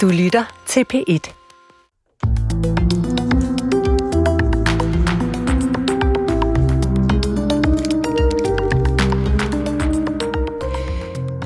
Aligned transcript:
Du 0.00 0.08
lytter 0.08 0.44
til 0.66 0.84
P1. 0.94 1.32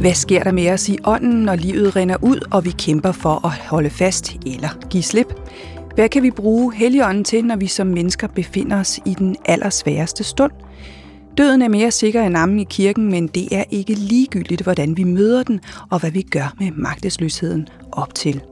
Hvad 0.00 0.14
sker 0.14 0.42
der 0.42 0.52
med 0.52 0.70
os 0.70 0.88
i 0.88 0.98
ånden, 1.04 1.42
når 1.42 1.54
livet 1.54 1.96
rinder 1.96 2.16
ud, 2.22 2.48
og 2.50 2.64
vi 2.64 2.70
kæmper 2.70 3.12
for 3.12 3.46
at 3.46 3.52
holde 3.52 3.90
fast 3.90 4.36
eller 4.46 4.68
give 4.90 5.02
slip? 5.02 5.32
Hvad 5.94 6.08
kan 6.08 6.22
vi 6.22 6.30
bruge 6.30 6.74
Helligånden 6.74 7.24
til, 7.24 7.44
når 7.44 7.56
vi 7.56 7.66
som 7.66 7.86
mennesker 7.86 8.26
befinder 8.26 8.80
os 8.80 9.00
i 9.06 9.14
den 9.14 9.36
allersværeste 9.46 10.24
stund? 10.24 10.52
Døden 11.38 11.62
er 11.62 11.68
mere 11.68 11.90
sikker 11.90 12.22
end 12.22 12.36
ammen 12.36 12.58
i 12.58 12.64
kirken, 12.64 13.10
men 13.10 13.26
det 13.26 13.48
er 13.52 13.64
ikke 13.70 13.94
ligegyldigt, 13.94 14.62
hvordan 14.62 14.96
vi 14.96 15.04
møder 15.04 15.42
den, 15.42 15.60
og 15.90 16.00
hvad 16.00 16.10
vi 16.10 16.22
gør 16.22 16.54
med 16.60 16.70
magtesløsheden 16.70 17.68
op 17.92 18.14
til. 18.14 18.42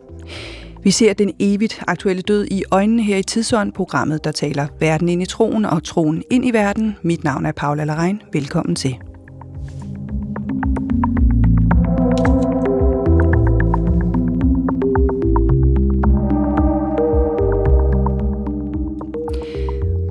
Vi 0.83 0.91
ser 0.91 1.13
den 1.13 1.33
evigt 1.39 1.83
aktuelle 1.87 2.23
død 2.23 2.47
i 2.51 2.65
øjnene 2.71 3.03
her 3.03 3.17
i 3.17 3.23
Tidsånd, 3.23 3.73
programmet, 3.73 4.25
der 4.25 4.33
taler 4.33 4.67
verden 4.81 5.09
ind 5.09 5.23
i 5.23 5.27
troen 5.27 5.65
og 5.65 5.85
troen 5.85 6.23
ind 6.31 6.47
i 6.47 6.51
verden. 6.51 6.97
Mit 7.03 7.25
navn 7.25 7.47
er 7.47 7.53
Paula 7.53 7.85
Larein. 7.85 8.23
Velkommen 8.33 8.77
til. 8.77 8.97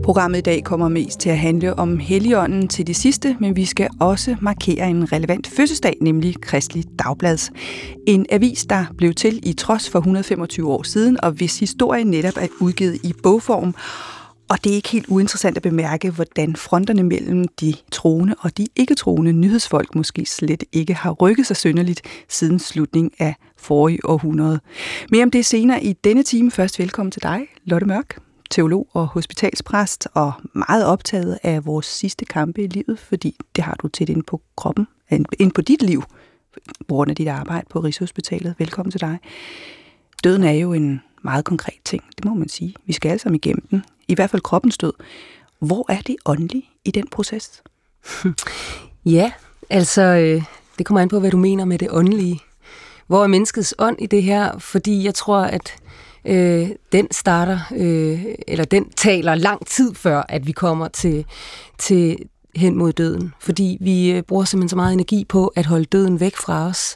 Programmet 0.06 0.38
i 0.38 0.42
dag 0.42 0.64
kommer 0.64 0.90
mest 0.90 1.20
til 1.20 1.30
at 1.30 1.38
handle 1.38 1.80
om 1.80 2.00
Helligånden 2.00 2.68
til 2.68 2.88
det 2.88 2.96
sidste, 2.96 3.38
men 3.40 3.56
vi 3.56 3.66
skal 3.66 3.90
også 4.00 4.36
markere 4.42 4.90
en 4.90 5.12
relevant 5.12 5.48
fødselsdag, 5.48 5.98
nemlig 6.02 6.42
Kristelig 6.42 6.84
Dagblads. 7.00 7.52
En 8.08 8.26
avis, 8.30 8.66
der 8.66 8.86
blev 8.98 9.14
til 9.14 9.50
i 9.50 9.54
trods 9.54 9.90
for 9.90 10.00
125 10.00 10.68
år 10.68 10.84
siden, 10.84 11.24
og 11.24 11.32
hvis 11.32 11.60
historie 11.60 12.04
netop 12.04 12.34
er 12.38 12.48
udgivet 12.60 13.00
i 13.04 13.14
bogform. 13.24 13.76
Og 14.50 14.64
det 14.64 14.72
er 14.72 14.76
ikke 14.76 14.90
helt 14.90 15.08
uinteressant 15.08 15.58
at 15.58 15.64
bemærke, 15.64 16.10
hvordan 16.10 16.56
fronterne 16.56 17.04
mellem 17.04 17.48
de 17.48 17.74
troende 17.92 18.36
og 18.40 18.58
de 18.58 18.68
ikke-troende 18.76 19.34
nyhedsfolk 19.34 19.96
måske 19.96 20.26
slet 20.26 20.64
ikke 20.72 20.94
har 20.94 21.12
rykket 21.12 21.48
sig 21.48 21.58
synderligt 21.58 22.02
siden 22.30 22.60
slutningen 22.60 23.12
af 23.20 23.36
forrige 23.58 24.06
århundrede. 24.06 24.60
Mere 25.12 25.24
om 25.24 25.32
det 25.32 25.46
senere 25.46 25.84
i 25.84 25.94
denne 25.94 26.24
time. 26.24 26.52
Først 26.52 26.80
velkommen 26.80 27.12
til 27.12 27.24
dig, 27.24 27.42
Lotte 27.66 27.88
Mørk 27.88 28.25
teolog 28.50 28.88
og 28.94 29.08
hospitalspræst, 29.08 30.08
og 30.14 30.34
meget 30.54 30.86
optaget 30.86 31.40
af 31.44 31.66
vores 31.66 31.86
sidste 31.86 32.26
kampe 32.26 32.64
i 32.64 32.68
livet, 32.68 33.00
fordi 33.00 33.36
det 33.56 33.64
har 33.64 33.76
du 33.76 33.88
tæt 33.88 34.10
ind 34.10 34.24
på 34.24 34.42
kroppen, 34.58 34.88
ind 35.40 35.52
på 35.52 35.62
dit 35.62 35.82
liv, 35.82 36.04
på 36.88 36.96
grund 36.96 37.10
af 37.10 37.16
dit 37.16 37.28
arbejde 37.28 37.66
på 37.70 37.80
Rigshospitalet. 37.80 38.56
Velkommen 38.58 38.92
til 38.92 39.02
dig. 39.02 39.18
Døden 40.24 40.44
er 40.44 40.52
jo 40.52 40.74
en 40.74 41.02
meget 41.24 41.46
konkret 41.46 41.80
ting, 41.86 42.04
det 42.18 42.26
må 42.26 42.34
man 42.34 42.50
sige. 42.50 42.74
Vi 42.86 42.94
skal 42.94 43.10
alle 43.10 43.20
sammen 43.20 43.36
igennem 43.36 43.68
den. 43.72 43.84
I 44.08 44.16
hvert 44.16 44.30
fald 44.30 44.42
kroppens 44.42 44.78
død. 44.78 44.94
Hvor 45.60 45.92
er 45.92 46.02
det 46.02 46.16
åndelige 46.26 46.70
i 46.86 46.92
den 46.92 47.08
proces? 47.08 47.64
Ja, 49.06 49.32
altså 49.70 50.02
øh, 50.02 50.44
det 50.78 50.86
kommer 50.86 51.02
an 51.02 51.10
på, 51.10 51.20
hvad 51.20 51.32
du 51.32 51.38
mener 51.38 51.66
med 51.66 51.80
det 51.80 51.88
åndelige. 51.92 52.40
Hvor 53.08 53.24
er 53.24 53.28
menneskets 53.28 53.76
ånd 53.80 54.02
i 54.02 54.06
det 54.06 54.24
her? 54.24 54.58
Fordi 54.58 55.04
jeg 55.04 55.16
tror, 55.16 55.38
at 55.38 55.76
øh, 56.26 56.70
den 56.92 57.08
starter, 57.12 57.60
øh, 57.76 58.26
eller 58.48 58.66
den 58.66 58.90
taler 58.90 59.36
lang 59.36 59.68
tid 59.68 59.96
før, 59.96 60.24
at 60.30 60.48
vi 60.48 60.52
kommer 60.52 60.88
til, 60.88 61.26
til 61.78 62.18
hen 62.56 62.78
mod 62.78 62.94
døden. 62.94 63.34
Fordi 63.40 63.78
vi 63.82 64.12
øh, 64.12 64.22
bruger 64.22 64.46
simpelthen 64.46 64.70
så 64.70 64.76
meget 64.76 64.94
energi 64.94 65.26
på 65.30 65.48
at 65.48 65.66
holde 65.66 65.86
døden 65.86 66.20
væk 66.20 66.36
fra 66.36 66.68
os. 66.68 66.96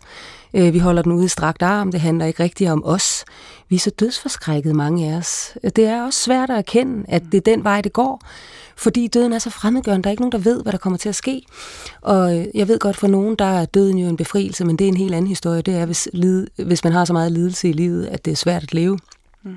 Øh, 0.53 0.73
vi 0.73 0.79
holder 0.79 1.01
den 1.01 1.11
ude 1.11 1.25
i 1.25 1.27
strakt 1.27 1.61
arm, 1.61 1.91
det 1.91 2.01
handler 2.01 2.25
ikke 2.25 2.43
rigtigt 2.43 2.69
om 2.69 2.85
os. 2.85 3.25
Vi 3.69 3.75
er 3.75 3.79
så 3.79 3.89
dødsforskrækket, 3.89 4.75
mange 4.75 5.13
af 5.13 5.17
os. 5.17 5.57
Det 5.75 5.85
er 5.85 6.03
også 6.03 6.19
svært 6.19 6.49
at 6.49 6.57
erkende, 6.57 7.05
at 7.07 7.23
det 7.31 7.37
er 7.37 7.41
den 7.41 7.63
vej, 7.63 7.81
det 7.81 7.93
går. 7.93 8.21
Fordi 8.75 9.07
døden 9.07 9.33
er 9.33 9.39
så 9.39 9.49
fremmedgørende. 9.49 10.03
Der 10.03 10.09
er 10.09 10.11
ikke 10.11 10.21
nogen, 10.21 10.31
der 10.31 10.37
ved, 10.37 10.63
hvad 10.63 10.71
der 10.71 10.77
kommer 10.77 10.97
til 10.97 11.09
at 11.09 11.15
ske. 11.15 11.41
Og 12.01 12.37
øh, 12.37 12.45
jeg 12.53 12.67
ved 12.67 12.79
godt, 12.79 12.97
for 12.97 13.07
nogen, 13.07 13.35
der 13.35 13.45
er 13.45 13.65
døden 13.65 13.97
jo 13.97 14.07
en 14.07 14.17
befrielse, 14.17 14.65
men 14.65 14.75
det 14.75 14.85
er 14.85 14.89
en 14.89 14.97
helt 14.97 15.13
anden 15.13 15.27
historie. 15.27 15.61
Det 15.61 15.75
er, 15.75 15.85
hvis, 15.85 16.07
hvis 16.65 16.83
man 16.83 16.93
har 16.93 17.05
så 17.05 17.13
meget 17.13 17.31
lidelse 17.31 17.69
i 17.69 17.73
livet, 17.73 18.05
at 18.05 18.25
det 18.25 18.31
er 18.31 18.35
svært 18.35 18.63
at 18.63 18.73
leve. 18.73 18.99
Mm. 19.43 19.55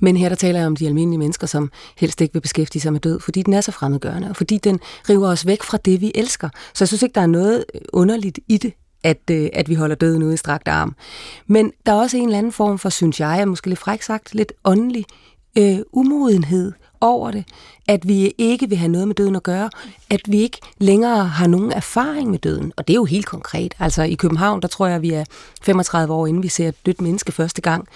Men 0.00 0.16
her 0.16 0.28
der 0.28 0.36
taler 0.36 0.58
jeg 0.58 0.66
om 0.66 0.76
de 0.76 0.86
almindelige 0.86 1.18
mennesker, 1.18 1.46
som 1.46 1.70
helst 1.96 2.20
ikke 2.20 2.32
vil 2.32 2.40
beskæftige 2.40 2.82
sig 2.82 2.92
med 2.92 3.00
død, 3.00 3.20
fordi 3.20 3.42
den 3.42 3.52
er 3.52 3.60
så 3.60 3.72
fremmedgørende, 3.72 4.28
og 4.28 4.36
fordi 4.36 4.58
den 4.58 4.80
river 5.08 5.28
os 5.28 5.46
væk 5.46 5.62
fra 5.62 5.78
det, 5.84 6.00
vi 6.00 6.12
elsker. 6.14 6.48
Så 6.74 6.84
jeg 6.84 6.88
synes 6.88 7.02
ikke, 7.02 7.14
der 7.14 7.20
er 7.20 7.26
noget 7.26 7.64
underligt 7.92 8.38
i 8.48 8.56
det, 8.56 8.72
at, 9.04 9.30
øh, 9.30 9.48
at 9.52 9.68
vi 9.68 9.74
holder 9.74 9.94
døden 9.94 10.22
ude 10.22 10.34
i 10.34 10.36
strakt 10.36 10.68
arm. 10.68 10.96
Men 11.46 11.72
der 11.86 11.92
er 11.92 11.96
også 11.96 12.16
en 12.16 12.24
eller 12.24 12.38
anden 12.38 12.52
form 12.52 12.78
for, 12.78 12.88
synes 12.88 13.20
jeg, 13.20 13.48
måske 13.48 13.68
lidt 13.68 13.78
fræk 13.78 14.02
sagt, 14.02 14.34
lidt 14.34 14.52
åndelig 14.64 15.04
øh, 15.58 15.78
umodenhed 15.92 16.72
over 17.02 17.30
det, 17.30 17.44
at 17.88 18.08
vi 18.08 18.32
ikke 18.38 18.68
vil 18.68 18.78
have 18.78 18.92
noget 18.92 19.08
med 19.08 19.14
døden 19.14 19.36
at 19.36 19.42
gøre, 19.42 19.70
at 20.10 20.20
vi 20.28 20.40
ikke 20.40 20.58
længere 20.78 21.24
har 21.24 21.46
nogen 21.46 21.72
erfaring 21.72 22.30
med 22.30 22.38
døden. 22.38 22.72
Og 22.76 22.88
det 22.88 22.94
er 22.94 22.98
jo 22.98 23.04
helt 23.04 23.26
konkret. 23.26 23.74
Altså 23.78 24.02
i 24.02 24.14
København, 24.14 24.62
der 24.62 24.68
tror 24.68 24.86
jeg, 24.86 25.02
vi 25.02 25.10
er 25.10 25.24
35 25.62 26.14
år, 26.14 26.26
inden 26.26 26.42
vi 26.42 26.48
ser 26.48 26.68
et 26.68 26.86
dødt 26.86 27.00
menneske 27.00 27.32
første 27.32 27.60
gang. 27.60 27.88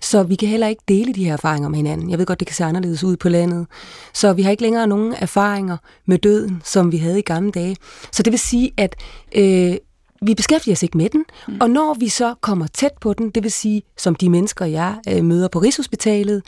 Så 0.00 0.22
vi 0.22 0.34
kan 0.34 0.48
heller 0.48 0.66
ikke 0.66 0.82
dele 0.88 1.12
de 1.12 1.24
her 1.24 1.32
erfaringer 1.32 1.68
med 1.68 1.76
hinanden. 1.76 2.10
Jeg 2.10 2.18
ved 2.18 2.26
godt, 2.26 2.40
det 2.40 2.46
kan 2.46 2.54
se 2.54 2.64
anderledes 2.64 3.04
ud 3.04 3.16
på 3.16 3.28
landet. 3.28 3.66
Så 4.14 4.32
vi 4.32 4.42
har 4.42 4.50
ikke 4.50 4.62
længere 4.62 4.86
nogen 4.86 5.14
erfaringer 5.18 5.76
med 6.06 6.18
døden, 6.18 6.62
som 6.64 6.92
vi 6.92 6.96
havde 6.96 7.18
i 7.18 7.22
gamle 7.22 7.50
dage. 7.50 7.76
Så 8.12 8.22
det 8.22 8.32
vil 8.32 8.40
sige, 8.40 8.72
at 8.76 8.96
øh, 9.34 9.76
vi 10.22 10.34
beskæftiger 10.34 10.74
os 10.74 10.82
ikke 10.82 10.98
med 10.98 11.10
den, 11.10 11.24
mm. 11.48 11.56
og 11.60 11.70
når 11.70 11.94
vi 11.94 12.08
så 12.08 12.34
kommer 12.40 12.66
tæt 12.66 12.92
på 13.00 13.12
den, 13.12 13.30
det 13.30 13.42
vil 13.42 13.52
sige, 13.52 13.82
som 13.96 14.14
de 14.14 14.30
mennesker, 14.30 14.64
jeg 14.64 14.94
øh, 15.08 15.24
møder 15.24 15.48
på 15.48 15.58
Rigshospitalet, 15.58 16.42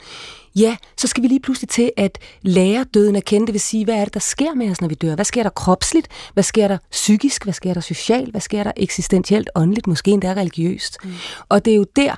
ja, 0.57 0.77
så 0.97 1.07
skal 1.07 1.23
vi 1.23 1.27
lige 1.27 1.39
pludselig 1.39 1.69
til 1.69 1.91
at 1.97 2.17
lære 2.41 2.83
døden 2.93 3.15
at 3.15 3.25
kende. 3.25 3.47
Det 3.47 3.53
vil 3.53 3.61
sige, 3.61 3.85
hvad 3.85 3.95
er 3.95 4.03
det, 4.03 4.13
der 4.13 4.19
sker 4.19 4.53
med 4.53 4.71
os, 4.71 4.81
når 4.81 4.87
vi 4.87 4.95
dør? 4.95 5.15
Hvad 5.15 5.25
sker 5.25 5.43
der 5.43 5.49
kropsligt? 5.49 6.07
Hvad 6.33 6.43
sker 6.43 6.67
der 6.67 6.77
psykisk? 6.91 7.43
Hvad 7.43 7.53
sker 7.53 7.73
der 7.73 7.81
socialt? 7.81 8.31
Hvad 8.31 8.41
sker 8.41 8.63
der 8.63 8.71
eksistentielt, 8.77 9.49
åndeligt, 9.55 9.87
måske 9.87 10.11
endda 10.11 10.33
religiøst? 10.33 10.97
Mm. 11.03 11.11
Og 11.49 11.65
det 11.65 11.73
er 11.73 11.77
jo 11.77 11.85
der, 11.95 12.15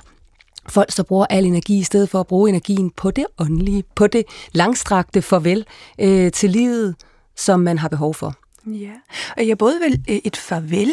folk 0.68 0.92
så 0.92 1.02
bruger 1.02 1.26
al 1.30 1.44
energi, 1.44 1.78
i 1.78 1.82
stedet 1.82 2.08
for 2.08 2.20
at 2.20 2.26
bruge 2.26 2.48
energien 2.48 2.90
på 2.90 3.10
det 3.10 3.26
åndelige, 3.38 3.84
på 3.94 4.06
det 4.06 4.24
langstrakte 4.52 5.22
farvel 5.22 5.66
øh, 6.00 6.32
til 6.32 6.50
livet, 6.50 6.94
som 7.36 7.60
man 7.60 7.78
har 7.78 7.88
behov 7.88 8.14
for. 8.14 8.34
Ja, 8.74 8.92
og 9.36 9.48
jeg 9.48 9.58
både 9.58 9.78
vil 9.80 10.04
øh, 10.08 10.20
et 10.24 10.36
farvel, 10.36 10.92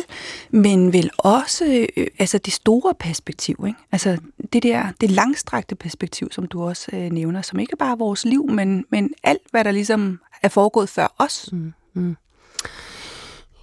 men 0.52 0.94
vel 0.94 1.10
også 1.18 1.88
øh, 1.98 2.08
altså 2.20 2.38
det 2.38 2.54
store 2.54 2.94
perspektiv, 3.00 3.64
ikke? 3.68 3.80
Altså 3.92 4.18
det 4.54 4.64
der 4.64 4.88
det 5.02 5.12
langstrakte 5.12 5.76
perspektiv, 5.76 6.32
som 6.32 6.48
du 6.48 6.64
også 6.64 6.88
øh, 6.94 7.12
nævner, 7.12 7.42
som 7.42 7.60
ikke 7.60 7.76
bare 7.78 7.92
er 7.92 7.96
vores 7.96 8.26
liv, 8.26 8.50
men, 8.50 8.86
men 8.92 9.10
alt, 9.24 9.42
hvad 9.52 9.64
der 9.64 9.72
ligesom 9.72 10.20
er 10.44 10.50
foregået 10.50 10.90
før 10.90 11.14
os. 11.18 11.50
Mm, 11.52 11.74
mm. 11.94 12.16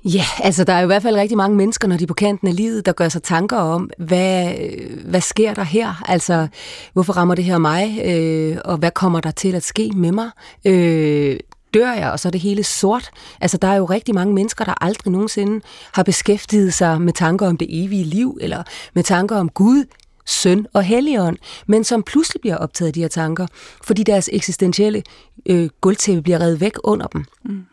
Ja, 0.05 0.25
altså 0.43 0.65
der 0.65 0.73
er 0.73 0.83
i 0.83 0.87
hvert 0.87 1.03
fald 1.03 1.17
rigtig 1.17 1.37
mange 1.37 1.57
mennesker, 1.57 1.89
når 1.89 1.97
de 1.97 2.03
er 2.03 2.07
på 2.07 2.15
kanten 2.15 2.49
af 2.49 2.57
livet, 2.57 2.87
der 2.87 2.93
gør 2.93 3.09
sig 3.09 3.23
tanker 3.23 3.57
om, 3.57 3.91
hvad, 3.99 4.55
øh, 4.59 5.05
hvad 5.05 5.21
sker 5.21 5.55
der 5.55 5.63
her? 5.63 6.03
Altså, 6.09 6.49
hvorfor 6.93 7.13
rammer 7.13 7.35
det 7.35 7.45
her 7.45 7.59
mig? 7.59 8.01
Øh, 8.05 8.59
og 8.65 8.77
hvad 8.77 8.91
kommer 8.91 9.21
der 9.21 9.31
til 9.31 9.55
at 9.55 9.63
ske 9.63 9.91
med 9.95 10.13
mig? 10.13 10.31
Øh, 10.65 11.37
dør 11.75 11.93
jeg, 11.93 12.11
og 12.11 12.21
så 12.21 12.29
er 12.29 12.31
det 12.31 12.41
hele 12.41 12.63
sort. 12.63 13.11
Altså, 13.41 13.57
der 13.57 13.69
er 13.69 13.77
jo 13.77 13.85
rigtig 13.85 14.15
mange 14.15 14.35
mennesker, 14.35 14.65
der 14.65 14.85
aldrig 14.85 15.13
nogensinde 15.13 15.61
har 15.93 16.03
beskæftiget 16.03 16.75
sig 16.75 17.01
med 17.01 17.13
tanker 17.13 17.47
om 17.49 17.57
det 17.57 17.85
evige 17.85 18.05
liv, 18.05 18.39
eller 18.41 18.63
med 18.95 19.03
tanker 19.03 19.37
om 19.37 19.49
Gud, 19.49 19.85
søn 20.27 20.67
og 20.73 20.83
helligånd, 20.83 21.37
men 21.67 21.85
som 21.85 22.03
pludselig 22.03 22.41
bliver 22.41 22.57
optaget 22.57 22.87
af 22.87 22.93
de 22.93 23.01
her 23.01 23.09
tanker, 23.09 23.47
fordi 23.85 24.03
deres 24.03 24.31
eksistentielle 24.33 25.03
øh, 25.47 25.69
guldtæppe 25.81 26.23
bliver 26.23 26.41
revet 26.41 26.61
væk 26.61 26.73
under 26.85 27.07
dem. 27.07 27.25
Mm. 27.45 27.65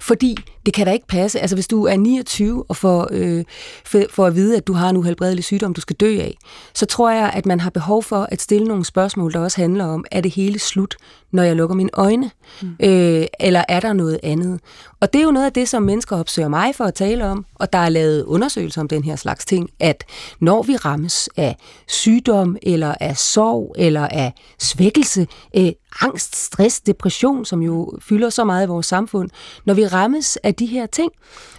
Fordi 0.00 0.36
det 0.66 0.74
kan 0.74 0.86
da 0.86 0.92
ikke 0.92 1.06
passe. 1.06 1.40
Altså 1.40 1.56
hvis 1.56 1.68
du 1.68 1.84
er 1.84 1.96
29 1.96 2.64
og 2.68 2.76
får, 2.76 3.08
øh, 3.10 3.44
for, 3.84 4.02
for 4.10 4.26
at 4.26 4.34
vide, 4.34 4.56
at 4.56 4.66
du 4.66 4.72
har 4.72 4.90
en 4.90 4.96
uhelbredelig 4.96 5.44
sygdom, 5.44 5.74
du 5.74 5.80
skal 5.80 5.96
dø 5.96 6.18
af, 6.20 6.36
så 6.74 6.86
tror 6.86 7.10
jeg, 7.10 7.30
at 7.34 7.46
man 7.46 7.60
har 7.60 7.70
behov 7.70 8.02
for 8.02 8.28
at 8.30 8.42
stille 8.42 8.68
nogle 8.68 8.84
spørgsmål, 8.84 9.32
der 9.32 9.40
også 9.40 9.60
handler 9.60 9.84
om, 9.84 10.04
er 10.10 10.20
det 10.20 10.30
hele 10.30 10.58
slut, 10.58 10.96
når 11.32 11.42
jeg 11.42 11.56
lukker 11.56 11.76
mine 11.76 11.90
øjne? 11.92 12.30
Mm. 12.62 12.76
Øh, 12.80 13.26
eller 13.40 13.64
er 13.68 13.80
der 13.80 13.92
noget 13.92 14.20
andet? 14.22 14.60
Og 15.00 15.12
det 15.12 15.18
er 15.18 15.24
jo 15.24 15.30
noget 15.30 15.46
af 15.46 15.52
det, 15.52 15.68
som 15.68 15.82
mennesker 15.82 16.16
opsøger 16.16 16.48
mig 16.48 16.74
for 16.74 16.84
at 16.84 16.94
tale 16.94 17.26
om, 17.26 17.44
og 17.54 17.72
der 17.72 17.78
er 17.78 17.88
lavet 17.88 18.24
undersøgelser 18.24 18.80
om 18.80 18.88
den 18.88 19.04
her 19.04 19.16
slags 19.16 19.44
ting, 19.44 19.70
at 19.80 20.04
når 20.40 20.62
vi 20.62 20.76
rammes 20.76 21.28
af 21.36 21.56
sygdom, 21.88 22.56
eller 22.62 22.94
af 23.00 23.16
sorg, 23.16 23.74
eller 23.78 24.08
af 24.08 24.32
svækkelse, 24.58 25.26
øh, 25.56 25.72
angst, 26.00 26.36
stress, 26.36 26.80
depression, 26.80 27.44
som 27.44 27.62
jo 27.62 27.98
fylder 28.00 28.30
så 28.30 28.44
meget 28.44 28.66
i 28.66 28.68
vores 28.68 28.86
samfund, 28.86 29.30
når 29.64 29.74
vi 29.74 29.86
rammes 29.86 30.36
af 30.36 30.54
de 30.58 30.66
her 30.66 30.86
ting, 30.86 31.12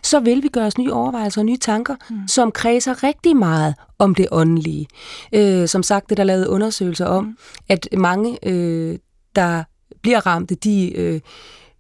så 0.03 0.19
vil 0.19 0.44
vi 0.44 0.47
gøre 0.47 0.65
os 0.65 0.77
nye 0.77 0.94
overvejelser 0.94 1.41
og 1.41 1.45
nye 1.45 1.57
tanker, 1.57 1.95
mm. 2.09 2.27
som 2.27 2.51
kredser 2.51 3.03
rigtig 3.03 3.35
meget 3.35 3.75
om 3.99 4.15
det 4.15 4.27
åndelige. 4.31 4.88
Øh, 5.33 5.67
som 5.67 5.83
sagt, 5.83 6.09
det 6.09 6.17
der 6.17 6.23
lavet 6.23 6.47
undersøgelser 6.47 7.05
om, 7.05 7.23
mm. 7.23 7.38
at 7.69 7.88
mange, 7.97 8.38
øh, 8.44 8.99
der 9.35 9.63
bliver 10.01 10.25
ramte, 10.27 10.55
de... 10.55 10.94
Øh, 10.95 11.19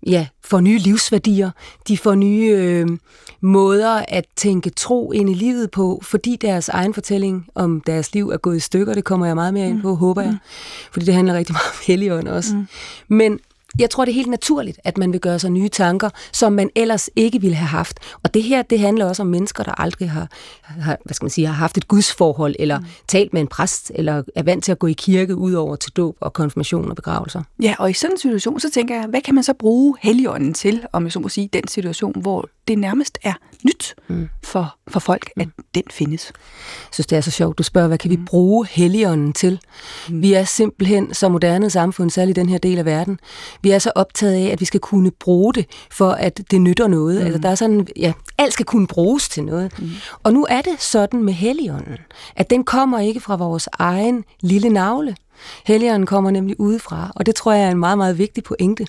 ja, 0.07 0.27
får 0.43 0.59
nye 0.59 0.77
livsværdier, 0.77 1.51
de 1.87 1.97
får 1.97 2.15
nye 2.15 2.55
øh, 2.57 2.87
måder 3.41 4.05
at 4.07 4.25
tænke 4.35 4.69
tro 4.69 5.11
ind 5.11 5.29
i 5.29 5.33
livet 5.33 5.71
på, 5.71 6.01
fordi 6.03 6.35
deres 6.35 6.69
egen 6.69 6.93
fortælling 6.93 7.47
om 7.55 7.81
deres 7.81 8.13
liv 8.13 8.29
er 8.29 8.37
gået 8.37 8.57
i 8.57 8.59
stykker, 8.59 8.93
det 8.93 9.03
kommer 9.03 9.25
jeg 9.25 9.35
meget 9.35 9.53
mere 9.53 9.69
ind 9.69 9.81
på, 9.81 9.89
mm. 9.89 9.97
håber 9.97 10.21
jeg, 10.21 10.31
mm. 10.31 10.37
fordi 10.91 11.05
det 11.05 11.13
handler 11.13 11.33
rigtig 11.33 11.53
meget 11.53 11.67
om 11.67 11.77
Helligånd 11.87 12.27
også. 12.27 12.55
Mm. 12.55 12.67
Men 13.07 13.39
jeg 13.79 13.89
tror, 13.89 14.05
det 14.05 14.11
er 14.11 14.15
helt 14.15 14.29
naturligt, 14.29 14.79
at 14.83 14.97
man 14.97 15.13
vil 15.13 15.19
gøre 15.19 15.39
sig 15.39 15.49
nye 15.49 15.69
tanker, 15.69 16.09
som 16.33 16.53
man 16.53 16.69
ellers 16.75 17.09
ikke 17.15 17.41
ville 17.41 17.55
have 17.55 17.67
haft. 17.67 17.99
Og 18.23 18.33
det 18.33 18.43
her, 18.43 18.61
det 18.61 18.79
handler 18.79 19.05
også 19.05 19.23
om 19.23 19.27
mennesker, 19.27 19.63
der 19.63 19.81
aldrig 19.81 20.11
har, 20.11 20.27
har 20.63 20.97
hvad 21.05 21.13
skal 21.13 21.23
man 21.25 21.31
sige, 21.31 21.47
har 21.47 21.53
haft 21.53 21.77
et 21.77 21.87
gudsforhold, 21.87 22.55
eller 22.59 22.79
mm. 22.79 22.85
talt 23.07 23.33
med 23.33 23.41
en 23.41 23.47
præst, 23.47 23.91
eller 23.95 24.23
er 24.35 24.43
vant 24.43 24.63
til 24.63 24.71
at 24.71 24.79
gå 24.79 24.87
i 24.87 24.93
kirke 24.93 25.35
ud 25.35 25.53
over 25.53 25.75
til 25.75 25.91
dåb 25.91 26.17
og 26.21 26.33
konfirmation 26.33 26.89
og 26.89 26.95
begravelser. 26.95 27.41
Ja, 27.61 27.75
og 27.79 27.89
i 27.89 27.93
sådan 27.93 28.13
en 28.13 28.19
situation, 28.19 28.59
så 28.59 28.69
tænker 28.71 28.95
jeg, 28.95 29.05
hvad 29.05 29.21
kan 29.21 29.35
man 29.35 29.43
så 29.43 29.53
bruge 29.53 29.97
helligånden 30.01 30.53
til, 30.53 30.85
om 30.93 31.03
jeg 31.03 31.11
så 31.11 31.19
må 31.19 31.29
sige, 31.29 31.49
den 31.53 31.67
situation, 31.67 32.21
hvor 32.21 32.49
det 32.67 32.77
nærmest 32.77 33.17
er 33.23 33.33
nyt 33.65 33.95
mm. 34.07 34.29
for, 34.43 34.75
for 34.87 34.99
folk, 34.99 35.29
at 35.37 35.47
mm. 35.47 35.63
den 35.75 35.83
findes. 35.91 36.31
Jeg 36.35 36.89
synes, 36.91 37.07
det 37.07 37.17
er 37.17 37.21
så 37.21 37.31
sjovt. 37.31 37.57
Du 37.57 37.63
spørger, 37.63 37.87
hvad 37.87 37.97
kan 37.97 38.11
vi 38.11 38.15
mm. 38.15 38.25
bruge 38.25 38.67
helligånden 38.67 39.33
til? 39.33 39.59
Mm. 40.09 40.21
Vi 40.21 40.33
er 40.33 40.43
simpelthen 40.43 41.13
så 41.13 41.29
moderne 41.29 41.69
samfund, 41.69 42.09
særligt 42.09 42.37
i 42.37 42.41
den 42.41 42.49
her 42.49 42.57
del 42.57 42.77
af 42.77 42.85
verden. 42.85 43.19
Vi 43.61 43.71
er 43.71 43.79
så 43.79 43.91
optaget 43.95 44.33
af, 44.33 44.51
at 44.51 44.59
vi 44.59 44.65
skal 44.65 44.79
kunne 44.79 45.11
bruge 45.11 45.53
det, 45.53 45.65
for 45.91 46.11
at 46.11 46.41
det 46.51 46.61
nytter 46.61 46.87
noget. 46.87 47.19
Mm. 47.19 47.25
Altså, 47.25 47.41
der 47.41 47.49
er 47.49 47.55
sådan, 47.55 47.87
ja, 47.95 48.13
alt 48.37 48.53
skal 48.53 48.65
kunne 48.65 48.87
bruges 48.87 49.29
til 49.29 49.43
noget. 49.43 49.79
Mm. 49.79 49.89
Og 50.23 50.33
nu 50.33 50.45
er 50.49 50.61
det 50.61 50.81
sådan 50.81 51.23
med 51.23 51.33
helligånden, 51.33 51.97
at 52.35 52.49
den 52.49 52.63
kommer 52.63 52.99
ikke 52.99 53.19
fra 53.19 53.35
vores 53.35 53.69
egen 53.73 54.23
lille 54.41 54.69
navle. 54.69 55.15
Helligånden 55.65 56.05
kommer 56.05 56.31
nemlig 56.31 56.59
udefra, 56.59 57.11
og 57.15 57.25
det 57.25 57.35
tror 57.35 57.53
jeg 57.53 57.63
er 57.63 57.71
en 57.71 57.77
meget, 57.77 57.97
meget 57.97 58.17
vigtig 58.17 58.43
pointe. 58.43 58.87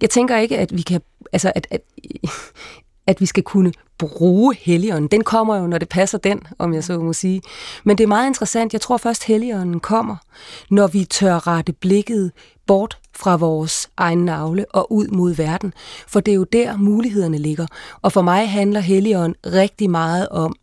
Jeg 0.00 0.10
tænker 0.10 0.38
ikke, 0.38 0.58
at 0.58 0.76
vi 0.76 0.82
kan, 0.82 1.00
altså 1.32 1.52
at, 1.54 1.66
at, 1.70 1.80
at 3.08 3.20
vi 3.20 3.26
skal 3.26 3.42
kunne 3.42 3.72
bruge 3.98 4.54
Helligånden. 4.60 5.08
Den 5.08 5.24
kommer 5.24 5.56
jo, 5.56 5.66
når 5.66 5.78
det 5.78 5.88
passer 5.88 6.18
den, 6.18 6.42
om 6.58 6.74
jeg 6.74 6.84
så 6.84 6.98
må 6.98 7.12
sige. 7.12 7.42
Men 7.84 7.98
det 7.98 8.04
er 8.04 8.08
meget 8.08 8.26
interessant. 8.26 8.72
Jeg 8.72 8.80
tror 8.80 8.96
først, 8.96 9.24
Helligånden 9.24 9.80
kommer, 9.80 10.16
når 10.70 10.86
vi 10.86 11.04
tør 11.04 11.46
rette 11.46 11.72
blikket 11.72 12.32
bort 12.66 12.98
fra 13.16 13.36
vores 13.36 13.90
egen 13.96 14.24
navle 14.24 14.64
og 14.70 14.92
ud 14.92 15.08
mod 15.08 15.34
verden. 15.34 15.72
For 16.06 16.20
det 16.20 16.32
er 16.32 16.36
jo 16.36 16.44
der, 16.44 16.76
mulighederne 16.76 17.38
ligger. 17.38 17.66
Og 18.02 18.12
for 18.12 18.22
mig 18.22 18.50
handler 18.50 18.80
Helligånden 18.80 19.34
rigtig 19.46 19.90
meget 19.90 20.28
om 20.28 20.56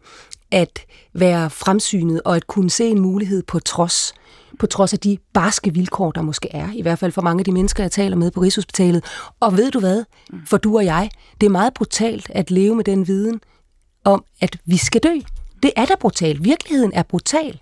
at 0.52 0.80
være 1.14 1.50
fremsynet 1.50 2.22
og 2.26 2.36
at 2.36 2.48
kunne 2.48 2.70
se 2.70 2.86
en 2.88 3.00
mulighed 3.00 3.44
på 3.44 3.60
trods 3.60 4.14
på 4.60 4.68
trods 4.68 4.94
af 4.94 5.00
de 5.00 5.18
barske 5.34 5.74
vilkår, 5.74 6.12
der 6.12 6.22
måske 6.22 6.50
er, 6.52 6.70
i 6.74 6.82
hvert 6.82 7.00
fald 7.00 7.12
for 7.12 7.22
mange 7.22 7.42
af 7.42 7.46
de 7.46 7.52
mennesker, 7.52 7.84
jeg 7.84 7.92
taler 7.92 8.16
med 8.16 8.32
på 8.32 8.40
Rigshospitalet. 8.40 9.04
Og 9.40 9.58
ved 9.58 9.72
du 9.72 9.80
hvad, 9.80 10.04
for 10.46 10.58
du 10.58 10.78
og 10.78 10.86
jeg, 10.86 11.10
det 11.42 11.48
er 11.48 11.52
meget 11.52 11.74
brutalt 11.74 12.28
at 12.30 12.52
leve 12.52 12.76
med 12.76 12.84
den 12.84 13.08
viden 13.08 13.42
om, 14.04 14.24
at 14.42 14.58
vi 14.66 14.78
skal 14.78 15.02
dø. 15.02 15.20
Det 15.64 15.72
er 15.76 15.86
da 15.86 15.94
brutalt. 16.00 16.44
Virkeligheden 16.44 16.92
er 16.94 17.04
brutal. 17.04 17.60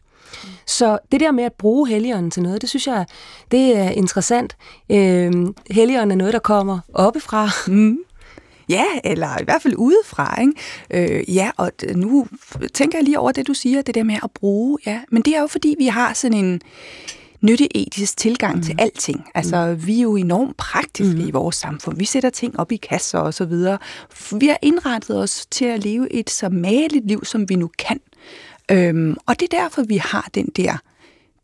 Så 0.67 0.99
det 1.11 1.19
der 1.19 1.31
med 1.31 1.43
at 1.43 1.53
bruge 1.53 1.89
helligånden 1.89 2.31
til 2.31 2.43
noget, 2.43 2.61
det 2.61 2.69
synes 2.69 2.87
jeg, 2.87 3.05
det 3.51 3.77
er 3.77 3.89
interessant. 3.89 4.55
Øh, 4.89 5.31
helligånden 5.71 6.11
er 6.11 6.15
noget, 6.15 6.33
der 6.33 6.39
kommer 6.39 6.79
oppefra. 6.93 7.49
Mm. 7.67 7.97
Ja, 8.69 8.85
eller 9.03 9.41
i 9.41 9.43
hvert 9.43 9.61
fald 9.61 9.75
udefra. 9.77 10.41
Ikke? 10.41 11.17
Øh, 11.17 11.35
ja, 11.35 11.51
og 11.57 11.71
nu 11.95 12.27
tænker 12.73 12.97
jeg 12.97 13.03
lige 13.03 13.19
over 13.19 13.31
det, 13.31 13.47
du 13.47 13.53
siger, 13.53 13.81
det 13.81 13.95
der 13.95 14.03
med 14.03 14.15
at 14.23 14.31
bruge. 14.31 14.77
Ja. 14.85 15.01
Men 15.11 15.21
det 15.21 15.35
er 15.35 15.41
jo 15.41 15.47
fordi, 15.47 15.75
vi 15.77 15.85
har 15.85 16.13
sådan 16.13 16.37
en 16.45 16.61
nytteetisk 17.41 18.17
tilgang 18.17 18.55
mm. 18.55 18.61
til 18.61 18.75
alting. 18.79 19.25
Altså, 19.35 19.65
mm. 19.65 19.87
vi 19.87 19.97
er 19.97 20.01
jo 20.01 20.15
enormt 20.15 20.57
praktiske 20.57 21.15
mm. 21.15 21.27
i 21.27 21.31
vores 21.31 21.55
samfund. 21.55 21.97
Vi 21.97 22.05
sætter 22.05 22.29
ting 22.29 22.59
op 22.59 22.71
i 22.71 22.75
kasser 22.75 23.19
og 23.19 23.33
så 23.33 23.45
videre. 23.45 23.77
Vi 24.39 24.47
har 24.47 24.57
indrettet 24.61 25.19
os 25.19 25.45
til 25.45 25.65
at 25.65 25.83
leve 25.83 26.13
et 26.13 26.29
så 26.29 26.49
maligt 26.49 27.07
liv, 27.07 27.25
som 27.25 27.49
vi 27.49 27.55
nu 27.55 27.69
kan. 27.79 27.99
Øhm, 28.71 29.17
og 29.25 29.39
det 29.39 29.53
er 29.53 29.57
derfor, 29.61 29.83
vi 29.83 29.97
har 29.97 30.29
den 30.35 30.45
der 30.55 30.77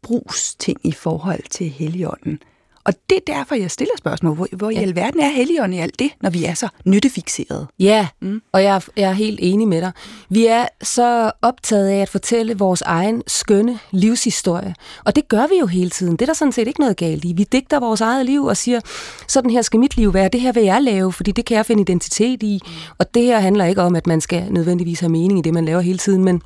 brugsting 0.01 0.79
i 0.83 0.91
forhold 0.91 1.43
til 1.49 1.69
Helligånden. 1.69 2.39
Og 2.83 2.93
det 3.09 3.15
er 3.15 3.33
derfor, 3.33 3.55
jeg 3.55 3.71
stiller 3.71 3.93
spørgsmål. 3.97 4.35
Hvor, 4.35 4.47
hvor 4.51 4.69
ja. 4.69 4.79
i 4.79 4.83
alverden 4.83 5.19
er 5.19 5.29
Helligånden 5.29 5.79
i 5.79 5.81
alt 5.81 5.99
det, 5.99 6.11
når 6.21 6.29
vi 6.29 6.45
er 6.45 6.53
så 6.53 6.67
nyttefixerede? 6.85 7.67
Ja, 7.79 8.07
mm. 8.21 8.41
og 8.51 8.63
jeg 8.63 8.75
er, 8.75 8.87
jeg 8.95 9.09
er 9.09 9.13
helt 9.13 9.39
enig 9.41 9.67
med 9.67 9.81
dig. 9.81 9.91
Vi 10.29 10.45
er 10.45 10.65
så 10.81 11.31
optaget 11.41 11.87
af 11.87 12.01
at 12.01 12.09
fortælle 12.09 12.57
vores 12.57 12.81
egen 12.81 13.23
skønne 13.27 13.79
livshistorie. 13.91 14.75
Og 15.05 15.15
det 15.15 15.27
gør 15.27 15.47
vi 15.47 15.59
jo 15.59 15.65
hele 15.65 15.89
tiden. 15.89 16.11
Det 16.11 16.21
er 16.21 16.25
der 16.25 16.33
sådan 16.33 16.51
set 16.51 16.67
ikke 16.67 16.79
noget 16.79 16.97
galt 16.97 17.25
i. 17.25 17.33
Vi 17.33 17.43
digter 17.43 17.79
vores 17.79 18.01
eget 18.01 18.25
liv 18.25 18.45
og 18.45 18.57
siger, 18.57 18.79
sådan 19.27 19.51
her 19.51 19.61
skal 19.61 19.79
mit 19.79 19.97
liv 19.97 20.13
være, 20.13 20.29
det 20.29 20.41
her 20.41 20.51
vil 20.51 20.63
jeg 20.63 20.81
lave, 20.81 21.13
fordi 21.13 21.31
det 21.31 21.45
kan 21.45 21.57
jeg 21.57 21.65
finde 21.65 21.81
identitet 21.81 22.43
i. 22.43 22.61
Og 22.97 23.13
det 23.13 23.23
her 23.23 23.39
handler 23.39 23.65
ikke 23.65 23.81
om, 23.81 23.95
at 23.95 24.07
man 24.07 24.21
skal 24.21 24.53
nødvendigvis 24.53 24.99
have 24.99 25.09
mening 25.09 25.39
i 25.39 25.41
det, 25.41 25.53
man 25.53 25.65
laver 25.65 25.81
hele 25.81 25.97
tiden, 25.97 26.23
men 26.23 26.41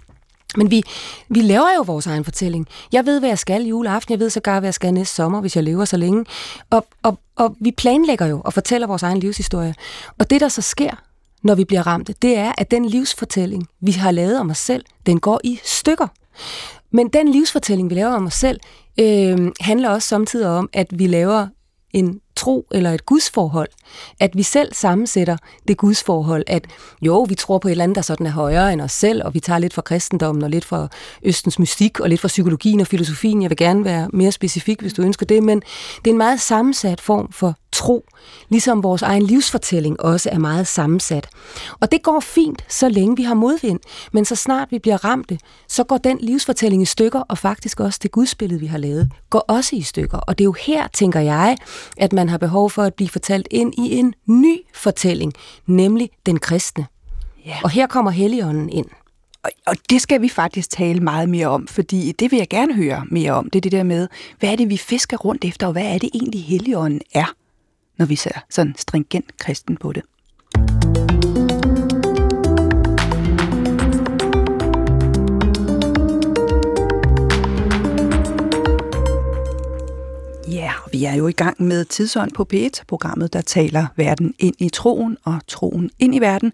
men 0.57 0.72
vi, 0.72 0.84
vi 1.30 1.42
laver 1.42 1.68
jo 1.78 1.81
vores 1.81 2.07
egen 2.07 2.24
fortælling. 2.24 2.68
Jeg 2.92 3.06
ved, 3.06 3.19
hvad 3.19 3.30
jeg 3.30 3.40
skal 3.40 3.63
juleaften. 3.63 4.12
Jeg 4.12 4.19
ved 4.19 4.30
sågar, 4.30 4.60
hvad 4.60 4.68
jeg 4.68 4.74
skal 4.74 4.94
næste 4.94 5.16
sommer, 5.16 5.42
hvis 5.42 5.56
jeg 5.56 5.63
lever 5.63 5.86
så 5.86 5.98
længe. 5.98 6.25
Og, 6.69 6.86
og, 7.04 7.19
og 7.36 7.56
vi 7.60 7.72
planlægger 7.72 8.25
jo 8.25 8.42
og 8.45 8.54
fortæller 8.54 8.88
vores 8.88 9.04
egen 9.04 9.19
livshistorie. 9.19 9.75
Og 10.19 10.30
det, 10.30 10.42
der 10.42 10.48
så 10.48 10.62
sker, 10.62 10.92
når 11.44 11.56
vi 11.56 11.66
bliver 11.66 11.88
ramt, 11.88 12.22
det 12.22 12.38
er, 12.38 12.51
at 12.57 12.72
den 12.72 12.86
livsfortælling, 12.86 13.68
vi 13.81 13.92
har 13.92 14.12
lavet 14.12 14.40
om 14.40 14.50
os 14.50 14.57
selv, 14.57 14.86
den 15.06 15.19
går 15.19 15.42
i 15.44 15.60
stykker. 15.63 16.07
Men 16.92 17.07
den 17.07 17.31
livsfortælling, 17.31 17.89
vi 17.89 17.96
laver 17.96 18.12
om 18.13 18.25
os 18.25 18.34
selv, 18.34 18.60
øh, 19.00 19.51
handler 19.60 19.89
også 19.89 20.07
samtidig 20.07 20.48
om, 20.48 20.69
at 20.74 20.88
vi 20.92 21.07
laver 21.07 21.48
en 21.94 22.19
tro 22.36 22.68
eller 22.72 22.92
et 22.92 23.06
gudsforhold. 23.06 23.70
At 24.20 24.32
vi 24.34 24.44
selv 24.44 24.74
sammensætter 24.74 25.38
det 25.68 25.78
gudsforhold, 25.78 26.44
at 26.48 26.68
jo, 27.02 27.22
vi 27.30 27.36
tror 27.36 27.58
på 27.58 27.68
et 27.68 27.72
eller 27.72 27.84
andet, 27.84 27.96
der 27.96 28.02
sådan 28.02 28.26
er 28.26 28.32
højere 28.32 28.74
end 28.74 28.82
os 28.82 28.92
selv, 28.92 29.22
og 29.26 29.34
vi 29.34 29.40
tager 29.40 29.60
lidt 29.60 29.74
fra 29.74 29.82
kristendommen 29.82 30.44
og 30.44 30.50
lidt 30.50 30.66
fra 30.66 30.88
Østens 31.24 31.60
mystik 31.60 32.00
og 32.00 32.10
lidt 32.10 32.22
fra 32.22 32.28
psykologien 32.28 32.80
og 32.80 32.88
filosofien. 32.88 33.42
Jeg 33.42 33.50
vil 33.50 33.58
gerne 33.58 33.86
være 33.86 34.10
mere 34.14 34.32
specifik, 34.32 34.82
hvis 34.82 34.94
du 34.94 35.02
ønsker 35.02 35.26
det, 35.26 35.44
men 35.44 35.60
det 36.06 36.08
er 36.08 36.14
en 36.14 36.18
meget 36.18 36.42
sammensat 36.42 37.02
form 37.02 37.32
for 37.32 37.56
tro, 37.74 38.06
ligesom 38.50 38.84
vores 38.84 39.02
egen 39.02 39.24
livsfortælling 39.24 40.02
også 40.02 40.30
er 40.31 40.40
meget 40.40 40.68
sammensat. 40.68 41.28
Og 41.80 41.92
det 41.92 42.04
går 42.04 42.20
fint, 42.20 42.66
så 42.70 42.90
længe 42.90 43.18
vi 43.18 43.24
har 43.24 43.34
modvind, 43.34 43.80
men 44.12 44.25
så 44.25 44.36
snart 44.36 44.72
vi 44.72 44.80
bliver 44.80 45.06
ramte, 45.06 45.40
så 45.68 45.84
går 45.84 45.98
den 45.98 46.18
livsfortælling 46.22 46.81
i 46.81 46.86
stykker, 46.86 47.20
og 47.20 47.38
faktisk 47.38 47.80
også 47.80 48.00
det 48.04 48.12
gudsbillede, 48.12 48.60
vi 48.60 48.66
har 48.66 48.78
lavet, 48.78 49.12
går 49.30 49.40
også 49.40 49.75
i 49.75 49.81
stykker. 49.81 50.18
Og 50.18 50.38
det 50.38 50.44
er 50.44 50.46
jo 50.46 50.56
her, 50.66 50.88
tænker 50.88 51.20
jeg, 51.20 51.58
at 51.98 52.14
man 52.14 52.30
har 52.30 52.38
behov 52.38 52.70
for 52.70 52.84
at 52.84 52.94
blive 52.94 53.10
fortalt 53.10 53.48
ind 53.52 53.74
i 53.78 53.98
en 53.98 54.14
ny 54.25 54.58
fortælling, 54.74 55.34
nemlig 55.68 56.10
den 56.25 56.40
kristne. 56.40 56.86
Ja. 57.46 57.58
Og 57.64 57.70
her 57.70 57.88
kommer 57.88 58.12
Helligånden 58.12 58.70
ind. 58.70 58.86
Og, 59.44 59.52
og 59.68 59.75
det 59.90 60.02
skal 60.02 60.22
vi 60.22 60.30
faktisk 60.30 60.70
tale 60.70 61.00
meget 61.00 61.30
mere 61.30 61.48
om, 61.48 61.68
fordi 61.68 62.12
det 62.12 62.31
vil 62.31 62.38
jeg 62.38 62.50
gerne 62.50 62.74
høre 62.74 63.04
mere 63.12 63.31
om. 63.31 63.50
Det 63.50 63.60
er 63.60 63.62
det 63.62 63.72
der 63.72 63.84
med, 63.84 64.08
hvad 64.39 64.51
er 64.51 64.56
det, 64.56 64.70
vi 64.70 64.77
fisker 64.77 65.18
rundt 65.18 65.46
efter, 65.46 65.68
og 65.68 65.74
hvad 65.74 65.86
er 65.86 65.98
det 65.98 66.10
egentlig 66.13 66.44
Helligånden 66.44 67.01
er? 67.13 67.34
Når 67.98 68.06
vi 68.06 68.16
ser 68.16 68.46
sådan 68.50 68.76
stringent 68.78 69.38
kristen 69.38 69.78
på 69.78 69.94
det. 69.94 70.04
Ja, 80.48 80.72
vi 80.92 81.06
er 81.06 81.16
jo 81.16 81.28
i 81.28 81.32
gang 81.32 81.64
med 81.64 81.86
Tidsånd 81.86 82.32
på 82.32 82.48
P1, 82.54 82.84
programmet, 82.88 83.34
der 83.34 83.42
taler 83.42 83.86
verden 83.96 84.34
ind 84.40 84.56
i 84.60 84.70
troen 84.70 85.18
og 85.24 85.40
troen 85.48 85.90
ind 86.00 86.16
i 86.16 86.20
verden. 86.20 86.54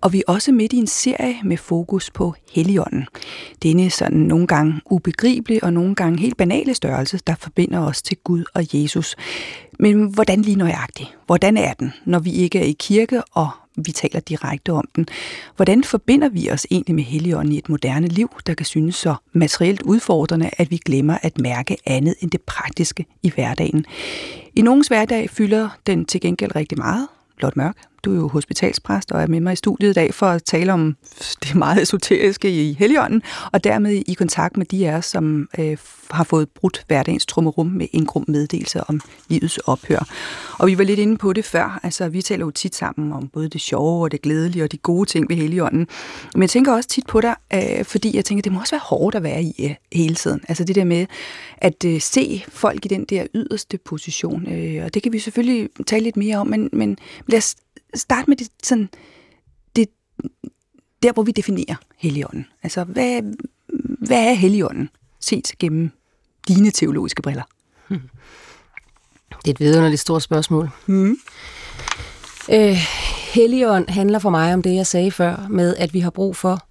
Og 0.00 0.12
vi 0.12 0.18
er 0.18 0.32
også 0.32 0.52
midt 0.52 0.72
i 0.72 0.76
en 0.76 0.86
serie 0.86 1.36
med 1.44 1.56
fokus 1.56 2.10
på 2.10 2.34
Helligånden. 2.52 3.06
Denne 3.62 3.90
sådan 3.90 4.18
nogle 4.18 4.46
gange 4.46 4.80
ubegribelige 4.90 5.64
og 5.64 5.72
nogle 5.72 5.94
gange 5.94 6.18
helt 6.18 6.36
banale 6.36 6.74
størrelse, 6.74 7.18
der 7.26 7.34
forbinder 7.34 7.78
os 7.80 8.02
til 8.02 8.16
Gud 8.24 8.44
og 8.54 8.64
Jesus. 8.72 9.16
Men 9.78 10.14
hvordan 10.14 10.42
lige 10.42 10.56
nøjagtigt? 10.56 11.08
Hvordan 11.26 11.56
er 11.56 11.72
den, 11.72 11.92
når 12.04 12.18
vi 12.18 12.32
ikke 12.32 12.58
er 12.58 12.64
i 12.64 12.76
kirke, 12.78 13.22
og 13.24 13.48
vi 13.76 13.92
taler 13.92 14.20
direkte 14.20 14.72
om 14.72 14.88
den? 14.96 15.06
Hvordan 15.56 15.84
forbinder 15.84 16.28
vi 16.28 16.50
os 16.50 16.66
egentlig 16.70 16.94
med 16.94 17.04
Helligånden 17.04 17.52
i 17.52 17.58
et 17.58 17.68
moderne 17.68 18.06
liv, 18.06 18.30
der 18.46 18.54
kan 18.54 18.66
synes 18.66 18.94
så 18.94 19.14
materielt 19.32 19.82
udfordrende, 19.82 20.50
at 20.58 20.70
vi 20.70 20.76
glemmer 20.76 21.18
at 21.22 21.38
mærke 21.38 21.76
andet 21.86 22.14
end 22.20 22.30
det 22.30 22.42
praktiske 22.42 23.06
i 23.22 23.30
hverdagen? 23.30 23.84
I 24.56 24.62
nogens 24.62 24.88
hverdag 24.88 25.30
fylder 25.30 25.68
den 25.86 26.04
til 26.04 26.20
gengæld 26.20 26.56
rigtig 26.56 26.78
meget, 26.78 27.08
Blot 27.36 27.56
Mørk, 27.56 27.76
du 28.04 28.12
er 28.12 28.16
jo 28.16 28.28
hospitalspræst 28.28 29.12
og 29.12 29.22
er 29.22 29.26
med 29.26 29.40
mig 29.40 29.52
i 29.52 29.56
studiet 29.56 29.90
i 29.90 29.92
dag 29.92 30.14
for 30.14 30.26
at 30.26 30.44
tale 30.44 30.72
om 30.72 30.96
det 31.44 31.54
meget 31.54 31.82
esoteriske 31.82 32.50
i 32.50 32.76
heligånden, 32.78 33.22
og 33.52 33.64
dermed 33.64 34.02
i 34.06 34.14
kontakt 34.14 34.56
med 34.56 34.66
de 34.66 34.88
af 34.88 34.96
os, 34.96 35.06
som 35.06 35.48
øh, 35.58 35.76
har 36.10 36.24
fået 36.24 36.48
brudt 36.48 36.84
hverdagens 36.86 37.26
trummerum 37.26 37.66
med 37.66 37.86
en 37.92 38.06
grum 38.06 38.24
meddelelse 38.28 38.84
om 38.84 39.00
livets 39.28 39.58
ophør. 39.58 40.06
Og 40.58 40.66
vi 40.66 40.78
var 40.78 40.84
lidt 40.84 40.98
inde 40.98 41.16
på 41.16 41.32
det 41.32 41.44
før, 41.44 41.80
altså 41.82 42.08
vi 42.08 42.22
taler 42.22 42.44
jo 42.44 42.50
tit 42.50 42.74
sammen 42.74 43.12
om 43.12 43.28
både 43.28 43.48
det 43.48 43.60
sjove 43.60 44.02
og 44.02 44.12
det 44.12 44.22
glædelige 44.22 44.64
og 44.64 44.72
de 44.72 44.76
gode 44.76 45.08
ting 45.08 45.28
ved 45.28 45.36
heligånden, 45.36 45.86
Men 46.34 46.42
jeg 46.42 46.50
tænker 46.50 46.72
også 46.72 46.88
tit 46.88 47.06
på 47.06 47.20
dig, 47.20 47.34
øh, 47.54 47.84
fordi 47.84 48.16
jeg 48.16 48.24
tænker, 48.24 48.42
det 48.42 48.52
må 48.52 48.60
også 48.60 48.74
være 48.74 48.82
hårdt 48.84 49.16
at 49.16 49.22
være 49.22 49.42
i 49.42 49.54
øh, 49.64 49.74
hele 49.92 50.14
tiden. 50.14 50.40
Altså 50.48 50.64
det 50.64 50.74
der 50.74 50.84
med 50.84 51.06
at 51.58 51.84
øh, 51.84 52.00
se 52.00 52.44
folk 52.48 52.84
i 52.84 52.88
den 52.88 53.04
der 53.04 53.26
yderste 53.34 53.78
position, 53.78 54.52
øh, 54.52 54.84
og 54.84 54.94
det 54.94 55.02
kan 55.02 55.12
vi 55.12 55.18
selvfølgelig 55.18 55.68
tale 55.86 56.04
lidt 56.04 56.16
mere 56.16 56.36
om, 56.36 56.46
men, 56.46 56.68
men 56.72 56.98
lad 57.26 57.38
os 57.38 57.56
starte 57.94 58.30
med 58.30 58.36
det 58.36 58.48
sådan, 58.62 58.88
det, 59.76 59.88
der 61.02 61.12
hvor 61.12 61.22
vi 61.22 61.32
definerer 61.32 61.76
Helligånden. 61.96 62.46
Altså 62.62 62.84
hvad, 62.84 63.22
hvad 64.06 64.28
er 64.28 64.32
Helligånden 64.32 64.90
set 65.20 65.52
gennem 65.58 65.90
dine 66.48 66.70
teologiske 66.70 67.22
briller? 67.22 67.42
Hmm. 67.88 68.00
Det 69.28 69.46
er 69.46 69.50
et 69.50 69.60
vidunderligt 69.60 70.00
stort 70.00 70.22
spørgsmål. 70.22 70.70
Hmm. 70.86 71.16
Øh, 72.52 72.76
Helligånd 73.34 73.88
handler 73.88 74.18
for 74.18 74.30
mig 74.30 74.54
om 74.54 74.62
det, 74.62 74.74
jeg 74.74 74.86
sagde 74.86 75.10
før, 75.10 75.46
med 75.50 75.76
at 75.76 75.94
vi 75.94 76.00
har 76.00 76.10
brug 76.10 76.36
for, 76.36 76.66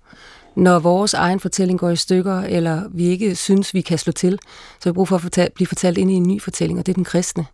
når 0.56 0.80
vores 0.80 1.14
egen 1.14 1.40
fortælling 1.40 1.80
går 1.80 1.90
i 1.90 1.96
stykker, 1.96 2.42
eller 2.42 2.84
vi 2.92 3.06
ikke 3.06 3.36
synes, 3.36 3.74
vi 3.74 3.82
kan 3.82 3.98
slå 3.98 4.12
til, 4.12 4.40
så 4.80 4.90
har 4.90 4.92
vi 4.92 4.96
brug 4.96 5.08
for 5.08 5.16
at 5.16 5.22
fortælle, 5.22 5.52
blive 5.56 5.68
fortalt 5.68 5.98
ind 5.98 6.12
i 6.12 6.14
en 6.14 6.28
ny 6.28 6.42
fortælling, 6.42 6.80
og 6.80 6.86
det 6.86 6.92
er 6.92 6.96
den 6.96 7.04
kristne. 7.04 7.46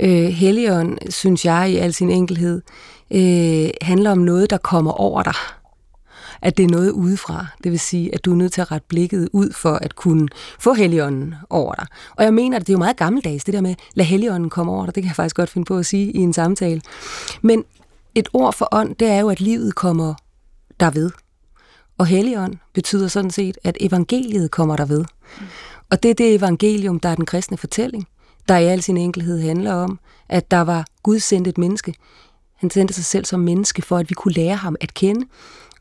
Øh, 0.00 0.28
Helligånd, 0.28 0.98
synes 1.08 1.44
jeg 1.44 1.70
i 1.70 1.76
al 1.76 1.92
sin 1.92 2.10
enkelhed, 2.10 2.62
øh, 3.10 3.70
handler 3.82 4.10
om 4.10 4.18
noget, 4.18 4.50
der 4.50 4.58
kommer 4.58 4.92
over 4.92 5.22
dig 5.22 5.34
at 6.42 6.56
det 6.56 6.64
er 6.64 6.68
noget 6.68 6.90
udefra. 6.90 7.46
Det 7.64 7.72
vil 7.72 7.80
sige, 7.80 8.14
at 8.14 8.24
du 8.24 8.32
er 8.32 8.36
nødt 8.36 8.52
til 8.52 8.60
at 8.60 8.72
rette 8.72 8.86
blikket 8.88 9.28
ud 9.32 9.52
for 9.52 9.72
at 9.72 9.96
kunne 9.96 10.28
få 10.58 10.74
Helligånden 10.74 11.34
over 11.50 11.74
dig. 11.74 11.86
Og 12.16 12.24
jeg 12.24 12.34
mener, 12.34 12.56
at 12.56 12.66
det 12.66 12.68
er 12.68 12.74
jo 12.74 12.78
meget 12.78 12.96
gammeldags, 12.96 13.44
det 13.44 13.54
der 13.54 13.60
med, 13.60 13.74
lad 13.94 14.04
Helligånden 14.04 14.50
komme 14.50 14.72
over 14.72 14.86
dig. 14.86 14.94
Det 14.94 15.02
kan 15.02 15.08
jeg 15.08 15.16
faktisk 15.16 15.36
godt 15.36 15.50
finde 15.50 15.64
på 15.64 15.76
at 15.76 15.86
sige 15.86 16.12
i 16.12 16.18
en 16.18 16.32
samtale. 16.32 16.80
Men 17.42 17.64
et 18.14 18.28
ord 18.32 18.54
for 18.54 18.68
ånd, 18.72 18.94
det 18.94 19.08
er 19.08 19.20
jo, 19.20 19.28
at 19.28 19.40
livet 19.40 19.74
kommer 19.74 20.14
derved. 20.80 21.10
Og 21.98 22.06
Helligånd 22.06 22.54
betyder 22.74 23.08
sådan 23.08 23.30
set, 23.30 23.58
at 23.64 23.76
evangeliet 23.80 24.50
kommer 24.50 24.76
derved. 24.76 25.04
Og 25.90 26.02
det 26.02 26.10
er 26.10 26.14
det 26.14 26.34
evangelium, 26.34 27.00
der 27.00 27.08
er 27.08 27.14
den 27.14 27.26
kristne 27.26 27.56
fortælling, 27.56 28.08
der 28.48 28.56
i 28.56 28.64
al 28.64 28.82
sin 28.82 28.96
enkelhed 28.96 29.40
handler 29.40 29.72
om, 29.72 29.98
at 30.28 30.50
der 30.50 30.60
var 30.60 30.86
Gud 31.02 31.18
sendt 31.18 31.48
et 31.48 31.58
menneske. 31.58 31.94
Han 32.56 32.70
sendte 32.70 32.94
sig 32.94 33.04
selv 33.04 33.24
som 33.24 33.40
menneske, 33.40 33.82
for 33.82 33.96
at 33.96 34.10
vi 34.10 34.14
kunne 34.14 34.34
lære 34.34 34.56
ham 34.56 34.76
at 34.80 34.94
kende. 34.94 35.26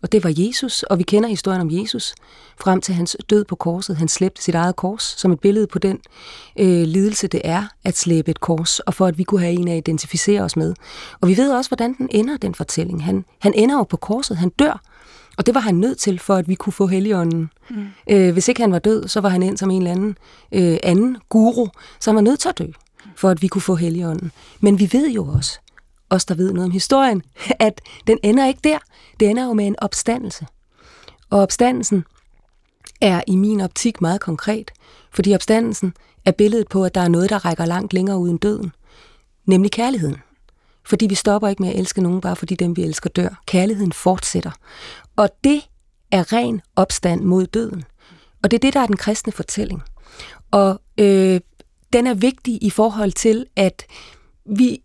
Og 0.02 0.12
det 0.12 0.24
var 0.24 0.34
Jesus, 0.38 0.84
og 0.84 0.98
vi 0.98 1.04
kender 1.04 1.30
historien 1.30 1.62
om 1.62 1.72
Jesus, 1.72 2.16
frem 2.62 2.82
til 2.82 2.96
hans 2.96 3.18
død 3.30 3.46
på 3.46 3.56
korset. 3.56 3.96
Han 3.98 4.08
slæbte 4.08 4.44
sit 4.44 4.56
eget 4.56 4.76
kors 4.76 5.04
som 5.18 5.32
et 5.32 5.40
billede 5.40 5.68
på 5.68 5.80
den 5.80 6.00
øh, 6.60 6.84
lidelse, 6.84 7.28
det 7.28 7.42
er 7.44 7.64
at 7.84 7.98
slæbe 7.98 8.32
et 8.32 8.40
kors, 8.40 8.80
og 8.80 8.94
for 8.94 9.06
at 9.06 9.18
vi 9.18 9.24
kunne 9.24 9.42
have 9.42 9.54
en 9.54 9.68
at 9.68 9.78
identificere 9.78 10.42
os 10.42 10.56
med. 10.56 10.74
Og 11.22 11.28
vi 11.28 11.38
ved 11.38 11.52
også, 11.52 11.70
hvordan 11.70 11.94
den 11.98 12.08
ender, 12.12 12.38
den 12.38 12.56
fortælling. 12.56 13.04
Han, 13.04 13.26
han 13.40 13.54
ender 13.54 13.76
jo 13.76 13.84
på 13.84 13.98
korset, 13.98 14.38
han 14.38 14.50
dør, 14.50 14.82
og 15.40 15.46
det 15.46 15.56
var 15.56 15.62
han 15.62 15.76
nødt 15.76 15.98
til, 15.98 16.20
for 16.20 16.36
at 16.36 16.48
vi 16.48 16.56
kunne 16.56 16.74
få 16.74 16.88
Helligånden. 16.88 17.50
Mm. 17.70 17.88
Øh, 18.10 18.34
hvis 18.34 18.48
ikke 18.48 18.62
han 18.62 18.72
var 18.72 18.80
død, 18.80 19.08
så 19.08 19.22
var 19.22 19.30
han 19.30 19.44
ind 19.44 19.58
som 19.58 19.72
en 19.72 19.82
eller 19.82 19.92
anden 19.92 20.18
øh, 20.52 20.78
anden 20.84 21.18
guru, 21.30 21.68
som 22.00 22.16
var 22.16 22.22
nødt 22.22 22.40
til 22.40 22.50
at 22.50 22.58
dø, 22.58 22.66
for 23.16 23.30
at 23.30 23.42
vi 23.42 23.48
kunne 23.48 23.62
få 23.62 23.76
Helligånden. 23.76 24.32
Men 24.60 24.80
vi 24.80 24.90
ved 24.92 25.10
jo 25.10 25.26
også, 25.26 25.60
os 26.10 26.26
der 26.26 26.36
ved 26.36 26.54
noget 26.54 26.66
om 26.66 26.72
historien, 26.72 27.24
at 27.60 27.82
den 28.08 28.18
ender 28.24 28.48
ikke 28.48 28.60
der. 28.64 28.78
Det 29.20 29.30
ender 29.30 29.46
jo 29.46 29.54
med 29.54 29.68
en 29.68 29.76
opstandelse. 29.82 30.48
Og 31.30 31.40
opstandelsen 31.40 32.06
er 33.02 33.22
i 33.28 33.36
min 33.36 33.62
optik 33.62 34.02
meget 34.02 34.22
konkret, 34.22 34.72
fordi 35.12 35.36
opstandelsen 35.36 35.94
er 36.26 36.32
billedet 36.32 36.68
på, 36.68 36.86
at 36.86 36.96
der 36.96 37.02
er 37.02 37.08
noget, 37.08 37.30
der 37.30 37.46
rækker 37.46 37.66
langt 37.66 37.94
længere 37.94 38.18
uden 38.18 38.38
døden, 38.38 38.72
nemlig 39.46 39.72
kærligheden. 39.72 40.18
Fordi 40.90 41.08
vi 41.08 41.16
stopper 41.16 41.48
ikke 41.48 41.62
med 41.62 41.70
at 41.70 41.80
elske 41.80 42.02
nogen, 42.02 42.22
bare 42.22 42.36
fordi 42.36 42.56
dem, 42.56 42.78
vi 42.78 42.82
elsker, 42.84 43.10
dør. 43.10 43.42
Kærligheden 43.46 43.92
fortsætter. 43.92 44.52
Og 45.16 45.30
det 45.44 45.62
er 46.12 46.34
ren 46.34 46.62
opstand 46.76 47.22
mod 47.22 47.46
døden. 47.46 47.84
Og 48.44 48.52
det 48.52 48.58
er 48.58 48.60
det, 48.60 48.74
der 48.74 48.80
er 48.80 48.86
den 48.86 48.98
kristne 48.98 49.34
fortælling. 49.34 49.82
Og 50.52 50.82
øh, 50.98 51.42
den 51.94 52.08
er 52.08 52.14
vigtig 52.14 52.64
i 52.64 52.70
forhold 52.70 53.12
til, 53.12 53.46
at 53.56 53.86
vi 54.58 54.82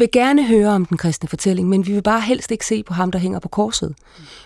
vil 0.00 0.08
gerne 0.12 0.46
høre 0.46 0.68
om 0.68 0.86
den 0.86 0.96
kristne 0.96 1.28
fortælling, 1.28 1.68
men 1.68 1.86
vi 1.86 1.92
vil 1.92 2.02
bare 2.02 2.20
helst 2.20 2.50
ikke 2.50 2.66
se 2.66 2.82
på 2.82 2.94
ham, 2.94 3.10
der 3.10 3.18
hænger 3.18 3.38
på 3.38 3.48
korset. 3.48 3.94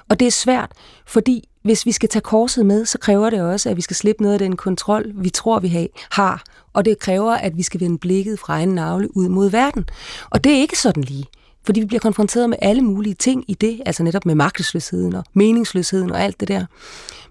Og 0.08 0.20
det 0.20 0.26
er 0.26 0.30
svært, 0.30 0.72
fordi 1.06 1.48
hvis 1.62 1.86
vi 1.86 1.92
skal 1.92 2.08
tage 2.08 2.22
korset 2.22 2.66
med, 2.66 2.84
så 2.84 2.98
kræver 2.98 3.30
det 3.30 3.42
også, 3.42 3.70
at 3.70 3.76
vi 3.76 3.82
skal 3.82 3.96
slippe 3.96 4.22
noget 4.22 4.32
af 4.32 4.38
den 4.38 4.56
kontrol, 4.56 5.12
vi 5.14 5.30
tror, 5.30 5.58
vi 5.58 5.88
har. 6.10 6.42
Og 6.72 6.84
det 6.84 6.98
kræver, 6.98 7.32
at 7.32 7.56
vi 7.56 7.62
skal 7.62 7.80
vende 7.80 7.98
blikket 7.98 8.38
fra 8.38 8.60
en 8.60 8.68
navle 8.68 9.16
ud 9.16 9.28
mod 9.28 9.50
verden. 9.50 9.84
Og 10.30 10.44
det 10.44 10.52
er 10.52 10.56
ikke 10.56 10.78
sådan 10.78 11.02
lige. 11.02 11.24
Fordi 11.64 11.80
vi 11.80 11.86
bliver 11.86 12.00
konfronteret 12.00 12.50
med 12.50 12.58
alle 12.62 12.82
mulige 12.82 13.14
ting 13.14 13.44
i 13.48 13.54
det, 13.54 13.80
altså 13.86 14.02
netop 14.02 14.26
med 14.26 14.34
magtesløsheden 14.34 15.14
og 15.14 15.24
meningsløsheden 15.32 16.10
og 16.10 16.20
alt 16.20 16.40
det 16.40 16.48
der. 16.48 16.66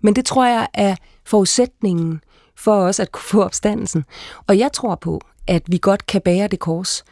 Men 0.01 0.15
det 0.15 0.25
tror 0.25 0.46
jeg 0.46 0.68
er 0.74 0.96
forudsætningen 1.25 2.22
for 2.56 2.75
os 2.75 3.00
at 3.00 3.12
kunne 3.12 3.24
få 3.24 3.44
opstandelsen. 3.44 4.06
Og 4.48 4.58
jeg 4.58 4.72
tror 4.72 4.96
på, 4.96 5.22
at 5.48 5.63
vi 5.68 5.77
godt 5.77 6.06
kan 6.06 6.22
bære 6.22 6.48
det 6.48 6.60
kors, 6.60 7.03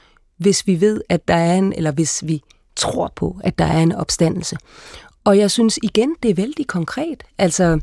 hvis 0.41 0.67
vi 0.67 0.81
ved, 0.81 1.01
at 1.09 1.27
der 1.27 1.35
er 1.35 1.57
en, 1.57 1.73
eller 1.73 1.91
hvis 1.91 2.23
vi 2.27 2.41
tror 2.75 3.13
på, 3.15 3.37
at 3.43 3.59
der 3.59 3.65
er 3.65 3.79
en 3.79 3.91
opstandelse. 3.91 4.57
Og 5.23 5.37
jeg 5.37 5.51
synes 5.51 5.79
igen, 5.83 6.15
det 6.23 6.31
er 6.31 6.35
vældig 6.35 6.67
konkret. 6.67 7.23
Altså, 7.37 7.79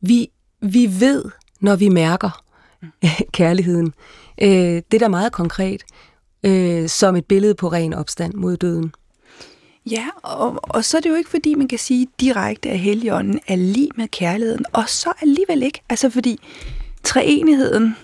vi, 0.00 0.28
vi 0.60 1.00
ved, 1.00 1.24
når 1.60 1.76
vi 1.76 1.88
mærker 1.88 2.42
kærligheden. 3.38 3.94
Øh, 4.42 4.48
det 4.90 4.94
er 4.94 4.98
da 4.98 5.08
meget 5.08 5.32
konkret, 5.32 5.82
øh, 6.42 6.88
som 6.88 7.16
et 7.16 7.24
billede 7.24 7.54
på 7.54 7.68
ren 7.68 7.94
opstand 7.94 8.34
mod 8.34 8.56
døden. 8.56 8.92
Ja, 9.90 10.06
og, 10.22 10.58
og 10.62 10.84
så 10.84 10.96
er 10.96 11.00
det 11.00 11.10
jo 11.10 11.14
ikke, 11.14 11.30
fordi 11.30 11.54
man 11.54 11.68
kan 11.68 11.78
sige 11.78 12.06
direkte, 12.20 12.70
at 12.70 12.78
Helligånden 12.78 13.40
er 13.46 13.56
lige 13.56 13.90
med 13.96 14.08
kærligheden, 14.08 14.64
og 14.72 14.88
så 14.88 15.12
alligevel 15.22 15.62
ikke. 15.62 15.82
Altså 15.88 16.10
fordi 16.10 16.40
treenigheden, 17.02 17.96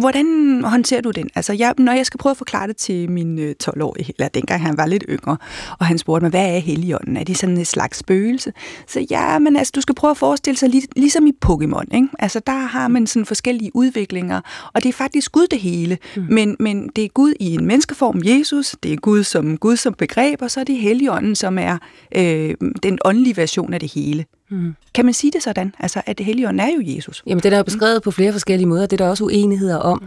Hvordan 0.00 0.60
håndterer 0.64 1.00
du 1.00 1.10
den? 1.10 1.30
Altså, 1.34 1.52
jeg, 1.52 1.74
når 1.78 1.92
jeg 1.92 2.06
skal 2.06 2.18
prøve 2.18 2.30
at 2.30 2.36
forklare 2.36 2.68
det 2.68 2.76
til 2.76 3.10
min 3.10 3.54
12-årige, 3.64 4.12
eller 4.18 4.28
dengang 4.28 4.62
han 4.62 4.76
var 4.76 4.86
lidt 4.86 5.04
yngre, 5.08 5.36
og 5.78 5.86
han 5.86 5.98
spurgte 5.98 6.24
mig, 6.24 6.30
hvad 6.30 6.54
er 6.54 6.58
Helligånden? 6.58 7.16
Er 7.16 7.24
det 7.24 7.38
sådan 7.38 7.58
et 7.58 7.66
slags 7.66 7.98
spøgelse? 7.98 8.52
Så 8.86 9.06
ja, 9.10 9.38
men 9.38 9.56
altså, 9.56 9.72
du 9.74 9.80
skal 9.80 9.94
prøve 9.94 10.10
at 10.10 10.16
forestille 10.16 10.56
sig, 10.58 10.68
lig, 10.68 10.82
ligesom 10.96 11.26
i 11.26 11.32
Pokémon, 11.46 11.94
ikke? 11.94 12.08
Altså, 12.18 12.40
der 12.46 12.52
har 12.52 12.88
man 12.88 13.06
sådan 13.06 13.26
forskellige 13.26 13.70
udviklinger, 13.74 14.40
og 14.74 14.82
det 14.82 14.88
er 14.88 14.92
faktisk 14.92 15.32
Gud 15.32 15.46
det 15.46 15.60
hele, 15.60 15.98
mm. 16.16 16.26
men, 16.30 16.56
men 16.60 16.88
det 16.96 17.04
er 17.04 17.08
Gud 17.08 17.34
i 17.40 17.54
en 17.54 17.66
menneskeform, 17.66 18.20
Jesus, 18.24 18.76
det 18.82 18.92
er 18.92 18.96
Gud 18.96 19.24
som, 19.24 19.56
Gud 19.56 19.76
som 19.76 19.94
begreb, 19.94 20.42
og 20.42 20.50
så 20.50 20.60
er 20.60 20.64
det 20.64 20.76
Helligånden, 20.76 21.34
som 21.34 21.58
er 21.58 21.78
øh, 22.16 22.54
den 22.82 22.98
åndelige 23.04 23.36
version 23.36 23.74
af 23.74 23.80
det 23.80 23.92
hele. 23.92 24.24
Mm. 24.48 24.76
Kan 24.94 25.04
man 25.04 25.14
sige 25.14 25.30
det 25.30 25.42
sådan, 25.42 25.74
altså 25.78 26.02
at 26.06 26.20
Helligånden 26.20 26.60
er 26.60 26.68
jo 26.76 26.96
Jesus? 26.96 27.22
Jamen, 27.26 27.42
det 27.42 27.52
er 27.52 27.56
jo 27.56 27.62
beskrevet 27.62 27.96
mm. 27.96 28.02
på 28.02 28.10
flere 28.10 28.32
forskellige 28.32 28.66
måder, 28.66 28.86
det 28.86 29.00
er 29.00 29.04
der 29.04 29.10
også 29.10 29.24
uenigheder 29.24 29.76
om. 29.76 30.02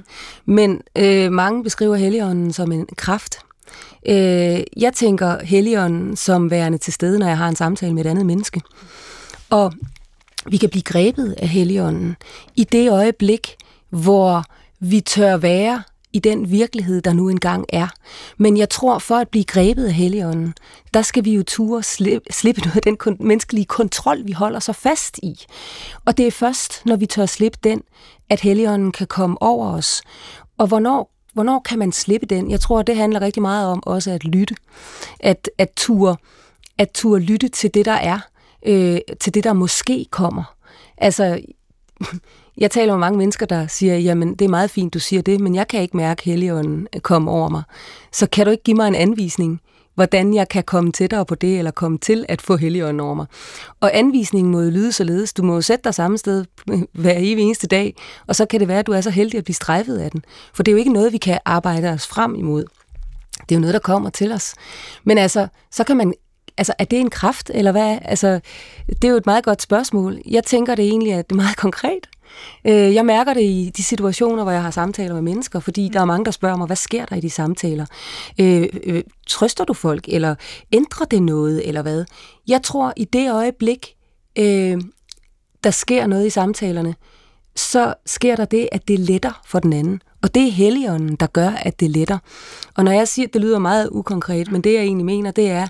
Men 0.45 0.81
øh, 0.95 1.31
mange 1.31 1.63
beskriver 1.63 1.95
Helligånden 1.95 2.53
som 2.53 2.71
en 2.71 2.87
kraft. 2.95 3.39
Øh, 4.05 4.63
jeg 4.77 4.93
tænker 4.95 5.43
Helligånden 5.43 6.15
som 6.15 6.51
værende 6.51 6.77
til 6.77 6.93
stede, 6.93 7.19
når 7.19 7.27
jeg 7.27 7.37
har 7.37 7.47
en 7.47 7.55
samtale 7.55 7.93
med 7.93 8.05
et 8.05 8.09
andet 8.09 8.25
menneske. 8.25 8.61
Og 9.49 9.73
vi 10.47 10.57
kan 10.57 10.69
blive 10.69 10.83
grebet 10.83 11.35
af 11.37 11.47
Helligånden 11.47 12.15
i 12.55 12.63
det 12.63 12.91
øjeblik, 12.91 13.55
hvor 13.89 14.43
vi 14.79 15.01
tør 15.01 15.37
være 15.37 15.83
i 16.13 16.19
den 16.19 16.51
virkelighed, 16.51 17.01
der 17.01 17.13
nu 17.13 17.29
engang 17.29 17.65
er. 17.69 17.87
Men 18.37 18.57
jeg 18.57 18.69
tror, 18.69 18.99
for 18.99 19.15
at 19.15 19.29
blive 19.29 19.43
grebet 19.43 19.85
af 19.85 19.93
Helligånden, 19.93 20.53
der 20.93 21.01
skal 21.01 21.25
vi 21.25 21.33
jo 21.33 21.43
ture 21.43 21.83
slippe, 21.83 22.33
slippe 22.33 22.61
noget 22.61 22.75
af 22.75 22.81
den 22.81 22.97
kon- 23.03 23.23
menneskelige 23.23 23.65
kontrol, 23.65 24.25
vi 24.25 24.31
holder 24.31 24.59
så 24.59 24.73
fast 24.73 25.17
i. 25.23 25.45
Og 26.05 26.17
det 26.17 26.27
er 26.27 26.31
først, 26.31 26.85
når 26.85 26.95
vi 26.95 27.05
tør 27.05 27.25
slippe 27.25 27.59
den, 27.63 27.81
at 28.29 28.39
Helligånden 28.41 28.91
kan 28.91 29.07
komme 29.07 29.41
over 29.41 29.73
os. 29.73 30.01
Og 30.57 30.67
hvornår, 30.67 31.11
hvornår 31.33 31.59
kan 31.59 31.79
man 31.79 31.91
slippe 31.91 32.25
den? 32.25 32.51
Jeg 32.51 32.59
tror, 32.59 32.81
det 32.81 32.95
handler 32.95 33.21
rigtig 33.21 33.41
meget 33.41 33.67
om 33.67 33.83
også 33.85 34.11
at 34.11 34.23
lytte. 34.23 34.55
At, 35.19 35.49
at 35.57 35.69
ture, 35.77 36.15
at 36.77 36.91
ture 36.91 37.19
lytte 37.19 37.47
til 37.47 37.73
det, 37.73 37.85
der 37.85 37.91
er. 37.91 38.19
Øh, 38.65 38.99
til 39.19 39.33
det, 39.33 39.43
der 39.43 39.53
måske 39.53 40.05
kommer. 40.11 40.43
Altså, 40.97 41.41
jeg 42.59 42.71
taler 42.71 42.93
med 42.93 42.99
mange 42.99 43.17
mennesker, 43.17 43.45
der 43.45 43.67
siger, 43.67 43.97
jamen 43.97 44.35
det 44.35 44.45
er 44.45 44.49
meget 44.49 44.71
fint, 44.71 44.93
du 44.93 44.99
siger 44.99 45.21
det, 45.21 45.39
men 45.39 45.55
jeg 45.55 45.67
kan 45.67 45.81
ikke 45.81 45.97
mærke 45.97 46.23
Helligånden 46.23 46.87
øh, 46.95 47.01
komme 47.01 47.31
over 47.31 47.49
mig. 47.49 47.63
Så 48.11 48.27
kan 48.29 48.45
du 48.45 48.51
ikke 48.51 48.63
give 48.63 48.75
mig 48.75 48.87
en 48.87 48.95
anvisning, 48.95 49.61
hvordan 49.95 50.33
jeg 50.33 50.49
kan 50.49 50.63
komme 50.63 50.91
tættere 50.91 51.25
på 51.25 51.35
det, 51.35 51.57
eller 51.57 51.71
komme 51.71 51.97
til 51.97 52.25
at 52.29 52.41
få 52.41 52.55
Helligånden 52.55 52.99
over 52.99 53.13
mig. 53.13 53.25
Og 53.79 53.97
anvisningen 53.97 54.51
må 54.51 54.61
jo 54.61 54.69
lyde 54.69 54.91
således. 54.91 55.33
Du 55.33 55.43
må 55.43 55.53
jo 55.53 55.61
sætte 55.61 55.83
dig 55.83 55.93
samme 55.93 56.17
sted 56.17 56.45
øh, 56.71 56.79
hver 56.93 57.15
evig 57.17 57.43
eneste 57.43 57.67
dag, 57.67 57.95
og 58.27 58.35
så 58.35 58.45
kan 58.45 58.59
det 58.59 58.67
være, 58.67 58.79
at 58.79 58.87
du 58.87 58.91
er 58.91 59.01
så 59.01 59.09
heldig 59.09 59.37
at 59.37 59.43
blive 59.43 59.55
strejfet 59.55 59.97
af 59.97 60.11
den. 60.11 60.23
For 60.53 60.63
det 60.63 60.71
er 60.71 60.73
jo 60.73 60.79
ikke 60.79 60.93
noget, 60.93 61.13
vi 61.13 61.17
kan 61.17 61.39
arbejde 61.45 61.89
os 61.89 62.07
frem 62.07 62.35
imod. 62.35 62.65
Det 63.39 63.55
er 63.55 63.59
jo 63.59 63.61
noget, 63.61 63.73
der 63.73 63.79
kommer 63.79 64.09
til 64.09 64.31
os. 64.31 64.53
Men 65.03 65.17
altså, 65.17 65.47
så 65.71 65.83
kan 65.83 65.97
man 65.97 66.13
altså, 66.57 66.73
er 66.79 66.85
det 66.85 66.99
en 66.99 67.09
kraft, 67.09 67.51
eller 67.53 67.71
hvad? 67.71 67.97
Altså, 68.01 68.39
det 68.87 69.03
er 69.03 69.09
jo 69.09 69.17
et 69.17 69.25
meget 69.25 69.43
godt 69.43 69.61
spørgsmål. 69.61 70.21
Jeg 70.25 70.43
tænker 70.43 70.75
det 70.75 70.85
egentlig, 70.85 71.13
at 71.13 71.29
det 71.29 71.35
er 71.35 71.41
meget 71.41 71.57
konkret. 71.57 72.09
Øh, 72.65 72.93
jeg 72.93 73.05
mærker 73.05 73.33
det 73.33 73.41
i 73.41 73.71
de 73.77 73.83
situationer, 73.83 74.43
hvor 74.43 74.51
jeg 74.51 74.61
har 74.61 74.71
samtaler 74.71 75.13
med 75.13 75.21
mennesker, 75.21 75.59
fordi 75.59 75.89
der 75.93 76.01
er 76.01 76.05
mange, 76.05 76.25
der 76.25 76.31
spørger 76.31 76.57
mig, 76.57 76.67
hvad 76.67 76.75
sker 76.75 77.05
der 77.05 77.15
i 77.15 77.19
de 77.19 77.29
samtaler? 77.29 77.85
Øh, 78.39 78.67
øh, 78.83 79.03
trøster 79.27 79.63
du 79.63 79.73
folk, 79.73 80.05
eller 80.07 80.35
ændrer 80.71 81.05
det 81.05 81.23
noget, 81.23 81.67
eller 81.67 81.81
hvad? 81.81 82.05
Jeg 82.47 82.63
tror, 82.63 82.93
i 82.97 83.05
det 83.05 83.31
øjeblik, 83.31 83.95
øh, 84.37 84.81
der 85.63 85.71
sker 85.71 86.07
noget 86.07 86.27
i 86.27 86.29
samtalerne, 86.29 86.95
så 87.55 87.93
sker 88.05 88.35
der 88.35 88.45
det, 88.45 88.69
at 88.71 88.87
det 88.87 88.99
letter 88.99 89.41
for 89.45 89.59
den 89.59 89.73
anden. 89.73 90.01
Og 90.21 90.35
det 90.35 90.47
er 90.47 90.51
heligånden, 90.51 91.15
der 91.15 91.27
gør, 91.27 91.49
at 91.49 91.79
det 91.79 91.89
letter. 91.89 92.17
Og 92.75 92.83
når 92.83 92.91
jeg 92.91 93.07
siger, 93.07 93.27
at 93.27 93.33
det 93.33 93.41
lyder 93.41 93.59
meget 93.59 93.89
ukonkret, 93.91 94.51
men 94.51 94.61
det 94.61 94.73
jeg 94.73 94.81
egentlig 94.81 95.05
mener, 95.05 95.31
det 95.31 95.49
er, 95.49 95.67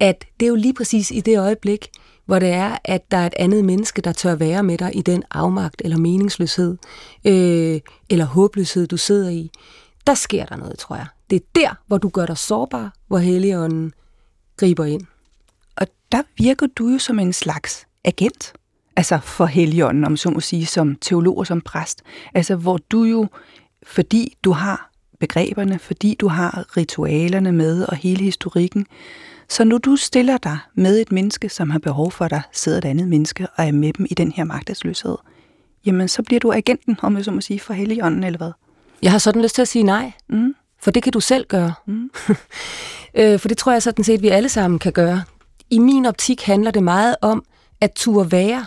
at 0.00 0.24
det 0.40 0.46
er 0.46 0.50
jo 0.50 0.54
lige 0.54 0.74
præcis 0.74 1.10
i 1.10 1.20
det 1.20 1.38
øjeblik, 1.38 1.88
hvor 2.28 2.38
det 2.38 2.48
er, 2.48 2.78
at 2.84 3.10
der 3.10 3.16
er 3.16 3.26
et 3.26 3.34
andet 3.36 3.64
menneske, 3.64 4.02
der 4.02 4.12
tør 4.12 4.34
være 4.34 4.62
med 4.62 4.78
dig 4.78 4.96
i 4.96 5.02
den 5.02 5.22
afmagt 5.30 5.82
eller 5.84 5.96
meningsløshed 5.96 6.76
øh, 7.24 7.80
eller 8.10 8.24
håbløshed, 8.24 8.86
du 8.86 8.96
sidder 8.96 9.30
i, 9.30 9.50
der 10.06 10.14
sker 10.14 10.46
der 10.46 10.56
noget, 10.56 10.78
tror 10.78 10.96
jeg. 10.96 11.06
Det 11.30 11.36
er 11.36 11.46
der, 11.54 11.74
hvor 11.86 11.98
du 11.98 12.08
gør 12.08 12.26
dig 12.26 12.38
sårbar, 12.38 12.92
hvor 13.06 13.18
Helligånden 13.18 13.92
griber 14.56 14.84
ind. 14.84 15.02
Og 15.76 15.86
der 16.12 16.22
virker 16.38 16.66
du 16.66 16.88
jo 16.88 16.98
som 16.98 17.18
en 17.18 17.32
slags 17.32 17.86
agent, 18.04 18.52
altså 18.96 19.18
for 19.18 19.46
Helligånden, 19.46 20.04
om 20.04 20.16
så 20.16 20.30
må 20.30 20.40
sige, 20.40 20.66
som 20.66 20.96
teolog 20.96 21.38
og 21.38 21.46
som 21.46 21.60
præst. 21.60 22.02
Altså 22.34 22.56
hvor 22.56 22.78
du 22.90 23.04
jo, 23.04 23.26
fordi 23.82 24.36
du 24.44 24.52
har 24.52 24.90
begreberne, 25.20 25.78
fordi 25.78 26.16
du 26.20 26.28
har 26.28 26.76
ritualerne 26.76 27.52
med 27.52 27.82
og 27.82 27.96
hele 27.96 28.24
historikken, 28.24 28.86
så 29.48 29.64
når 29.64 29.78
du 29.78 29.96
stiller 29.96 30.38
dig 30.38 30.58
med 30.74 31.00
et 31.00 31.12
menneske, 31.12 31.48
som 31.48 31.70
har 31.70 31.78
behov 31.78 32.12
for 32.12 32.28
dig, 32.28 32.42
sidder 32.52 32.78
et 32.78 32.84
andet 32.84 33.08
menneske 33.08 33.46
og 33.56 33.64
er 33.64 33.72
med 33.72 33.92
dem 33.92 34.06
i 34.10 34.14
den 34.14 34.32
her 34.32 34.44
magtesløshed, 34.44 35.16
jamen 35.86 36.08
så 36.08 36.22
bliver 36.22 36.40
du 36.40 36.52
agenten, 36.52 36.96
om 37.02 37.16
jeg 37.16 37.24
så 37.24 37.30
må 37.30 37.40
sige, 37.40 37.60
for 37.60 37.74
Helligånden, 37.74 38.24
eller 38.24 38.38
hvad? 38.38 38.52
Jeg 39.02 39.10
har 39.10 39.18
sådan 39.18 39.42
lyst 39.42 39.54
til 39.54 39.62
at 39.62 39.68
sige 39.68 39.82
nej, 39.82 40.12
mm. 40.28 40.54
for 40.80 40.90
det 40.90 41.02
kan 41.02 41.12
du 41.12 41.20
selv 41.20 41.46
gøre. 41.46 41.74
Mm. 41.86 42.10
øh, 43.14 43.38
for 43.38 43.48
det 43.48 43.58
tror 43.58 43.72
jeg 43.72 43.82
sådan 43.82 44.04
set, 44.04 44.22
vi 44.22 44.28
alle 44.28 44.48
sammen 44.48 44.78
kan 44.78 44.92
gøre. 44.92 45.22
I 45.70 45.78
min 45.78 46.06
optik 46.06 46.42
handler 46.42 46.70
det 46.70 46.82
meget 46.82 47.16
om 47.22 47.44
at 47.80 47.92
turde 47.92 48.32
være 48.32 48.66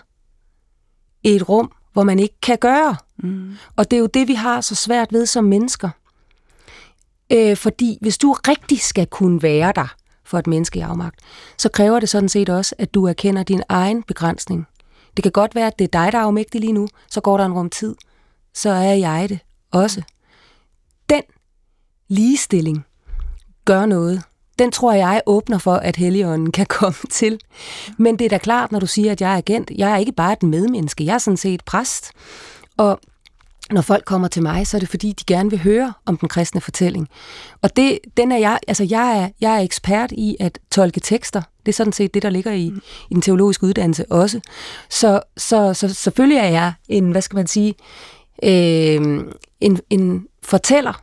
i 1.23 1.29
et 1.29 1.49
rum, 1.49 1.71
hvor 1.93 2.03
man 2.03 2.19
ikke 2.19 2.35
kan 2.41 2.57
gøre. 2.57 2.95
Mm. 3.17 3.53
Og 3.75 3.91
det 3.91 3.97
er 3.97 4.01
jo 4.01 4.05
det, 4.05 4.27
vi 4.27 4.33
har 4.33 4.61
så 4.61 4.75
svært 4.75 5.13
ved 5.13 5.25
som 5.25 5.43
mennesker. 5.43 5.89
Øh, 7.31 7.57
fordi 7.57 7.97
hvis 8.01 8.17
du 8.17 8.31
rigtig 8.31 8.81
skal 8.81 9.07
kunne 9.07 9.43
være 9.43 9.73
der, 9.75 9.95
for 10.31 10.39
et 10.39 10.47
menneske 10.47 10.79
i 10.79 10.81
afmagt, 10.81 11.19
så 11.57 11.69
kræver 11.69 11.99
det 11.99 12.09
sådan 12.09 12.29
set 12.29 12.49
også, 12.49 12.75
at 12.77 12.93
du 12.93 13.05
erkender 13.05 13.43
din 13.43 13.63
egen 13.69 14.03
begrænsning. 14.03 14.67
Det 15.15 15.23
kan 15.23 15.31
godt 15.31 15.55
være, 15.55 15.67
at 15.67 15.79
det 15.79 15.85
er 15.85 15.99
dig, 16.03 16.11
der 16.11 16.17
er 16.17 16.23
afmægtig 16.23 16.61
lige 16.61 16.73
nu, 16.73 16.87
så 17.09 17.21
går 17.21 17.37
der 17.37 17.45
en 17.45 17.53
rum 17.53 17.69
tid, 17.69 17.95
så 18.53 18.69
er 18.69 18.93
jeg 18.93 19.29
det 19.29 19.39
også. 19.71 20.01
Den 21.09 21.21
ligestilling 22.07 22.85
gør 23.65 23.85
noget. 23.85 24.23
Den 24.59 24.71
tror 24.71 24.93
jeg 24.93 25.21
åbner 25.25 25.57
for, 25.57 25.73
at 25.73 25.95
Helligånden 25.95 26.51
kan 26.51 26.65
komme 26.79 26.97
til. 27.09 27.39
Men 27.97 28.19
det 28.19 28.25
er 28.25 28.29
da 28.29 28.37
klart, 28.37 28.71
når 28.71 28.79
du 28.79 28.87
siger, 28.87 29.11
at 29.11 29.21
jeg 29.21 29.33
er 29.33 29.37
agent. 29.37 29.71
Jeg 29.75 29.91
er 29.91 29.97
ikke 29.97 30.11
bare 30.11 30.33
et 30.33 30.43
medmenneske. 30.43 31.05
Jeg 31.05 31.13
er 31.13 31.17
sådan 31.17 31.37
set 31.37 31.65
præst. 31.65 32.11
Og 32.77 32.99
når 33.71 33.81
folk 33.81 34.05
kommer 34.05 34.27
til 34.27 34.43
mig, 34.43 34.67
så 34.67 34.77
er 34.77 34.79
det 34.79 34.89
fordi, 34.89 35.11
de 35.11 35.23
gerne 35.27 35.49
vil 35.49 35.59
høre 35.59 35.93
om 36.05 36.17
den 36.17 36.29
kristne 36.29 36.61
fortælling. 36.61 37.07
Og 37.61 37.75
det, 37.75 37.99
den 38.17 38.31
er 38.31 38.37
jeg, 38.37 38.59
altså 38.67 38.87
jeg 38.89 39.19
er, 39.19 39.29
jeg 39.41 39.55
er 39.55 39.59
ekspert 39.59 40.11
i 40.11 40.37
at 40.39 40.59
tolke 40.71 40.99
tekster. 40.99 41.41
Det 41.65 41.71
er 41.71 41.75
sådan 41.75 41.93
set 41.93 42.13
det, 42.13 42.23
der 42.23 42.29
ligger 42.29 42.51
i, 42.51 42.69
mm. 42.69 42.81
i 43.09 43.13
den 43.13 43.21
teologiske 43.21 43.63
uddannelse 43.63 44.05
også. 44.11 44.39
Så, 44.89 45.21
så, 45.37 45.73
så 45.73 45.93
selvfølgelig 45.93 46.37
er 46.37 46.49
jeg 46.49 46.73
en, 46.89 47.11
hvad 47.11 47.21
skal 47.21 47.35
man 47.35 47.47
sige, 47.47 47.75
øh, 48.43 49.23
en, 49.61 49.79
en 49.89 50.27
fortæller, 50.43 51.01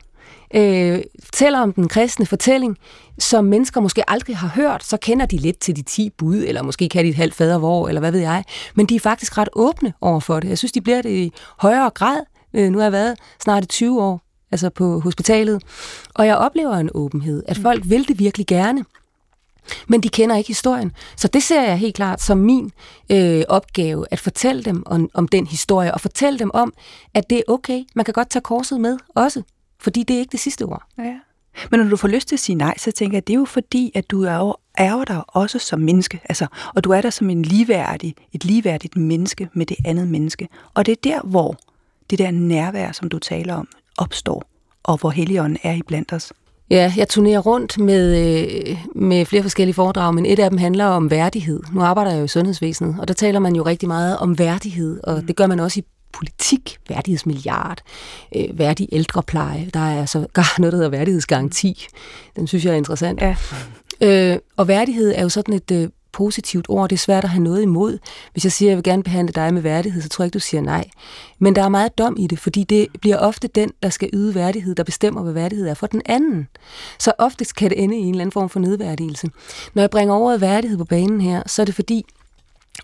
øh, 0.55 1.01
fortæller 1.23 1.59
om 1.59 1.73
den 1.73 1.87
kristne 1.87 2.25
fortælling, 2.25 2.77
som 3.19 3.45
mennesker 3.45 3.81
måske 3.81 4.09
aldrig 4.09 4.37
har 4.37 4.47
hørt, 4.47 4.83
så 4.83 4.97
kender 4.97 5.25
de 5.25 5.37
lidt 5.37 5.59
til 5.59 5.75
de 5.75 5.81
10 5.81 6.09
bud, 6.17 6.43
eller 6.47 6.63
måske 6.63 6.89
kan 6.89 7.05
de 7.05 7.09
et 7.09 7.15
halvt 7.15 7.33
fadervor, 7.33 7.87
eller 7.87 7.99
hvad 7.99 8.11
ved 8.11 8.19
jeg. 8.19 8.43
Men 8.75 8.85
de 8.85 8.95
er 8.95 8.99
faktisk 8.99 9.37
ret 9.37 9.49
åbne 9.53 9.93
over 10.01 10.19
for 10.19 10.39
det. 10.39 10.49
Jeg 10.49 10.57
synes, 10.57 10.71
de 10.71 10.81
bliver 10.81 11.01
det 11.01 11.09
i 11.09 11.33
højere 11.57 11.89
grad, 11.89 12.19
Øh, 12.53 12.69
nu 12.69 12.77
har 12.77 12.85
jeg 12.85 12.91
været 12.91 13.17
snart 13.43 13.69
20 13.69 14.01
år 14.01 14.21
altså 14.51 14.69
på 14.69 14.99
hospitalet, 14.99 15.63
og 16.13 16.25
jeg 16.25 16.37
oplever 16.37 16.73
en 16.73 16.89
åbenhed, 16.93 17.43
at 17.47 17.57
folk 17.57 17.83
vil 17.85 18.07
det 18.07 18.19
virkelig 18.19 18.47
gerne, 18.47 18.85
men 19.87 20.03
de 20.03 20.09
kender 20.09 20.35
ikke 20.35 20.47
historien. 20.47 20.91
Så 21.15 21.27
det 21.27 21.43
ser 21.43 21.61
jeg 21.61 21.77
helt 21.77 21.95
klart 21.95 22.21
som 22.21 22.37
min 22.37 22.71
øh, 23.11 23.43
opgave, 23.49 24.05
at 24.11 24.19
fortælle 24.19 24.63
dem 24.63 24.83
om, 24.85 25.09
om 25.13 25.27
den 25.27 25.47
historie, 25.47 25.93
og 25.93 26.01
fortælle 26.01 26.39
dem 26.39 26.51
om, 26.53 26.73
at 27.13 27.29
det 27.29 27.37
er 27.37 27.41
okay, 27.47 27.83
man 27.95 28.05
kan 28.05 28.13
godt 28.13 28.29
tage 28.29 28.43
korset 28.43 28.81
med 28.81 28.97
også, 29.15 29.41
fordi 29.79 30.03
det 30.03 30.15
er 30.15 30.19
ikke 30.19 30.31
det 30.31 30.39
sidste 30.39 30.63
ord. 30.63 30.83
Ja. 30.97 31.15
Men 31.71 31.79
når 31.79 31.89
du 31.89 31.95
får 31.95 32.07
lyst 32.07 32.27
til 32.27 32.35
at 32.35 32.39
sige 32.39 32.55
nej, 32.55 32.77
så 32.77 32.91
tænker 32.91 33.15
jeg, 33.15 33.21
at 33.21 33.27
det 33.27 33.33
er 33.33 33.37
jo 33.37 33.45
fordi, 33.45 33.91
at 33.95 34.11
du 34.11 34.23
er 34.23 34.35
jo 34.35 34.55
er 34.77 35.03
der 35.03 35.17
også 35.17 35.59
som 35.59 35.79
menneske, 35.79 36.21
altså, 36.29 36.47
og 36.75 36.83
du 36.83 36.91
er 36.91 37.01
der 37.01 37.09
som 37.09 37.29
en 37.29 37.41
ligeværdig, 37.41 38.15
et 38.33 38.45
ligeværdigt 38.45 38.97
menneske 38.97 39.49
med 39.53 39.65
det 39.65 39.77
andet 39.85 40.07
menneske. 40.07 40.47
Og 40.73 40.85
det 40.85 40.91
er 40.91 40.95
der, 41.03 41.21
hvor 41.21 41.55
det 42.09 42.19
der 42.19 42.31
nærvær, 42.31 42.91
som 42.91 43.09
du 43.09 43.19
taler 43.19 43.55
om, 43.55 43.67
opstår, 43.97 44.43
og 44.83 44.97
hvor 44.97 45.09
Helligånden 45.09 45.57
er 45.63 45.73
i 45.73 45.81
blandt 45.87 46.13
os. 46.13 46.33
Ja, 46.69 46.93
jeg 46.97 47.09
turnerer 47.09 47.39
rundt 47.39 47.79
med, 47.79 48.17
øh, 48.17 48.77
med 48.95 49.25
flere 49.25 49.43
forskellige 49.43 49.73
foredrag, 49.73 50.13
men 50.13 50.25
et 50.25 50.39
af 50.39 50.49
dem 50.49 50.59
handler 50.59 50.85
om 50.85 51.11
værdighed. 51.11 51.63
Nu 51.73 51.81
arbejder 51.81 52.11
jeg 52.11 52.19
jo 52.19 52.23
i 52.23 52.27
sundhedsvæsenet, 52.27 52.95
og 52.99 53.07
der 53.07 53.13
taler 53.13 53.39
man 53.39 53.55
jo 53.55 53.63
rigtig 53.63 53.87
meget 53.87 54.17
om 54.17 54.39
værdighed, 54.39 54.99
og 55.03 55.17
mm. 55.19 55.27
det 55.27 55.35
gør 55.35 55.47
man 55.47 55.59
også 55.59 55.79
i 55.79 55.83
politik, 56.13 56.77
værdighedsmilliard, 56.89 57.81
øh, 58.35 58.59
værdig 58.59 58.89
ældrepleje. 58.91 59.69
Der 59.73 59.79
er 59.79 60.05
så 60.05 60.19
gar 60.33 60.59
noget, 60.59 60.71
der 60.71 60.77
hedder 60.77 60.89
værdighedsgaranti. 60.89 61.87
Den 62.35 62.47
synes 62.47 62.65
jeg 62.65 62.71
er 62.71 62.77
interessant. 62.77 63.21
Ja. 63.21 63.35
Øh, 64.01 64.37
og 64.57 64.67
værdighed 64.67 65.13
er 65.15 65.21
jo 65.21 65.29
sådan 65.29 65.53
et 65.53 65.71
øh, 65.71 65.89
positivt 66.11 66.65
ord. 66.69 66.89
Det 66.89 66.95
er 66.95 66.99
svært 66.99 67.23
at 67.23 67.29
have 67.29 67.43
noget 67.43 67.61
imod. 67.61 67.97
Hvis 68.31 68.43
jeg 68.43 68.51
siger, 68.51 68.69
at 68.69 68.71
jeg 68.71 68.77
vil 68.77 68.83
gerne 68.83 69.03
behandle 69.03 69.33
dig 69.33 69.53
med 69.53 69.61
værdighed, 69.61 70.01
så 70.01 70.09
tror 70.09 70.23
jeg 70.23 70.27
ikke, 70.27 70.33
du 70.33 70.39
siger 70.39 70.61
nej. 70.61 70.85
Men 71.39 71.55
der 71.55 71.63
er 71.63 71.69
meget 71.69 71.97
dom 71.97 72.15
i 72.19 72.27
det, 72.27 72.39
fordi 72.39 72.63
det 72.63 72.87
bliver 73.01 73.17
ofte 73.17 73.47
den, 73.47 73.71
der 73.83 73.89
skal 73.89 74.09
yde 74.13 74.35
værdighed, 74.35 74.75
der 74.75 74.83
bestemmer, 74.83 75.23
hvad 75.23 75.33
værdighed 75.33 75.67
er 75.67 75.73
for 75.73 75.87
den 75.87 76.01
anden. 76.05 76.47
Så 76.99 77.11
ofte 77.17 77.45
kan 77.45 77.69
det 77.69 77.83
ende 77.83 77.97
i 77.97 78.01
en 78.01 78.09
eller 78.09 78.21
anden 78.21 78.31
form 78.31 78.49
for 78.49 78.59
nedværdigelse. 78.59 79.29
Når 79.73 79.81
jeg 79.81 79.89
bringer 79.89 80.15
ordet 80.15 80.41
værdighed 80.41 80.77
på 80.77 80.85
banen 80.85 81.21
her, 81.21 81.43
så 81.47 81.61
er 81.61 81.65
det 81.65 81.75
fordi, 81.75 82.05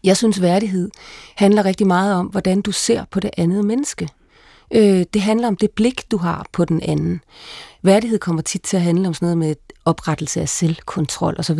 jeg 0.03 0.17
synes, 0.17 0.41
værdighed 0.41 0.89
handler 1.35 1.65
rigtig 1.65 1.87
meget 1.87 2.15
om, 2.15 2.25
hvordan 2.25 2.61
du 2.61 2.71
ser 2.71 3.03
på 3.11 3.19
det 3.19 3.31
andet 3.37 3.65
menneske. 3.65 4.09
Øh, 4.73 5.05
det 5.13 5.21
handler 5.21 5.47
om 5.47 5.55
det 5.55 5.71
blik, 5.71 6.11
du 6.11 6.17
har 6.17 6.45
på 6.51 6.65
den 6.65 6.81
anden. 6.81 7.21
Værdighed 7.81 8.19
kommer 8.19 8.41
tit 8.41 8.61
til 8.61 8.77
at 8.77 8.83
handle 8.83 9.07
om 9.07 9.13
sådan 9.13 9.25
noget 9.25 9.37
med 9.37 9.55
oprettelse 9.85 10.41
af 10.41 10.49
selvkontrol 10.49 11.35
osv. 11.37 11.59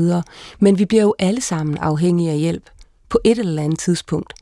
Men 0.59 0.79
vi 0.79 0.85
bliver 0.85 1.03
jo 1.03 1.15
alle 1.19 1.41
sammen 1.41 1.77
afhængige 1.77 2.31
af 2.31 2.37
hjælp 2.37 2.69
på 3.09 3.19
et 3.23 3.39
eller 3.39 3.63
andet 3.63 3.79
tidspunkt. 3.79 4.33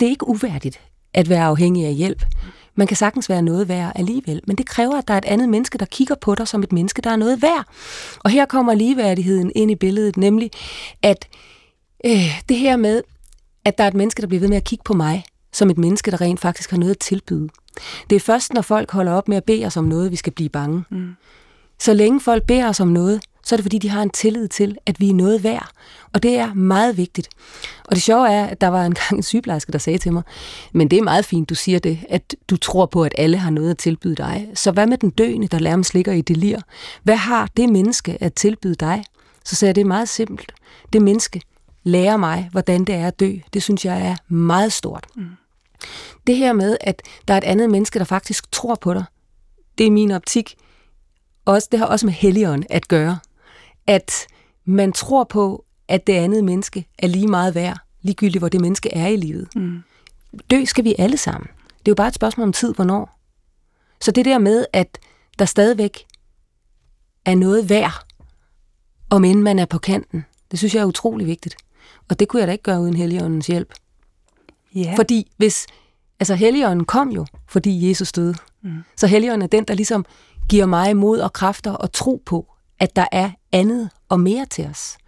Det 0.00 0.06
er 0.06 0.10
ikke 0.10 0.28
uværdigt 0.28 0.80
at 1.14 1.28
være 1.28 1.44
afhængig 1.44 1.86
af 1.86 1.94
hjælp. 1.94 2.24
Man 2.74 2.86
kan 2.86 2.96
sagtens 2.96 3.28
være 3.28 3.42
noget 3.42 3.68
værd 3.68 3.92
alligevel, 3.94 4.40
men 4.46 4.56
det 4.56 4.66
kræver, 4.66 4.98
at 4.98 5.08
der 5.08 5.14
er 5.14 5.18
et 5.18 5.24
andet 5.24 5.48
menneske, 5.48 5.78
der 5.78 5.86
kigger 5.86 6.14
på 6.14 6.34
dig 6.34 6.48
som 6.48 6.62
et 6.62 6.72
menneske, 6.72 7.02
der 7.02 7.10
er 7.10 7.16
noget 7.16 7.42
værd. 7.42 7.64
Og 8.18 8.30
her 8.30 8.46
kommer 8.46 8.74
ligeværdigheden 8.74 9.52
ind 9.54 9.70
i 9.70 9.74
billedet, 9.74 10.16
nemlig 10.16 10.50
at 11.02 11.28
øh, 12.04 12.40
det 12.48 12.56
her 12.56 12.76
med, 12.76 13.02
at 13.64 13.78
der 13.78 13.84
er 13.84 13.88
et 13.88 13.94
menneske, 13.94 14.22
der 14.22 14.28
bliver 14.28 14.40
ved 14.40 14.48
med 14.48 14.56
at 14.56 14.64
kigge 14.64 14.82
på 14.84 14.94
mig, 14.94 15.24
som 15.52 15.70
et 15.70 15.78
menneske, 15.78 16.10
der 16.10 16.20
rent 16.20 16.40
faktisk 16.40 16.70
har 16.70 16.78
noget 16.78 16.90
at 16.90 16.98
tilbyde. 16.98 17.48
Det 18.10 18.16
er 18.16 18.20
først, 18.20 18.52
når 18.52 18.62
folk 18.62 18.90
holder 18.90 19.12
op 19.12 19.28
med 19.28 19.36
at 19.36 19.44
bede 19.44 19.66
os 19.66 19.76
om 19.76 19.84
noget, 19.84 20.10
vi 20.10 20.16
skal 20.16 20.32
blive 20.32 20.48
bange. 20.48 20.84
Mm. 20.90 21.14
Så 21.80 21.94
længe 21.94 22.20
folk 22.20 22.46
beder 22.46 22.68
os 22.68 22.80
om 22.80 22.88
noget, 22.88 23.20
så 23.44 23.54
er 23.54 23.56
det 23.56 23.64
fordi, 23.64 23.78
de 23.78 23.88
har 23.88 24.02
en 24.02 24.10
tillid 24.10 24.48
til, 24.48 24.76
at 24.86 25.00
vi 25.00 25.10
er 25.10 25.14
noget 25.14 25.42
værd. 25.42 25.68
Og 26.12 26.22
det 26.22 26.38
er 26.38 26.54
meget 26.54 26.96
vigtigt. 26.96 27.28
Og 27.84 27.94
det 27.94 28.02
sjove 28.02 28.28
er, 28.28 28.46
at 28.46 28.60
der 28.60 28.68
var 28.68 28.84
en 28.84 28.94
gang 28.94 29.16
en 29.16 29.22
sygeplejerske, 29.22 29.72
der 29.72 29.78
sagde 29.78 29.98
til 29.98 30.12
mig, 30.12 30.22
men 30.72 30.88
det 30.88 30.98
er 30.98 31.02
meget 31.02 31.24
fint, 31.24 31.48
du 31.48 31.54
siger 31.54 31.78
det, 31.78 31.98
at 32.08 32.34
du 32.50 32.56
tror 32.56 32.86
på, 32.86 33.04
at 33.04 33.14
alle 33.18 33.36
har 33.36 33.50
noget 33.50 33.70
at 33.70 33.78
tilbyde 33.78 34.14
dig. 34.14 34.48
Så 34.54 34.70
hvad 34.70 34.86
med 34.86 34.98
den 34.98 35.10
døende, 35.10 35.48
der 35.48 35.60
nærmest 35.60 35.94
ligger 35.94 36.12
i 36.12 36.20
delir? 36.20 36.60
Hvad 37.02 37.16
har 37.16 37.48
det 37.56 37.68
menneske 37.68 38.18
at 38.20 38.34
tilbyde 38.34 38.74
dig? 38.74 39.04
Så 39.44 39.56
sagde 39.56 39.68
jeg, 39.68 39.74
det 39.74 39.80
er 39.80 39.86
meget 39.86 40.08
simpelt. 40.08 40.52
Det 40.92 41.02
menneske 41.02 41.40
lærer 41.84 42.16
mig, 42.16 42.48
hvordan 42.52 42.84
det 42.84 42.94
er 42.94 43.06
at 43.06 43.20
dø. 43.20 43.32
Det 43.52 43.62
synes 43.62 43.84
jeg 43.84 44.06
er 44.06 44.16
meget 44.34 44.72
stort. 44.72 45.06
Mm. 45.16 45.26
Det 46.26 46.36
her 46.36 46.52
med, 46.52 46.76
at 46.80 47.02
der 47.28 47.34
er 47.34 47.38
et 47.38 47.44
andet 47.44 47.70
menneske, 47.70 47.98
der 47.98 48.04
faktisk 48.04 48.52
tror 48.52 48.74
på 48.74 48.94
dig, 48.94 49.04
det 49.78 49.86
er 49.86 49.90
min 49.90 50.10
optik. 50.10 50.56
Også, 51.48 51.68
det 51.72 51.78
har 51.78 51.86
også 51.86 52.06
med 52.06 52.12
helligånd 52.12 52.64
at 52.70 52.88
gøre. 52.88 53.18
At 53.86 54.26
man 54.64 54.92
tror 54.92 55.24
på, 55.24 55.64
at 55.88 56.06
det 56.06 56.12
andet 56.12 56.44
menneske 56.44 56.86
er 56.98 57.06
lige 57.06 57.26
meget 57.26 57.54
værd, 57.54 57.78
ligegyldigt 58.02 58.40
hvor 58.40 58.48
det 58.48 58.60
menneske 58.60 58.94
er 58.94 59.06
i 59.06 59.16
livet. 59.16 59.48
Mm. 59.56 59.82
Dø 60.50 60.64
skal 60.64 60.84
vi 60.84 60.94
alle 60.98 61.16
sammen. 61.16 61.48
Det 61.78 61.88
er 61.88 61.92
jo 61.92 61.94
bare 61.94 62.08
et 62.08 62.14
spørgsmål 62.14 62.46
om 62.46 62.52
tid, 62.52 62.74
hvornår. 62.74 63.20
Så 64.00 64.10
det 64.10 64.24
der 64.24 64.38
med, 64.38 64.66
at 64.72 64.98
der 65.38 65.44
stadigvæk 65.44 66.06
er 67.24 67.34
noget 67.34 67.68
værd, 67.70 68.06
om 69.10 69.24
end 69.24 69.42
man 69.42 69.58
er 69.58 69.66
på 69.66 69.78
kanten. 69.78 70.24
Det 70.50 70.58
synes 70.58 70.74
jeg 70.74 70.80
er 70.80 70.86
utrolig 70.86 71.26
vigtigt. 71.26 71.56
Og 72.08 72.20
det 72.20 72.28
kunne 72.28 72.40
jeg 72.40 72.46
da 72.46 72.52
ikke 72.52 72.64
gøre 72.64 72.80
uden 72.80 72.96
Helligåndens 72.96 73.46
hjælp. 73.46 73.74
Ja. 74.74 74.94
Fordi 74.96 75.32
hvis, 75.36 75.66
altså 76.20 76.34
Helligånden 76.34 76.84
kom 76.84 77.10
jo, 77.10 77.26
fordi 77.48 77.88
Jesus 77.88 78.12
døde. 78.12 78.34
Mm. 78.62 78.70
Så 78.96 79.06
Helligånden 79.06 79.42
er 79.42 79.46
den, 79.46 79.64
der 79.64 79.74
ligesom 79.74 80.04
giver 80.48 80.66
mig 80.66 80.96
mod 80.96 81.18
og 81.18 81.32
kræfter 81.32 81.72
og 81.72 81.92
tro 81.92 82.22
på, 82.26 82.46
at 82.78 82.96
der 82.96 83.06
er 83.12 83.30
andet 83.52 83.90
og 84.08 84.20
mere 84.20 84.46
til 84.46 84.66
os, 84.66 84.98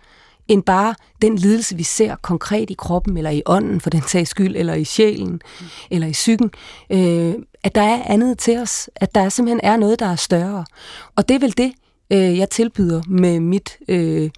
end 0.49 0.63
bare 0.63 0.95
den 1.23 1.37
lidelse, 1.37 1.77
vi 1.77 1.83
ser 1.83 2.17
konkret 2.17 2.71
i 2.71 2.75
kroppen, 2.79 3.17
eller 3.17 3.31
i 3.31 3.43
ånden 3.47 3.81
for 3.81 3.91
den 3.91 4.03
sags 4.03 4.31
skyld, 4.31 4.57
eller 4.57 4.75
i 4.75 4.85
sjælen, 4.85 5.33
mm. 5.61 5.67
eller 5.91 6.07
i 6.07 6.13
psyken. 6.13 6.51
Øh, 6.91 7.35
at 7.63 7.75
der 7.75 7.83
er 7.83 8.03
andet 8.07 8.39
til 8.39 8.59
os, 8.59 8.91
at 8.97 9.15
der 9.15 9.29
simpelthen 9.29 9.61
er 9.63 9.77
noget, 9.77 9.99
der 9.99 10.07
er 10.07 10.17
større. 10.17 10.65
Og 11.17 11.29
det 11.29 11.35
er 11.35 11.39
vel 11.39 11.57
det, 11.57 11.73
øh, 12.11 12.39
jeg 12.39 12.51
tilbyder 12.51 13.03
med 13.09 13.41
mit... 13.41 13.79
Øh, 13.89 14.31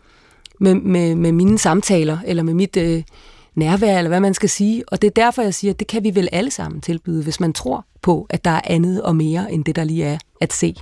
med, 0.60 0.74
med, 0.74 1.14
med 1.14 1.32
mine 1.32 1.58
samtaler, 1.58 2.18
eller 2.26 2.42
med 2.42 2.54
mit 2.54 2.76
øh, 2.76 3.02
nærvær, 3.54 3.98
eller 3.98 4.08
hvad 4.08 4.20
man 4.20 4.34
skal 4.34 4.48
sige. 4.48 4.84
Og 4.88 5.02
det 5.02 5.08
er 5.08 5.22
derfor, 5.22 5.42
jeg 5.42 5.54
siger, 5.54 5.72
at 5.72 5.78
det 5.78 5.86
kan 5.86 6.04
vi 6.04 6.14
vel 6.14 6.28
alle 6.32 6.50
sammen 6.50 6.80
tilbyde, 6.80 7.22
hvis 7.22 7.40
man 7.40 7.52
tror 7.52 7.86
på, 8.02 8.26
at 8.30 8.44
der 8.44 8.50
er 8.50 8.60
andet 8.64 9.02
og 9.02 9.16
mere, 9.16 9.52
end 9.52 9.64
det, 9.64 9.76
der 9.76 9.84
lige 9.84 10.04
er 10.04 10.18
at 10.40 10.52
se. 10.52 10.74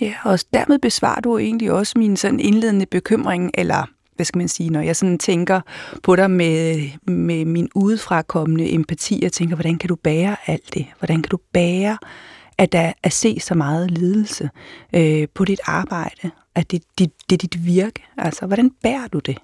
Ja, 0.00 0.14
og 0.24 0.38
dermed 0.52 0.78
besvarer 0.78 1.20
du 1.20 1.38
egentlig 1.38 1.72
også 1.72 1.92
min 1.96 2.16
sådan 2.16 2.40
indledende 2.40 2.86
bekymring, 2.86 3.50
eller 3.54 3.86
hvad 4.16 4.26
skal 4.26 4.38
man 4.38 4.48
sige, 4.48 4.70
når 4.70 4.80
jeg 4.80 4.96
sådan 4.96 5.18
tænker 5.18 5.60
på 6.02 6.16
dig 6.16 6.30
med, 6.30 6.88
med 7.06 7.44
min 7.44 7.68
udefrakommende 7.74 8.72
empati, 8.72 9.18
jeg 9.22 9.32
tænker, 9.32 9.56
hvordan 9.56 9.78
kan 9.78 9.88
du 9.88 9.94
bære 9.94 10.36
alt 10.46 10.74
det? 10.74 10.86
Hvordan 10.98 11.22
kan 11.22 11.30
du 11.30 11.38
bære 11.52 11.98
at 12.58 12.72
der 12.72 12.92
at 13.02 13.12
se 13.12 13.40
så 13.40 13.54
meget 13.54 13.90
lidelse 13.90 14.50
øh, 14.92 15.28
på 15.34 15.44
dit 15.44 15.60
arbejde, 15.66 16.30
at 16.54 16.70
det, 16.70 16.82
det, 16.98 17.12
det 17.30 17.36
er 17.36 17.48
dit 17.48 17.66
virke? 17.66 18.02
Altså, 18.18 18.46
hvordan 18.46 18.70
bærer 18.82 19.08
du 19.08 19.18
det? 19.18 19.38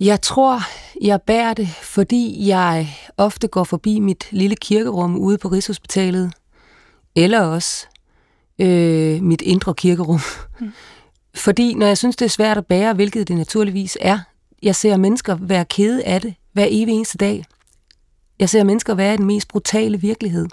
Jeg 0.00 0.22
tror, 0.22 0.60
jeg 1.00 1.22
bærer 1.22 1.54
det, 1.54 1.68
fordi 1.68 2.48
jeg 2.48 2.88
ofte 3.16 3.48
går 3.48 3.64
forbi 3.64 4.00
mit 4.00 4.28
lille 4.30 4.56
kirkerum 4.56 5.16
ude 5.16 5.38
på 5.38 5.48
Rigshospitalet, 5.48 6.32
eller 7.16 7.40
også 7.40 7.86
øh, 8.58 9.22
mit 9.22 9.42
indre 9.42 9.74
kirkerum. 9.74 10.20
Mm. 10.60 10.72
Fordi 11.34 11.74
når 11.74 11.86
jeg 11.86 11.98
synes, 11.98 12.16
det 12.16 12.24
er 12.24 12.30
svært 12.30 12.58
at 12.58 12.66
bære, 12.66 12.94
hvilket 12.94 13.28
det 13.28 13.36
naturligvis 13.36 13.98
er, 14.00 14.18
jeg 14.62 14.76
ser 14.76 14.96
mennesker 14.96 15.36
være 15.40 15.64
kede 15.64 16.04
af 16.04 16.20
det 16.20 16.34
hver 16.52 16.66
evig 16.70 16.94
eneste 16.94 17.18
dag. 17.18 17.44
Jeg 18.38 18.48
ser 18.48 18.64
mennesker 18.64 18.94
være 18.94 19.14
i 19.14 19.16
den 19.16 19.26
mest 19.26 19.48
brutale 19.48 20.00
virkelighed. 20.00 20.46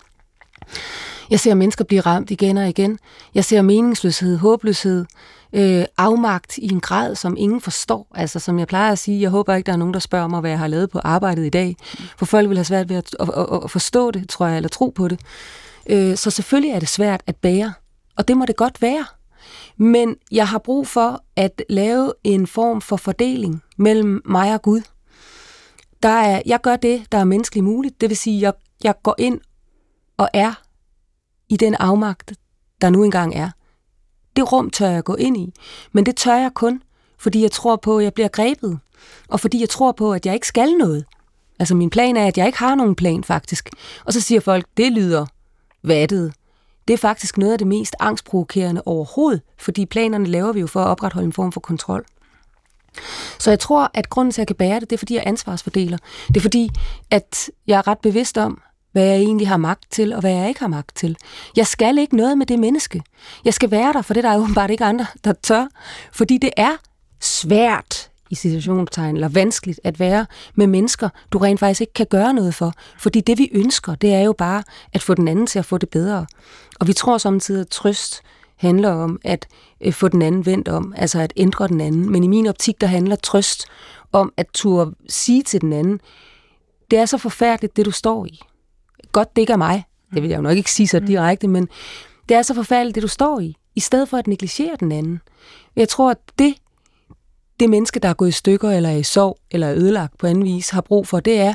Jeg 1.30 1.40
ser 1.40 1.54
mennesker 1.54 1.86
blive 1.86 2.02
ramt 2.02 2.32
igen 2.32 2.58
og 2.58 2.70
igen. 2.70 3.00
Jeg 3.36 3.46
ser 3.46 3.62
meningsløshed, 3.62 4.38
håbløshed, 4.38 5.06
øh, 5.54 5.86
afmagt 5.98 6.58
i 6.58 6.72
en 6.72 6.80
grad, 6.80 7.16
som 7.16 7.36
ingen 7.38 7.62
forstår. 7.62 8.08
Altså, 8.16 8.40
som 8.40 8.60
jeg 8.60 8.68
plejer 8.68 8.92
at 8.92 9.00
sige, 9.00 9.22
jeg 9.22 9.30
håber 9.30 9.54
ikke, 9.56 9.68
der 9.68 9.74
er 9.74 9.78
nogen, 9.78 9.94
der 9.94 10.00
spørger 10.00 10.28
mig, 10.28 10.40
hvad 10.40 10.50
jeg 10.50 10.60
har 10.60 10.68
lavet 10.68 10.90
på 10.90 11.00
arbejdet 11.00 11.46
i 11.46 11.50
dag. 11.50 11.76
For 12.18 12.26
folk 12.26 12.50
vil 12.50 12.58
have 12.58 12.66
svært 12.66 12.90
ved 12.90 12.96
at, 12.96 13.16
at, 13.20 13.30
at, 13.38 13.64
at 13.64 13.72
forstå 13.72 14.12
det, 14.12 14.30
tror 14.30 14.48
jeg, 14.48 14.56
eller 14.56 14.70
tro 14.70 14.90
på 14.90 15.08
det. 15.08 15.20
Øh, 15.90 16.18
så 16.18 16.32
selvfølgelig 16.32 16.72
er 16.72 16.80
det 16.80 16.90
svært 16.90 17.24
at 17.28 17.36
bære, 17.36 17.74
og 18.18 18.28
det 18.28 18.38
må 18.38 18.46
det 18.46 18.56
godt 18.56 18.82
være. 18.82 19.06
Men 19.78 20.16
jeg 20.32 20.48
har 20.48 20.58
brug 20.58 20.88
for 20.88 21.24
at 21.36 21.64
lave 21.70 22.14
en 22.24 22.48
form 22.48 22.82
for 22.82 22.98
fordeling 22.98 23.64
mellem 23.78 24.22
mig 24.26 24.54
og 24.54 24.62
Gud. 24.62 24.82
Der 26.04 26.10
er, 26.10 26.42
jeg 26.46 26.62
gør 26.62 26.76
det, 26.76 27.12
der 27.12 27.18
er 27.18 27.24
menneskeligt 27.24 27.64
muligt. 27.64 28.02
Det 28.02 28.10
vil 28.10 28.18
sige, 28.18 28.42
jeg, 28.42 28.54
jeg 28.84 28.96
går 29.04 29.16
ind 29.18 29.40
og 30.18 30.30
er 30.34 30.54
i 31.50 31.58
den 31.58 31.76
afmagt, 31.76 32.34
der 32.82 32.90
nu 32.90 33.04
engang 33.04 33.36
er. 33.36 33.50
Det 34.36 34.52
rum 34.52 34.70
tør 34.70 34.90
jeg 34.90 35.04
gå 35.04 35.16
ind 35.16 35.38
i, 35.38 35.54
men 35.92 36.06
det 36.06 36.16
tør 36.16 36.36
jeg 36.36 36.52
kun, 36.54 36.84
fordi 37.18 37.42
jeg 37.42 37.52
tror 37.52 37.76
på, 37.76 37.98
at 37.98 38.04
jeg 38.04 38.14
bliver 38.14 38.28
grebet, 38.28 38.80
og 39.28 39.40
fordi 39.40 39.60
jeg 39.60 39.70
tror 39.70 39.92
på, 39.92 40.14
at 40.14 40.26
jeg 40.26 40.34
ikke 40.34 40.48
skal 40.48 40.72
noget. 40.78 41.06
Altså 41.60 41.76
min 41.76 41.90
plan 41.90 42.18
er, 42.18 42.28
at 42.28 42.38
jeg 42.38 42.46
ikke 42.46 42.58
har 42.58 42.76
nogen 42.76 42.96
plan 42.96 43.24
faktisk. 43.24 43.70
Og 44.06 44.14
så 44.14 44.22
siger 44.22 44.42
folk, 44.42 44.66
det 44.78 44.92
lyder 44.92 45.26
vattede. 45.84 46.32
Det 46.88 46.94
er 46.94 46.98
faktisk 46.98 47.38
noget 47.38 47.52
af 47.52 47.58
det 47.58 47.68
mest 47.68 47.96
angstprovokerende 48.00 48.82
overhovedet, 48.86 49.42
fordi 49.58 49.86
planerne 49.86 50.26
laver 50.26 50.54
vi 50.54 50.60
jo 50.60 50.68
for 50.68 50.82
at 50.82 50.88
opretholde 50.88 51.26
en 51.26 51.34
form 51.34 51.52
for 51.52 51.60
kontrol. 51.60 52.06
Så 53.40 53.52
jeg 53.52 53.60
tror, 53.60 53.92
at 53.94 54.10
grunden 54.10 54.32
til, 54.32 54.42
at 54.42 54.44
jeg 54.44 54.48
kan 54.48 54.56
bære 54.56 54.80
det, 54.80 54.90
det 54.90 54.96
er, 54.96 54.98
fordi 54.98 55.16
jeg 55.16 55.24
ansvarsfordeler. 55.26 55.98
Det 56.28 56.38
er 56.38 56.42
fordi, 56.42 56.70
at 57.12 57.50
jeg 57.68 57.78
er 57.78 57.88
ret 57.88 58.00
bevidst 58.00 58.38
om, 58.38 58.62
hvad 58.92 59.04
jeg 59.04 59.18
egentlig 59.18 59.48
har 59.48 59.58
magt 59.58 59.92
til, 59.92 60.14
og 60.14 60.20
hvad 60.20 60.32
jeg 60.32 60.48
ikke 60.48 60.60
har 60.60 60.68
magt 60.68 60.96
til. 60.96 61.18
Jeg 61.56 61.68
skal 61.68 61.98
ikke 61.98 62.16
noget 62.16 62.38
med 62.38 62.46
det 62.46 62.60
menneske. 62.60 63.04
Jeg 63.46 63.54
skal 63.54 63.72
være 63.72 63.94
der, 63.94 64.02
for 64.02 64.14
det 64.14 64.24
der 64.24 64.30
er 64.30 64.38
åbenbart 64.38 64.72
ikke 64.72 64.86
andre, 64.86 65.06
der 65.24 65.34
tør. 65.34 65.68
Fordi 66.12 66.38
det 66.38 66.52
er 66.58 66.72
svært 67.20 68.11
i 68.32 68.36
situationstegn, 68.36 69.16
eller 69.16 69.30
vanskeligt 69.30 69.80
at 69.84 70.00
være 70.00 70.26
med 70.56 70.68
mennesker, 70.68 71.10
du 71.32 71.38
rent 71.38 71.60
faktisk 71.60 71.82
ikke 71.82 71.94
kan 71.94 72.08
gøre 72.10 72.34
noget 72.34 72.56
for. 72.56 72.74
Fordi 72.98 73.22
det 73.22 73.38
vi 73.38 73.50
ønsker, 73.54 73.96
det 73.96 74.14
er 74.14 74.22
jo 74.22 74.34
bare 74.34 74.64
at 74.94 75.02
få 75.02 75.14
den 75.14 75.28
anden 75.28 75.48
til 75.48 75.60
at 75.60 75.66
få 75.66 75.78
det 75.78 75.90
bedre. 75.90 76.26
Og 76.80 76.88
vi 76.88 76.94
tror 76.94 77.18
samtidig, 77.18 77.62
at 77.62 77.68
trøst 77.68 78.22
handler 78.56 78.90
om 78.90 79.20
at 79.24 79.48
øh, 79.82 79.94
få 79.94 80.08
den 80.08 80.22
anden 80.22 80.46
vendt 80.46 80.68
om, 80.68 80.94
altså 80.98 81.20
at 81.20 81.34
ændre 81.38 81.68
den 81.68 81.82
anden. 81.82 82.12
Men 82.12 82.24
i 82.24 82.28
min 82.28 82.48
optik, 82.48 82.82
der 82.82 82.88
handler 82.88 83.16
trøst 83.16 83.66
om 84.12 84.34
at 84.38 84.48
turde 84.54 84.92
sige 85.10 85.44
til 85.44 85.62
den 85.62 85.74
anden, 85.74 86.00
det 86.92 87.00
er 87.00 87.06
så 87.06 87.18
forfærdeligt, 87.18 87.78
det 87.78 87.86
du 87.86 87.92
står 87.92 88.26
i. 88.26 88.40
Godt, 89.12 89.36
det 89.36 89.42
ikke 89.42 89.54
er 89.54 89.58
mig. 89.58 89.84
Det 90.14 90.22
vil 90.22 90.30
jeg 90.30 90.38
jo 90.38 90.42
nok 90.42 90.58
ikke 90.58 90.72
sige 90.72 90.88
så 90.88 91.00
mm. 91.00 91.06
direkte, 91.06 91.48
men 91.48 91.68
det 92.30 92.38
er 92.38 92.42
så 92.42 92.54
forfærdeligt, 92.54 92.96
det 92.96 93.04
du 93.04 93.08
står 93.08 93.40
i, 93.40 93.56
i 93.76 93.80
stedet 93.80 94.10
for 94.10 94.18
at 94.18 94.28
negligere 94.28 94.76
den 94.80 94.92
anden. 94.92 95.22
Jeg 95.76 95.90
tror, 95.90 96.12
at 96.12 96.18
det, 96.40 96.56
det 97.62 97.70
menneske, 97.70 98.00
der 98.00 98.10
er 98.10 98.14
gået 98.14 98.30
i 98.30 98.32
stykker, 98.32 98.70
eller 98.70 98.90
er 98.90 98.96
i 98.96 99.04
sorg, 99.04 99.38
eller 99.52 99.68
er 99.68 99.76
ødelagt 99.76 100.18
på 100.18 100.28
anden 100.28 100.44
vis, 100.44 100.70
har 100.70 100.82
brug 100.82 101.08
for, 101.08 101.20
det 101.20 101.40
er, 101.40 101.54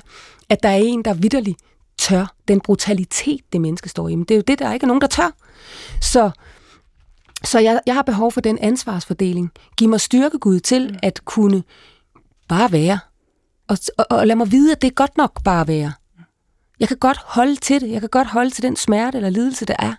at 0.48 0.62
der 0.62 0.68
er 0.68 0.76
en, 0.76 1.04
der 1.04 1.14
vidderligt 1.14 1.60
tør 1.98 2.34
den 2.48 2.60
brutalitet, 2.60 3.40
det 3.52 3.60
menneske 3.60 3.88
står 3.88 4.08
i. 4.08 4.14
Men 4.14 4.24
det 4.24 4.34
er 4.34 4.36
jo 4.36 4.42
det, 4.46 4.58
der 4.58 4.72
ikke 4.72 4.84
er 4.84 4.88
nogen, 4.88 5.00
der 5.00 5.06
tør. 5.06 5.30
Så, 6.02 6.30
så 7.44 7.58
jeg, 7.58 7.80
jeg 7.86 7.94
har 7.94 8.02
behov 8.02 8.32
for 8.32 8.40
den 8.40 8.58
ansvarsfordeling. 8.58 9.50
Giv 9.76 9.88
mig 9.88 10.00
styrke, 10.00 10.38
Gud, 10.38 10.60
til 10.60 10.88
mm. 10.90 10.98
at 11.02 11.24
kunne 11.24 11.62
bare 12.48 12.72
være. 12.72 12.98
Og, 13.68 13.78
og, 13.98 14.06
og 14.10 14.26
lad 14.26 14.36
mig 14.36 14.52
vide, 14.52 14.72
at 14.72 14.82
det 14.82 14.88
er 14.88 14.94
godt 14.94 15.16
nok 15.16 15.44
bare 15.44 15.60
at 15.60 15.68
være. 15.68 15.92
Jeg 16.80 16.88
kan 16.88 16.96
godt 16.96 17.18
holde 17.24 17.56
til 17.56 17.80
det. 17.80 17.90
Jeg 17.90 18.00
kan 18.00 18.08
godt 18.08 18.28
holde 18.28 18.50
til 18.50 18.62
den 18.62 18.76
smerte 18.76 19.18
eller 19.18 19.30
lidelse, 19.30 19.64
der 19.64 19.76
er. 19.78 19.94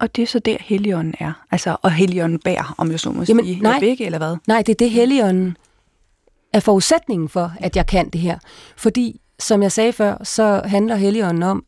Og 0.00 0.16
det 0.16 0.22
er 0.22 0.26
så 0.26 0.38
der, 0.38 0.56
Helligånden 0.60 1.14
er. 1.20 1.32
Altså, 1.50 1.76
og 1.82 1.92
Helligånden 1.92 2.38
bærer, 2.38 2.74
om 2.78 2.90
jeg 2.90 3.00
så 3.00 3.10
må 3.10 3.24
Jamen, 3.28 3.44
sige. 3.44 3.60
Nej, 3.60 3.80
begge, 3.80 4.04
eller 4.04 4.18
hvad? 4.18 4.36
Nej, 4.46 4.62
det 4.62 4.72
er 4.72 4.76
det, 4.76 4.90
Helligånden 4.90 5.56
er 6.52 6.60
forudsætningen 6.60 7.28
for, 7.28 7.52
at 7.60 7.76
jeg 7.76 7.86
kan 7.86 8.10
det 8.10 8.20
her. 8.20 8.38
Fordi, 8.76 9.20
som 9.38 9.62
jeg 9.62 9.72
sagde 9.72 9.92
før, 9.92 10.24
så 10.24 10.62
handler 10.64 10.96
Helligånden 10.96 11.42
om, 11.42 11.64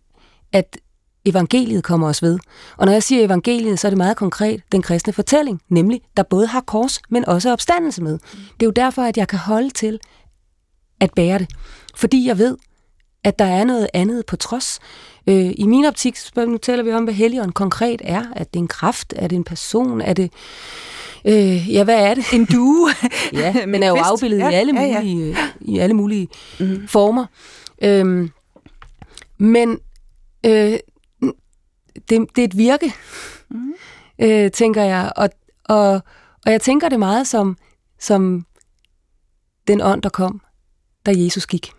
at 0.52 0.78
evangeliet 1.24 1.84
kommer 1.84 2.08
os 2.08 2.22
ved. 2.22 2.38
Og 2.76 2.86
når 2.86 2.92
jeg 2.92 3.02
siger 3.02 3.24
evangeliet, 3.24 3.78
så 3.78 3.88
er 3.88 3.90
det 3.90 3.98
meget 3.98 4.16
konkret 4.16 4.62
den 4.72 4.82
kristne 4.82 5.12
fortælling, 5.12 5.62
nemlig, 5.68 6.00
der 6.16 6.22
både 6.22 6.46
har 6.46 6.60
kors, 6.60 7.00
men 7.08 7.24
også 7.28 7.52
opstandelse 7.52 8.02
med. 8.02 8.12
Det 8.12 8.62
er 8.62 8.66
jo 8.66 8.70
derfor, 8.70 9.02
at 9.02 9.16
jeg 9.16 9.28
kan 9.28 9.38
holde 9.38 9.70
til 9.70 9.98
at 11.00 11.10
bære 11.16 11.38
det. 11.38 11.50
Fordi 11.94 12.26
jeg 12.26 12.38
ved, 12.38 12.56
at 13.24 13.38
der 13.38 13.44
er 13.44 13.64
noget 13.64 13.88
andet 13.94 14.26
på 14.26 14.36
trods. 14.36 14.78
Øh, 15.30 15.52
I 15.58 15.66
min 15.66 15.84
optik, 15.84 16.16
nu 16.36 16.56
taler 16.56 16.82
vi 16.82 16.92
om, 16.92 17.04
hvad 17.04 17.14
Helligånden 17.14 17.52
konkret 17.52 18.02
er. 18.04 18.24
At 18.36 18.54
det 18.54 18.58
er 18.58 18.62
en 18.62 18.68
kraft? 18.68 19.14
Er 19.16 19.28
det 19.28 19.36
en 19.36 19.44
person? 19.44 20.00
Er 20.00 20.12
det... 20.12 20.32
Øh, 21.24 21.72
ja, 21.72 21.84
hvad 21.84 22.10
er 22.10 22.14
det? 22.14 22.24
En 22.32 22.44
due. 22.44 22.90
ja, 23.32 23.66
men 23.66 23.82
er 23.82 23.88
jo 23.88 23.96
afbildet 23.96 24.38
ja, 24.38 24.50
i 24.50 24.54
alle 24.54 24.72
mulige, 24.72 24.92
ja, 24.92 25.02
ja. 25.02 25.48
i 25.60 25.78
alle 25.78 25.94
mulige 25.94 26.28
mm. 26.60 26.88
former. 26.88 27.26
Øhm, 27.82 28.30
men 29.38 29.78
øh, 30.46 30.78
det, 32.08 32.26
det 32.36 32.38
er 32.38 32.44
et 32.44 32.56
virke, 32.56 32.92
mm. 33.50 33.74
øh, 34.18 34.50
tænker 34.50 34.82
jeg. 34.82 35.12
Og, 35.16 35.30
og, 35.64 35.92
og 36.46 36.52
jeg 36.52 36.60
tænker 36.60 36.88
det 36.88 36.98
meget 36.98 37.26
som, 37.26 37.56
som 37.98 38.46
den 39.68 39.80
ånd, 39.80 40.02
der 40.02 40.08
kom, 40.08 40.40
da 41.06 41.12
Jesus 41.16 41.46
gik 41.46 41.72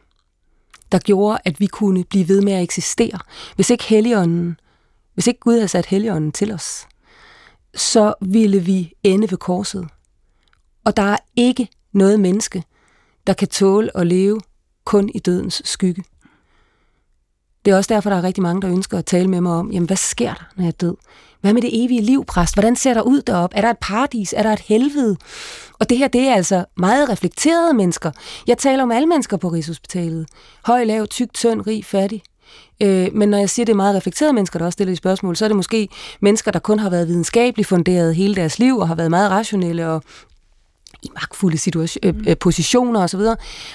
der 0.92 1.00
gjorde, 1.00 1.38
at 1.46 1.60
vi 1.60 1.68
kunne 1.68 2.04
blive 2.04 2.28
ved 2.28 2.42
med 2.42 2.54
at 2.54 2.64
eksistere. 2.64 3.20
Hvis 3.56 3.70
ikke 3.70 3.84
Helligånden, 3.84 4.60
hvis 5.14 5.28
ikke 5.28 5.40
Gud 5.40 5.54
havde 5.54 5.68
sat 5.68 5.86
Helligånden 5.86 6.32
til 6.32 6.52
os, 6.52 6.88
så 7.76 8.14
ville 8.22 8.60
vi 8.60 8.94
ende 9.04 9.32
ved 9.32 9.38
korset. 9.38 9.88
Og 10.86 10.98
der 10.98 11.04
er 11.04 11.18
ikke 11.36 11.68
noget 11.94 12.20
menneske, 12.20 12.64
der 13.28 13.34
kan 13.34 13.48
tåle 13.48 13.98
at 13.98 14.08
leve 14.08 14.40
kun 14.86 15.10
i 15.16 15.20
dødens 15.20 15.62
skygge. 15.66 16.04
Det 17.66 17.72
er 17.72 17.78
også 17.78 17.94
derfor, 17.94 18.10
der 18.10 18.18
er 18.18 18.24
rigtig 18.24 18.42
mange, 18.42 18.62
der 18.62 18.70
ønsker 18.70 18.98
at 18.98 19.06
tale 19.06 19.28
med 19.28 19.42
mig 19.42 19.52
om, 19.52 19.72
jamen 19.72 19.88
hvad 19.88 19.98
sker 19.98 20.34
der, 20.34 20.44
når 20.56 20.64
jeg 20.64 20.68
er 20.68 20.72
død? 20.72 20.96
Hvad 21.42 21.54
med 21.54 21.62
det 21.62 21.84
evige 21.84 22.02
liv, 22.02 22.26
præst? 22.26 22.56
Hvordan 22.56 22.76
ser 22.76 22.94
der 22.94 23.02
ud 23.02 23.22
deroppe? 23.22 23.56
Er 23.58 23.62
der 23.62 23.70
et 23.70 23.78
paradis? 23.82 24.34
Er 24.38 24.44
der 24.44 24.54
et 24.54 24.60
helvede? 24.60 25.18
Og 25.82 25.90
det 25.90 25.98
her, 25.98 26.08
det 26.08 26.22
er 26.22 26.36
altså 26.36 26.66
meget 26.78 27.10
reflekterede 27.10 27.74
mennesker. 27.74 28.12
Jeg 28.48 28.58
taler 28.58 28.84
om 28.84 28.92
alle 28.92 29.08
mennesker 29.08 29.38
på 29.38 29.48
Rigshospitalet. 29.48 30.28
Høj, 30.66 30.84
lav, 30.84 31.08
tyk, 31.08 31.34
tynd, 31.34 31.68
rig, 31.68 31.86
fattig. 31.86 32.24
Øh, 32.82 33.08
men 33.14 33.30
når 33.30 33.38
jeg 33.38 33.50
siger, 33.50 33.66
det 33.66 33.74
er 33.74 33.78
meget 33.78 33.96
reflekterede 33.96 34.34
mennesker, 34.34 34.60
der 34.60 34.66
også 34.66 34.74
stiller 34.74 34.92
de 34.92 34.98
spørgsmål, 34.98 35.36
så 35.36 35.46
er 35.46 35.50
det 35.50 35.56
måske 35.56 35.90
mennesker, 36.20 36.52
der 36.52 36.60
kun 36.60 36.80
har 36.80 36.90
været 36.90 37.08
videnskabeligt 37.08 37.68
funderet 37.68 38.16
hele 38.16 38.36
deres 38.36 38.60
liv 38.60 38.78
og 38.78 38.88
har 38.88 38.96
været 38.96 39.10
meget 39.10 39.32
rationelle 39.32 39.88
og 39.88 40.04
i 41.04 41.10
magtfulde 41.14 41.58
situation, 41.58 42.04
øh, 42.04 42.16
øh, 42.28 42.38
positioner 42.38 43.04
osv., 43.04 43.22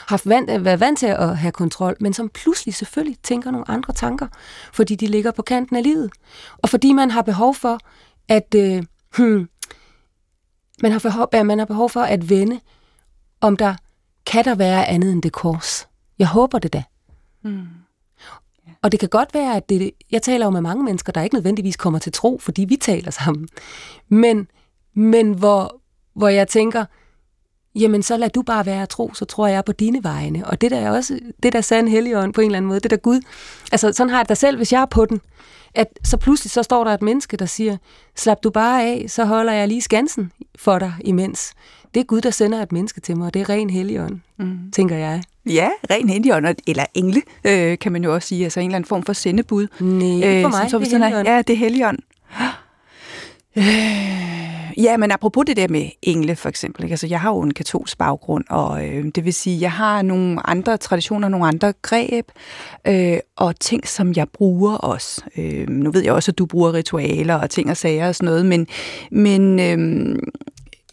har 0.07 0.23
vant, 0.25 0.64
været 0.64 0.81
vant 0.81 0.99
til 0.99 1.07
at 1.07 1.38
have 1.38 1.53
kontrol, 1.53 1.97
men 2.01 2.12
som 2.12 2.29
pludselig 2.29 2.75
selvfølgelig 2.75 3.19
tænker 3.23 3.51
nogle 3.51 3.71
andre 3.71 3.95
tanker, 3.95 4.27
fordi 4.73 4.95
de 4.95 5.07
ligger 5.07 5.31
på 5.31 5.42
kanten 5.42 5.77
af 5.77 5.83
livet. 5.83 6.11
Og 6.59 6.69
fordi 6.69 6.92
man 6.92 7.11
har 7.11 7.23
behov 7.23 7.55
for 7.55 7.79
at... 8.29 8.55
Øh, 8.55 8.83
hmm, 9.16 9.49
man, 10.83 10.93
har 10.93 10.99
behov, 10.99 11.29
man 11.45 11.59
har 11.59 11.67
behov 11.67 11.91
for 11.91 12.01
at 12.01 12.31
vende, 12.31 12.61
om 13.41 13.57
der 13.57 13.75
kan 14.27 14.45
der 14.45 14.55
være 14.55 14.87
andet 14.87 15.12
end 15.12 15.23
det 15.23 15.33
kors. 15.33 15.89
Jeg 16.19 16.29
håber 16.29 16.59
det 16.59 16.73
da. 16.73 16.83
Mm. 17.43 17.67
Og 18.83 18.93
det 18.93 19.01
kan 19.01 19.09
godt 19.09 19.35
være, 19.35 19.57
at 19.57 19.69
det, 19.69 19.91
jeg 20.11 20.23
taler 20.23 20.47
jo 20.47 20.51
med 20.51 20.61
mange 20.61 20.85
mennesker, 20.85 21.12
der 21.12 21.23
ikke 21.23 21.35
nødvendigvis 21.35 21.77
kommer 21.77 21.99
til 21.99 22.12
tro, 22.12 22.39
fordi 22.39 22.65
vi 22.65 22.77
taler 22.77 23.11
sammen. 23.11 23.49
Men, 24.09 24.49
men 24.95 25.33
hvor, 25.33 25.81
hvor 26.15 26.29
jeg 26.29 26.49
tænker, 26.49 26.85
jamen 27.77 28.03
så 28.03 28.17
lad 28.17 28.31
du 28.31 28.43
bare 28.43 28.67
være 28.67 28.87
tro, 28.87 29.15
så 29.15 29.25
tror 29.25 29.47
jeg 29.47 29.65
på 29.65 29.73
dine 29.73 30.05
vegne. 30.05 30.47
Og 30.47 30.61
det 30.61 30.71
der 30.71 30.79
er 30.79 30.91
også, 30.91 31.19
det 31.43 31.53
der 31.53 31.61
sand 31.61 31.89
helligånd 31.89 32.33
på 32.33 32.41
en 32.41 32.47
eller 32.47 32.57
anden 32.57 32.69
måde, 32.69 32.81
det 32.81 32.91
der 32.91 32.97
Gud. 32.97 33.21
Altså 33.73 33.93
sådan 33.93 34.11
har 34.11 34.19
jeg 34.19 34.29
det 34.29 34.39
selv, 34.39 34.57
hvis 34.57 34.73
jeg 34.73 34.83
er 34.83 34.87
på 34.87 35.05
den. 35.05 35.21
At 35.75 35.87
så 36.05 36.17
pludselig 36.17 36.51
så 36.51 36.62
står 36.62 36.85
der 36.85 36.95
et 36.95 37.03
menneske, 37.03 37.37
der 37.37 37.47
siger, 37.47 37.77
slap 38.17 38.43
du 38.45 38.51
bare 38.51 38.85
af, 38.85 39.05
så 39.09 39.25
holder 39.25 39.53
jeg 39.53 39.69
lige 39.69 39.81
skansen 39.81 40.33
for 40.59 40.79
dig 40.79 40.95
imens. 41.01 41.53
Det 41.95 42.01
er 42.01 42.05
Gud, 42.05 42.21
der 42.21 42.31
sender 42.31 42.62
et 42.62 42.73
menneske 42.73 43.01
til 43.01 43.17
mig, 43.17 43.27
og 43.27 43.35
det 43.35 43.43
er 43.43 43.49
ren 43.49 43.71
helligånd, 43.71 44.21
mm. 44.39 44.59
tænker 44.73 44.97
jeg. 44.97 45.23
Ja, 45.47 45.69
ren 45.91 46.09
helligånd, 46.09 46.47
eller 46.67 46.85
engle, 46.95 47.23
øh, 47.45 47.79
kan 47.79 47.93
man 47.93 48.05
jo 48.05 48.15
også 48.15 48.29
sige. 48.29 48.45
Altså 48.45 48.61
en 48.61 48.67
eller 48.67 48.77
anden 48.77 48.89
form 48.89 49.03
for 49.03 49.12
sendebud. 49.12 49.67
Nej, 49.81 50.43
for 50.43 50.49
øh, 50.49 50.53
mig, 50.53 50.71
det 50.71 50.93
er 50.93 50.99
helligånd. 50.99 51.29
Ja, 51.29 51.43
det 51.43 51.53
er 51.53 51.57
helligånd. 51.57 51.99
Øh, 53.57 54.56
Ja, 54.77 54.97
men 54.97 55.11
apropos 55.11 55.45
det 55.47 55.57
der 55.57 55.69
med 55.69 55.89
engle 56.03 56.37
for 56.37 56.49
eksempel, 56.49 56.85
ikke? 56.85 56.93
altså 56.93 57.07
jeg 57.07 57.21
har 57.21 57.31
jo 57.31 57.41
en 57.41 57.55
katolsk 57.55 57.99
baggrund, 57.99 58.45
og 58.49 58.89
øh, 58.89 59.05
det 59.15 59.25
vil 59.25 59.35
sige, 59.35 59.61
jeg 59.61 59.73
har 59.73 60.03
nogle 60.03 60.51
andre 60.51 60.77
traditioner, 60.77 61.29
nogle 61.29 61.47
andre 61.47 61.73
greb, 61.83 62.27
øh, 62.87 63.19
og 63.37 63.61
ting, 63.61 63.89
som 63.89 64.12
jeg 64.17 64.29
bruger 64.29 64.75
også. 64.75 65.23
Øh, 65.37 65.69
nu 65.69 65.91
ved 65.91 66.03
jeg 66.03 66.12
også, 66.12 66.31
at 66.31 66.39
du 66.39 66.47
bruger 66.47 66.75
ritualer 66.75 67.35
og 67.35 67.51
ting 67.51 67.71
og 67.71 67.77
sager 67.77 68.09
og 68.09 68.15
sådan 68.15 68.25
noget, 68.25 68.47
men, 68.47 68.67
men 69.11 69.61
øh, 69.61 70.19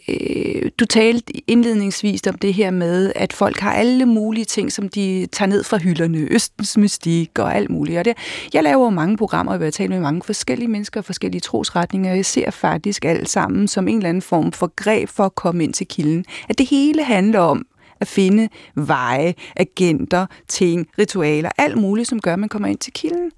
øh, 0.07 0.71
du 0.79 0.85
talte 0.85 1.33
indledningsvis 1.47 2.27
om 2.27 2.35
det 2.35 2.53
her 2.53 2.71
med, 2.71 3.11
at 3.15 3.33
folk 3.33 3.59
har 3.59 3.73
alle 3.73 4.05
mulige 4.05 4.45
ting, 4.45 4.71
som 4.71 4.89
de 4.89 5.27
tager 5.31 5.49
ned 5.49 5.63
fra 5.63 5.77
hylderne, 5.77 6.27
Østens 6.31 6.77
mystik 6.77 7.39
og 7.39 7.55
alt 7.55 7.69
muligt. 7.69 7.99
Og 7.99 8.05
det, 8.05 8.17
jeg 8.53 8.63
laver 8.63 8.83
jo 8.83 8.89
mange 8.89 9.17
programmer, 9.17 9.57
hvor 9.57 9.65
jeg 9.65 9.73
taler 9.73 9.95
med 9.95 10.01
mange 10.01 10.21
forskellige 10.25 10.67
mennesker 10.67 11.01
og 11.01 11.05
forskellige 11.05 11.41
trosretninger, 11.41 12.11
og 12.11 12.17
jeg 12.17 12.25
ser 12.25 12.51
faktisk 12.51 13.05
alt 13.05 13.29
sammen 13.29 13.67
som 13.67 13.87
en 13.87 13.97
eller 13.97 14.09
anden 14.09 14.21
form 14.21 14.51
for 14.51 14.73
greb 14.75 15.09
for 15.09 15.23
at 15.23 15.35
komme 15.35 15.63
ind 15.63 15.73
til 15.73 15.87
kilden. 15.87 16.25
At 16.49 16.57
det 16.57 16.67
hele 16.69 17.03
handler 17.03 17.39
om 17.39 17.65
at 18.03 18.07
finde 18.07 18.49
veje, 18.75 19.33
agenter, 19.55 20.25
ting, 20.47 20.87
ritualer, 20.99 21.49
alt 21.57 21.77
muligt, 21.77 22.09
som 22.09 22.19
gør, 22.19 22.33
at 22.33 22.39
man 22.39 22.49
kommer 22.49 22.67
ind 22.67 22.77
til 22.77 22.93
kilden. 22.93 23.31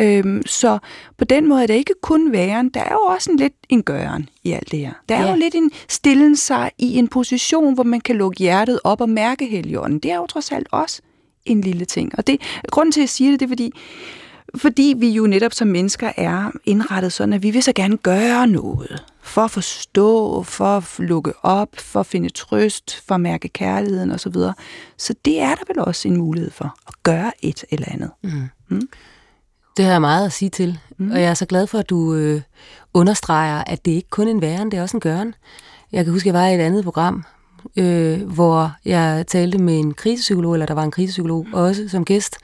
Øhm, 0.00 0.42
så 0.46 0.78
på 1.18 1.24
den 1.24 1.48
måde 1.48 1.62
er 1.62 1.66
det 1.66 1.74
ikke 1.74 1.94
kun 2.02 2.32
væren, 2.32 2.68
der 2.68 2.80
er 2.80 2.92
jo 2.92 3.00
også 3.00 3.30
en 3.30 3.36
lidt 3.36 3.52
en 3.68 3.82
gøren 3.82 4.28
i 4.44 4.52
alt 4.52 4.70
det 4.70 4.78
her. 4.78 4.92
Der 5.08 5.14
er 5.14 5.22
ja. 5.22 5.30
jo 5.30 5.36
lidt 5.36 5.54
en 5.54 5.70
stillen 5.88 6.36
sig 6.36 6.70
i 6.78 6.96
en 6.96 7.08
position, 7.08 7.74
hvor 7.74 7.82
man 7.82 8.00
kan 8.00 8.16
lukke 8.16 8.38
hjertet 8.38 8.80
op 8.84 9.00
og 9.00 9.08
mærke 9.08 9.46
heligånden. 9.46 9.98
Det 9.98 10.10
er 10.10 10.16
jo 10.16 10.26
trods 10.26 10.52
alt 10.52 10.68
også 10.70 11.02
en 11.44 11.60
lille 11.60 11.84
ting. 11.84 12.12
Og 12.18 12.26
det, 12.26 12.40
grunden 12.70 12.92
til, 12.92 13.00
at 13.00 13.02
jeg 13.02 13.08
siger 13.08 13.30
det, 13.30 13.40
det 13.40 13.46
er 13.46 13.50
fordi, 13.50 13.72
fordi 14.56 14.94
vi 14.96 15.08
jo 15.08 15.26
netop 15.26 15.52
som 15.52 15.68
mennesker 15.68 16.12
er 16.16 16.50
indrettet 16.64 17.12
sådan, 17.12 17.32
at 17.32 17.42
vi 17.42 17.50
vil 17.50 17.62
så 17.62 17.72
gerne 17.72 17.96
gøre 17.96 18.46
noget. 18.46 19.04
For 19.22 19.42
at 19.42 19.50
forstå, 19.50 20.42
for 20.42 20.64
at 20.64 20.84
lukke 20.98 21.32
op, 21.42 21.68
for 21.78 22.00
at 22.00 22.06
finde 22.06 22.28
trøst, 22.28 23.02
for 23.06 23.14
at 23.14 23.20
mærke 23.20 23.48
kærligheden 23.48 24.10
osv. 24.10 24.32
Så, 24.32 24.52
så 24.96 25.14
det 25.24 25.40
er 25.40 25.54
der 25.54 25.62
vel 25.68 25.78
også 25.78 26.08
en 26.08 26.16
mulighed 26.16 26.50
for, 26.50 26.76
at 26.88 26.94
gøre 27.02 27.32
et 27.42 27.64
eller 27.70 27.86
andet. 27.90 28.10
Mm. 28.22 28.48
Mm. 28.68 28.88
Det 29.76 29.84
har 29.84 29.92
jeg 29.92 30.00
meget 30.00 30.26
at 30.26 30.32
sige 30.32 30.48
til, 30.48 30.78
mm. 30.98 31.10
og 31.10 31.20
jeg 31.20 31.30
er 31.30 31.34
så 31.34 31.46
glad 31.46 31.66
for, 31.66 31.78
at 31.78 31.90
du 31.90 32.14
øh, 32.14 32.40
understreger, 32.94 33.64
at 33.66 33.84
det 33.84 33.90
ikke 33.90 34.10
kun 34.10 34.26
er 34.26 34.30
en 34.30 34.40
væren, 34.40 34.70
det 34.70 34.78
er 34.78 34.82
også 34.82 34.96
en 34.96 35.00
gøren. 35.00 35.34
Jeg 35.92 36.04
kan 36.04 36.12
huske, 36.12 36.28
at 36.28 36.34
jeg 36.34 36.42
var 36.42 36.48
i 36.48 36.54
et 36.54 36.60
andet 36.60 36.84
program, 36.84 37.24
øh, 37.76 38.22
hvor 38.22 38.72
jeg 38.84 39.24
talte 39.26 39.58
med 39.58 39.78
en 39.78 39.94
krisepsykolog, 39.94 40.52
eller 40.52 40.66
der 40.66 40.74
var 40.74 40.82
en 40.82 40.90
krisepsykolog 40.90 41.46
også 41.52 41.88
som 41.88 42.04
gæst, 42.04 42.36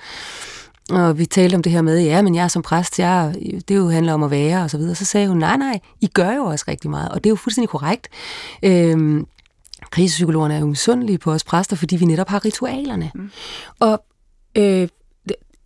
og 0.90 1.18
vi 1.18 1.26
talte 1.26 1.54
om 1.54 1.62
det 1.62 1.72
her 1.72 1.82
med, 1.82 2.00
ja, 2.00 2.22
men 2.22 2.34
jeg 2.34 2.50
som 2.50 2.62
præst, 2.62 2.98
jeg, 2.98 3.34
det 3.68 3.76
jo 3.76 3.88
handler 3.88 4.12
om 4.12 4.22
at 4.22 4.30
være 4.30 4.62
og 4.62 4.70
så 4.70 4.78
videre. 4.78 4.94
Så 4.94 5.04
sagde 5.04 5.28
hun, 5.28 5.38
nej, 5.38 5.56
nej, 5.56 5.80
I 6.00 6.06
gør 6.06 6.32
jo 6.32 6.44
også 6.44 6.64
rigtig 6.68 6.90
meget, 6.90 7.08
og 7.08 7.24
det 7.24 7.30
er 7.30 7.32
jo 7.32 7.36
fuldstændig 7.36 7.68
korrekt. 7.68 8.08
Øhm, 8.62 9.26
krisepsykologerne 9.90 10.54
er 10.54 10.58
jo 10.58 10.66
misundelige 10.66 11.18
på 11.18 11.32
os 11.32 11.44
præster, 11.44 11.76
fordi 11.76 11.96
vi 11.96 12.04
netop 12.04 12.28
har 12.28 12.44
ritualerne. 12.44 13.10
Mm. 13.14 13.30
Og 13.80 14.04
øh, 14.56 14.88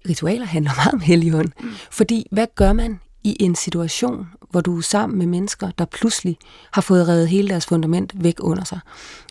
ritualer 0.08 0.46
handler 0.46 0.72
meget 0.76 0.94
om 0.94 1.00
helligånd. 1.00 1.48
Mm. 1.60 1.70
Fordi 1.90 2.26
hvad 2.30 2.46
gør 2.54 2.72
man 2.72 3.00
i 3.24 3.36
en 3.40 3.54
situation, 3.54 4.26
hvor 4.50 4.60
du 4.60 4.78
er 4.78 4.82
sammen 4.82 5.18
med 5.18 5.26
mennesker, 5.26 5.70
der 5.78 5.84
pludselig 5.84 6.38
har 6.72 6.82
fået 6.82 7.08
reddet 7.08 7.28
hele 7.28 7.48
deres 7.48 7.66
fundament 7.66 8.12
væk 8.14 8.34
under 8.40 8.64
sig. 8.64 8.80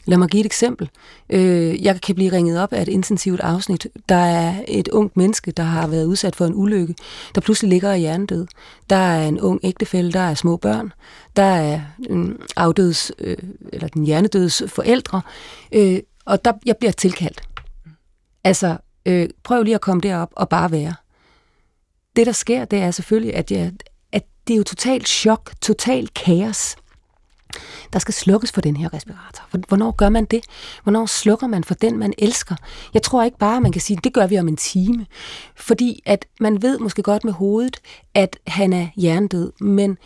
Lad 0.06 0.18
mig 0.18 0.30
give 0.30 0.40
et 0.40 0.46
eksempel. 0.46 0.90
Øh, 1.30 1.84
jeg 1.84 2.02
kan 2.02 2.16
blive 2.16 2.32
ringet 2.32 2.60
op 2.60 2.74
af 2.74 2.82
et 2.82 2.88
intensivt 2.88 3.40
afsnit. 3.40 3.88
Der 4.10 4.16
er 4.16 4.64
et 4.68 4.88
ungt 4.88 5.18
menneske, 5.18 5.52
der 5.52 5.64
har 5.64 5.88
været 5.88 6.06
udsat 6.06 6.36
for 6.36 6.46
en 6.46 6.56
ulykke, 6.56 6.96
der 7.36 7.42
pludselig 7.42 7.70
ligger 7.70 7.94
i 7.94 8.00
hjernedød. 8.00 8.48
Der 8.90 8.96
er 8.96 9.28
en 9.28 9.40
ung 9.40 9.60
ægtefælle, 9.64 10.12
der 10.12 10.20
er 10.20 10.34
små 10.34 10.58
børn. 10.58 10.94
Der 11.36 11.44
er 11.44 11.82
en 12.10 12.38
afdøds, 12.56 13.12
øh, 13.20 13.38
eller 13.74 13.88
den 13.88 14.04
hjernedødes 14.04 14.64
forældre. 14.68 15.22
Øh, 15.72 16.00
og 16.26 16.46
der, 16.46 16.54
jeg 16.66 16.76
bliver 16.80 16.92
tilkaldt. 16.92 17.42
Altså, 18.44 18.78
prøv 19.44 19.64
lige 19.64 19.76
at 19.76 19.82
komme 19.82 20.02
derop 20.02 20.30
og 20.36 20.50
bare 20.50 20.72
være 20.72 20.94
det, 22.18 22.26
der 22.26 22.32
sker, 22.32 22.66
det 22.66 22.80
er 22.80 22.92
selvfølgelig, 22.92 23.36
at, 23.36 23.52
jeg, 23.52 23.72
det 24.48 24.54
er 24.54 24.58
jo 24.58 24.64
totalt 24.64 25.08
chok, 25.08 25.52
totalt 25.62 26.14
kaos. 26.14 26.76
Der 27.94 28.00
skal 28.00 28.14
slukkes 28.14 28.52
for 28.52 28.62
den 28.62 28.78
her 28.78 28.94
respirator. 28.94 29.44
Hvornår 29.68 29.92
gør 29.92 30.10
man 30.10 30.26
det? 30.26 30.44
Hvornår 30.84 31.06
slukker 31.06 31.48
man 31.48 31.64
for 31.64 31.74
den, 31.74 31.98
man 31.98 32.14
elsker? 32.18 32.56
Jeg 32.94 33.04
tror 33.04 33.24
ikke 33.24 33.38
bare, 33.38 33.62
man 33.62 33.72
kan 33.72 33.82
sige, 33.82 34.00
det 34.04 34.14
gør 34.14 34.28
vi 34.28 34.40
om 34.40 34.48
en 34.48 34.58
time. 34.58 35.06
Fordi 35.56 36.02
at 36.06 36.26
man 36.40 36.62
ved 36.62 36.80
måske 36.80 37.04
godt 37.04 37.24
med 37.24 37.34
hovedet, 37.34 37.78
at 38.14 38.38
han 38.48 38.74
er 38.74 38.88
hjernedød, 38.96 39.52
men 39.62 39.98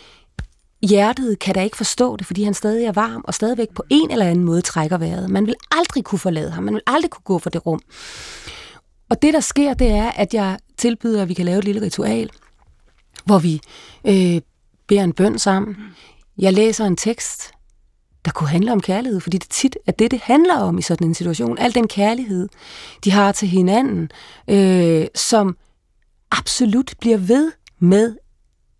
hjertet 0.82 1.40
kan 1.40 1.56
da 1.56 1.64
ikke 1.64 1.78
forstå 1.78 2.18
det, 2.18 2.28
fordi 2.28 2.44
han 2.44 2.54
stadig 2.54 2.86
er 2.86 2.92
varm 2.92 3.22
og 3.28 3.34
stadigvæk 3.34 3.70
på 3.76 3.84
en 3.90 4.12
eller 4.12 4.26
anden 4.26 4.46
måde 4.46 4.62
trækker 4.62 4.98
vejret. 4.98 5.30
Man 5.30 5.46
vil 5.46 5.56
aldrig 5.72 6.04
kunne 6.04 6.20
forlade 6.20 6.52
ham. 6.52 6.64
Man 6.64 6.74
vil 6.74 6.84
aldrig 6.88 7.12
kunne 7.12 7.24
gå 7.24 7.40
for 7.40 7.50
det 7.50 7.66
rum. 7.66 7.82
Og 9.10 9.22
det, 9.22 9.34
der 9.34 9.40
sker, 9.40 9.74
det 9.74 9.92
er, 9.92 10.12
at 10.12 10.34
jeg 10.34 10.58
tilbyder, 10.78 11.22
at 11.22 11.30
vi 11.30 11.34
kan 11.34 11.46
lave 11.46 11.60
et 11.60 11.66
lille 11.66 11.82
ritual, 11.82 12.30
hvor 13.26 13.40
vi 13.40 13.62
øh, 14.06 14.42
beder 14.88 15.04
en 15.04 15.14
bøn 15.14 15.40
sammen. 15.40 15.76
Jeg 16.38 16.54
læser 16.54 16.86
en 16.86 16.96
tekst, 16.96 17.52
der 18.26 18.32
kunne 18.32 18.50
handle 18.50 18.72
om 18.72 18.82
kærlighed, 18.82 19.20
fordi 19.20 19.38
det 19.38 19.50
tit 19.50 19.78
er 19.88 19.92
det, 19.92 20.12
det 20.12 20.20
handler 20.20 20.58
om 20.58 20.78
i 20.78 20.82
sådan 20.82 21.08
en 21.08 21.14
situation. 21.14 21.58
Al 21.58 21.76
den 21.76 21.88
kærlighed, 21.88 22.50
de 23.04 23.12
har 23.12 23.32
til 23.32 23.48
hinanden, 23.48 24.12
øh, 24.48 25.08
som 25.16 25.58
absolut 26.32 26.94
bliver 27.00 27.18
ved 27.18 27.52
med 27.80 28.16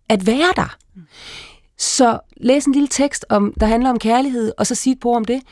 at 0.08 0.26
være 0.26 0.52
der. 0.56 0.76
Så 1.78 2.18
læs 2.36 2.64
en 2.64 2.72
lille 2.72 2.88
tekst, 2.88 3.26
om, 3.28 3.54
der 3.60 3.66
handler 3.66 3.90
om 3.90 3.98
kærlighed, 3.98 4.52
og 4.58 4.66
så 4.66 4.74
sig 4.74 4.92
et 4.92 5.00
på 5.00 5.14
om 5.16 5.24
det 5.24 5.42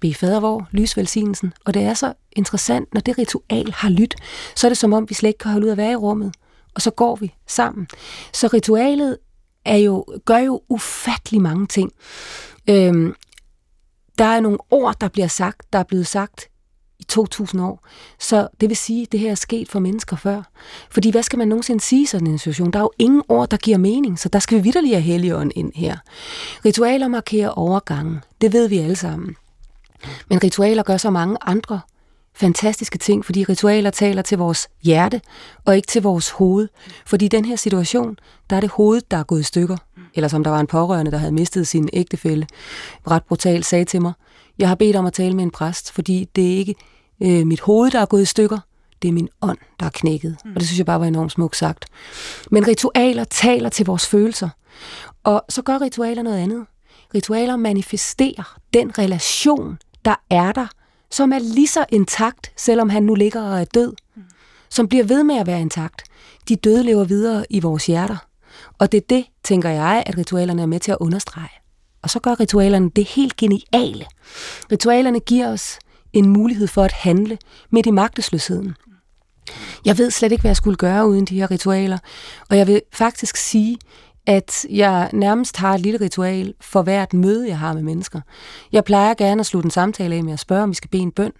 bede 0.00 0.14
fader 0.14 0.40
vor, 0.40 0.68
lysvelsignelsen. 0.70 1.52
Og 1.64 1.74
det 1.74 1.82
er 1.82 1.94
så 1.94 2.12
interessant, 2.32 2.94
når 2.94 3.00
det 3.00 3.18
ritual 3.18 3.72
har 3.72 3.88
lyt, 3.90 4.14
så 4.56 4.66
er 4.66 4.68
det 4.68 4.78
som 4.78 4.92
om, 4.92 5.08
vi 5.08 5.14
slet 5.14 5.28
ikke 5.28 5.38
kan 5.38 5.50
holde 5.50 5.66
ud 5.66 5.70
at 5.70 5.76
være 5.76 5.92
i 5.92 5.96
rummet. 5.96 6.34
Og 6.74 6.82
så 6.82 6.90
går 6.90 7.16
vi 7.16 7.34
sammen. 7.46 7.86
Så 8.32 8.46
ritualet 8.46 9.18
er 9.64 9.76
jo, 9.76 10.04
gør 10.24 10.38
jo 10.38 10.62
ufattelig 10.68 11.40
mange 11.40 11.66
ting. 11.66 11.92
Øhm, 12.68 13.14
der 14.18 14.24
er 14.24 14.40
nogle 14.40 14.58
ord, 14.70 15.00
der 15.00 15.08
bliver 15.08 15.28
sagt, 15.28 15.72
der 15.72 15.78
er 15.78 15.82
blevet 15.82 16.06
sagt 16.06 16.48
i 16.98 17.04
2000 17.04 17.62
år. 17.62 17.86
Så 18.18 18.48
det 18.60 18.68
vil 18.68 18.76
sige, 18.76 19.02
at 19.02 19.12
det 19.12 19.20
her 19.20 19.30
er 19.30 19.34
sket 19.34 19.68
for 19.68 19.78
mennesker 19.78 20.16
før. 20.16 20.42
Fordi 20.90 21.10
hvad 21.10 21.22
skal 21.22 21.38
man 21.38 21.48
nogensinde 21.48 21.80
sige 21.80 22.02
i 22.02 22.06
sådan 22.06 22.26
en 22.26 22.38
situation? 22.38 22.70
Der 22.70 22.78
er 22.78 22.82
jo 22.82 22.90
ingen 22.98 23.22
ord, 23.28 23.48
der 23.48 23.56
giver 23.56 23.78
mening, 23.78 24.18
så 24.18 24.28
der 24.28 24.38
skal 24.38 24.58
vi 24.58 24.62
vidderlig 24.62 24.90
have 24.90 25.02
helligånd 25.02 25.52
ind 25.54 25.72
her. 25.74 25.96
Ritualer 26.64 27.08
markerer 27.08 27.48
overgangen. 27.48 28.24
Det 28.40 28.52
ved 28.52 28.68
vi 28.68 28.78
alle 28.78 28.96
sammen. 28.96 29.36
Men 30.28 30.44
ritualer 30.44 30.82
gør 30.82 30.96
så 30.96 31.10
mange 31.10 31.36
andre 31.40 31.80
fantastiske 32.34 32.98
ting, 32.98 33.24
fordi 33.24 33.44
ritualer 33.44 33.90
taler 33.90 34.22
til 34.22 34.38
vores 34.38 34.68
hjerte 34.82 35.20
og 35.64 35.76
ikke 35.76 35.86
til 35.86 36.02
vores 36.02 36.30
hoved. 36.30 36.68
Fordi 37.06 37.24
i 37.24 37.28
den 37.28 37.44
her 37.44 37.56
situation, 37.56 38.16
der 38.50 38.56
er 38.56 38.60
det 38.60 38.70
hovedet, 38.70 39.10
der 39.10 39.16
er 39.16 39.22
gået 39.22 39.40
i 39.40 39.42
stykker. 39.42 39.76
Eller 40.14 40.28
som 40.28 40.44
der 40.44 40.50
var 40.50 40.60
en 40.60 40.66
pårørende, 40.66 41.10
der 41.10 41.18
havde 41.18 41.32
mistet 41.32 41.68
sin 41.68 41.88
ægtefælle, 41.92 42.46
ret 43.10 43.24
brutalt 43.24 43.66
sagde 43.66 43.84
til 43.84 44.02
mig, 44.02 44.12
jeg 44.58 44.68
har 44.68 44.74
bedt 44.74 44.96
om 44.96 45.06
at 45.06 45.12
tale 45.12 45.34
med 45.36 45.44
en 45.44 45.50
præst, 45.50 45.92
fordi 45.92 46.28
det 46.36 46.52
er 46.52 46.56
ikke 46.56 46.74
øh, 47.22 47.46
mit 47.46 47.60
hoved, 47.60 47.90
der 47.90 48.00
er 48.00 48.06
gået 48.06 48.22
i 48.22 48.24
stykker, 48.24 48.58
det 49.02 49.08
er 49.08 49.12
min 49.12 49.28
ånd, 49.42 49.58
der 49.80 49.86
er 49.86 49.90
knækket. 49.90 50.36
Mm. 50.44 50.50
Og 50.50 50.60
det 50.60 50.68
synes 50.68 50.78
jeg 50.78 50.86
bare 50.86 51.00
var 51.00 51.06
enormt 51.06 51.32
smukt 51.32 51.56
sagt. 51.56 51.84
Men 52.50 52.68
ritualer 52.68 53.24
taler 53.24 53.68
til 53.68 53.86
vores 53.86 54.06
følelser. 54.06 54.48
Og 55.24 55.44
så 55.48 55.62
gør 55.62 55.80
ritualer 55.80 56.22
noget 56.22 56.38
andet. 56.38 56.66
Ritualer 57.14 57.56
manifesterer 57.56 58.58
den 58.74 58.98
relation, 58.98 59.78
der 60.04 60.14
er 60.30 60.52
der, 60.52 60.66
som 61.10 61.32
er 61.32 61.38
lige 61.38 61.66
så 61.66 61.84
intakt, 61.88 62.52
selvom 62.56 62.90
han 62.90 63.02
nu 63.02 63.14
ligger 63.14 63.42
og 63.42 63.60
er 63.60 63.64
død. 63.64 63.92
Som 64.68 64.88
bliver 64.88 65.04
ved 65.04 65.24
med 65.24 65.36
at 65.36 65.46
være 65.46 65.60
intakt. 65.60 66.02
De 66.48 66.56
døde 66.56 66.82
lever 66.82 67.04
videre 67.04 67.44
i 67.50 67.60
vores 67.60 67.86
hjerter. 67.86 68.16
Og 68.78 68.92
det 68.92 68.98
er 68.98 69.06
det, 69.08 69.24
tænker 69.44 69.68
jeg, 69.68 70.02
at 70.06 70.18
ritualerne 70.18 70.62
er 70.62 70.66
med 70.66 70.80
til 70.80 70.90
at 70.92 70.98
understrege. 71.00 71.50
Og 72.02 72.10
så 72.10 72.20
gør 72.20 72.40
ritualerne 72.40 72.90
det 72.90 73.04
helt 73.04 73.36
geniale. 73.36 74.06
Ritualerne 74.72 75.20
giver 75.20 75.48
os 75.48 75.78
en 76.12 76.28
mulighed 76.28 76.66
for 76.66 76.82
at 76.82 76.92
handle 76.92 77.38
midt 77.70 77.86
i 77.86 77.90
magtesløsheden. 77.90 78.74
Jeg 79.84 79.98
ved 79.98 80.10
slet 80.10 80.32
ikke, 80.32 80.42
hvad 80.42 80.48
jeg 80.48 80.56
skulle 80.56 80.76
gøre 80.76 81.08
uden 81.08 81.24
de 81.24 81.34
her 81.34 81.50
ritualer, 81.50 81.98
og 82.48 82.56
jeg 82.56 82.66
vil 82.66 82.82
faktisk 82.92 83.36
sige, 83.36 83.78
at 84.26 84.66
jeg 84.70 85.10
nærmest 85.12 85.56
har 85.56 85.74
et 85.74 85.80
lille 85.80 86.00
ritual 86.00 86.54
for 86.60 86.82
hvert 86.82 87.12
møde, 87.12 87.48
jeg 87.48 87.58
har 87.58 87.72
med 87.72 87.82
mennesker. 87.82 88.20
Jeg 88.72 88.84
plejer 88.84 89.14
gerne 89.14 89.40
at 89.40 89.46
slutte 89.46 89.66
en 89.66 89.70
samtale 89.70 90.14
af 90.14 90.24
med 90.24 90.32
at 90.32 90.38
spørge, 90.38 90.62
om 90.62 90.70
vi 90.70 90.74
skal 90.74 90.90
bede 90.90 91.02
en 91.02 91.12
bøn. 91.12 91.32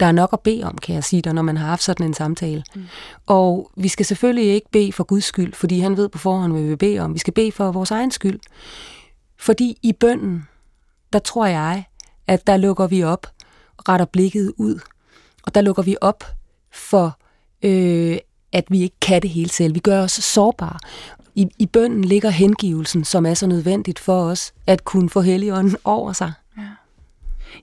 Der 0.00 0.06
er 0.06 0.12
nok 0.12 0.30
at 0.32 0.40
bede 0.40 0.64
om, 0.64 0.78
kan 0.78 0.94
jeg 0.94 1.04
sige 1.04 1.22
dig, 1.22 1.32
når 1.32 1.42
man 1.42 1.56
har 1.56 1.66
haft 1.66 1.82
sådan 1.82 2.06
en 2.06 2.14
samtale. 2.14 2.64
Mm. 2.74 2.84
Og 3.26 3.70
vi 3.76 3.88
skal 3.88 4.06
selvfølgelig 4.06 4.44
ikke 4.44 4.70
bede 4.70 4.92
for 4.92 5.04
Guds 5.04 5.24
skyld, 5.24 5.52
fordi 5.52 5.80
han 5.80 5.96
ved 5.96 6.08
på 6.08 6.18
forhånd, 6.18 6.52
hvad 6.52 6.62
vi 6.62 6.68
vil 6.68 6.76
bede 6.76 6.98
om. 6.98 7.14
Vi 7.14 7.18
skal 7.18 7.32
bede 7.32 7.52
for 7.52 7.72
vores 7.72 7.90
egen 7.90 8.10
skyld. 8.10 8.40
Fordi 9.38 9.78
i 9.82 9.92
bønden, 9.92 10.48
der 11.12 11.18
tror 11.18 11.46
jeg, 11.46 11.84
at 12.26 12.46
der 12.46 12.56
lukker 12.56 12.86
vi 12.86 13.02
op, 13.02 13.26
retter 13.88 14.06
blikket 14.06 14.52
ud, 14.56 14.80
og 15.42 15.54
der 15.54 15.60
lukker 15.60 15.82
vi 15.82 15.96
op 16.00 16.24
for, 16.72 17.18
øh, 17.62 18.18
at 18.52 18.64
vi 18.68 18.82
ikke 18.82 18.96
kan 19.00 19.22
det 19.22 19.30
hele 19.30 19.50
selv. 19.50 19.74
Vi 19.74 19.80
gør 19.80 20.02
os 20.02 20.12
sårbare. 20.12 20.78
I, 21.34 21.46
I 21.58 21.66
bønden 21.66 22.04
ligger 22.04 22.30
hengivelsen, 22.30 23.04
som 23.04 23.26
er 23.26 23.34
så 23.34 23.46
nødvendigt 23.46 23.98
for 23.98 24.22
os, 24.22 24.52
at 24.66 24.84
kunne 24.84 25.10
få 25.10 25.20
Helligånden 25.20 25.76
over 25.84 26.12
sig. 26.12 26.32
Ja. 26.58 26.62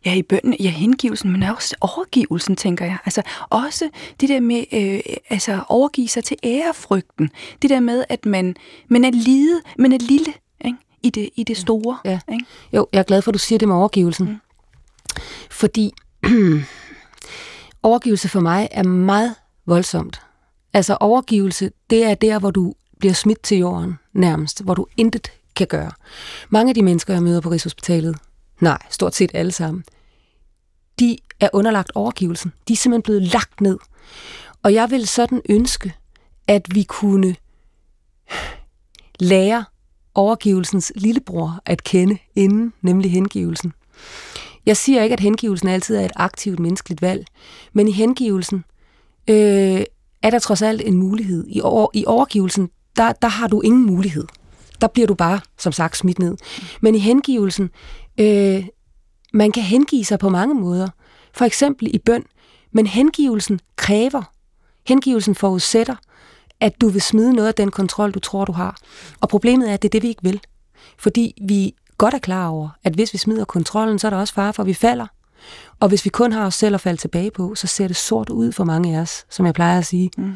Ja, 0.06 0.14
i 0.14 0.22
bønden, 0.22 0.56
ja, 0.60 0.70
hengivelsen, 0.70 1.32
men 1.32 1.44
også 1.44 1.76
overgivelsen, 1.82 2.56
tænker 2.56 2.86
jeg. 2.86 2.98
Altså 3.06 3.22
også 3.50 3.90
det 4.22 4.30
der 4.30 4.40
med 4.40 4.64
øh, 4.74 5.00
altså 5.30 5.64
overgive 5.70 6.08
sig 6.08 6.24
til 6.24 6.38
ærefrygten. 6.44 7.30
Det 7.62 7.70
der 7.70 7.80
med, 7.80 8.04
at 8.10 8.26
man, 8.26 8.56
man 8.88 9.04
er 9.04 9.12
lide, 9.12 9.62
man 9.78 9.94
er 9.94 9.98
lille 9.98 10.34
ikke? 10.66 10.78
I, 11.04 11.10
det, 11.10 11.30
i 11.36 11.44
det 11.44 11.58
store. 11.58 11.98
Ja. 12.06 12.20
Ikke? 12.32 12.46
Jo, 12.74 12.88
jeg 12.94 13.00
er 13.00 13.04
glad 13.04 13.22
for, 13.22 13.32
at 13.32 13.34
du 13.34 13.40
siger 13.40 13.60
det 13.60 13.68
med 13.68 13.76
overgivelsen. 13.76 14.26
Mm. 14.26 14.38
Fordi 15.52 15.94
overgivelse 17.84 18.30
for 18.30 18.40
mig 18.40 18.68
er 18.72 18.84
meget 18.84 19.36
voldsomt. 19.66 20.22
Altså 20.74 20.98
overgivelse, 21.00 21.72
det 21.90 22.04
er 22.04 22.14
der, 22.14 22.40
hvor 22.40 22.52
du 22.52 22.74
bliver 23.02 23.14
smidt 23.14 23.44
til 23.44 23.58
jorden 23.58 24.00
nærmest, 24.14 24.64
hvor 24.64 24.74
du 24.74 24.86
intet 24.98 25.32
kan 25.56 25.68
gøre. 25.68 25.92
Mange 26.50 26.70
af 26.70 26.76
de 26.76 26.84
mennesker, 26.84 27.14
jeg 27.14 27.24
møder 27.24 27.42
på 27.42 27.50
Rigshospitalet, 27.50 28.18
nej, 28.60 28.78
stort 28.90 29.16
set 29.16 29.32
alle 29.34 29.52
sammen, 29.52 29.84
de 31.00 31.18
er 31.40 31.50
underlagt 31.54 31.92
overgivelsen. 31.96 32.54
De 32.68 32.74
er 32.74 32.78
simpelthen 32.78 33.02
blevet 33.02 33.22
lagt 33.22 33.62
ned. 33.62 33.78
Og 34.64 34.74
jeg 34.74 34.92
vil 34.92 35.08
sådan 35.08 35.42
ønske, 35.50 35.94
at 36.48 36.76
vi 36.76 36.84
kunne 36.84 37.36
lære 39.20 39.66
overgivelsens 40.16 40.92
lillebror 40.96 41.60
at 41.66 41.84
kende 41.84 42.18
inden, 42.36 42.74
nemlig 42.82 43.12
hengivelsen. 43.12 43.74
Jeg 44.66 44.78
siger 44.78 45.04
ikke, 45.04 45.14
at 45.14 45.20
hengivelsen 45.20 45.68
altid 45.68 45.96
er 45.96 46.06
et 46.06 46.12
aktivt 46.16 46.60
menneskeligt 46.60 47.02
valg, 47.02 47.26
men 47.74 47.88
i 47.88 47.92
hengivelsen 47.92 48.64
øh, 49.28 49.84
er 50.22 50.30
der 50.30 50.40
trods 50.40 50.62
alt 50.62 50.82
en 50.82 50.98
mulighed. 50.98 51.46
I, 51.48 51.62
over, 51.62 51.88
i 51.94 52.06
overgivelsen, 52.08 52.70
der, 52.98 53.12
der 53.12 53.28
har 53.28 53.48
du 53.48 53.62
ingen 53.62 53.86
mulighed. 53.86 54.28
Der 54.82 54.88
bliver 54.88 55.08
du 55.08 55.14
bare, 55.14 55.40
som 55.58 55.72
sagt, 55.72 55.98
smidt 55.98 56.20
ned. 56.20 56.38
Men 56.82 56.96
i 56.96 57.00
hengivelsen, 57.00 57.70
øh, 58.20 58.66
man 59.34 59.52
kan 59.52 59.64
hengive 59.64 60.06
sig 60.06 60.20
på 60.20 60.30
mange 60.30 60.56
måder. 60.56 60.88
For 61.34 61.46
eksempel 61.46 61.96
i 61.96 61.98
bøn. 61.98 62.26
Men 62.72 62.88
hengivelsen 62.88 63.60
kræver, 63.76 64.24
hengivelsen 64.88 65.36
forudsætter, 65.36 65.96
at 66.60 66.82
du 66.82 66.90
vil 66.90 67.02
smide 67.02 67.34
noget 67.34 67.48
af 67.48 67.54
den 67.54 67.72
kontrol, 67.72 68.12
du 68.12 68.20
tror, 68.20 68.46
du 68.46 68.52
har. 68.52 68.78
Og 69.20 69.30
problemet 69.30 69.70
er, 69.70 69.74
at 69.74 69.82
det 69.82 69.88
er 69.88 69.92
det, 69.92 70.04
vi 70.04 70.08
ikke 70.08 70.24
vil. 70.24 70.42
Fordi 70.98 71.34
vi 71.48 71.76
godt 71.98 72.14
er 72.14 72.20
klar 72.20 72.48
over, 72.48 72.70
at 72.84 72.94
hvis 72.94 73.14
vi 73.14 73.18
smider 73.18 73.46
kontrollen, 73.46 74.00
så 74.00 74.08
er 74.08 74.10
der 74.10 74.18
også 74.18 74.34
fare 74.34 74.54
for, 74.54 74.64
at 74.64 74.68
vi 74.68 74.74
falder. 74.74 75.08
Og 75.80 75.88
hvis 75.88 76.06
vi 76.06 76.10
kun 76.10 76.32
har 76.32 76.46
os 76.46 76.56
selv 76.56 76.76
at 76.76 76.82
falde 76.82 77.02
tilbage 77.02 77.32
på, 77.32 77.56
så 77.56 77.68
ser 77.68 77.88
det 77.88 77.96
sort 77.96 78.30
ud 78.30 78.52
for 78.52 78.64
mange 78.64 78.98
af 78.98 79.02
os, 79.02 79.26
som 79.30 79.46
jeg 79.46 79.54
plejer 79.54 79.78
at 79.78 79.86
sige. 79.86 80.10
Mm. 80.18 80.34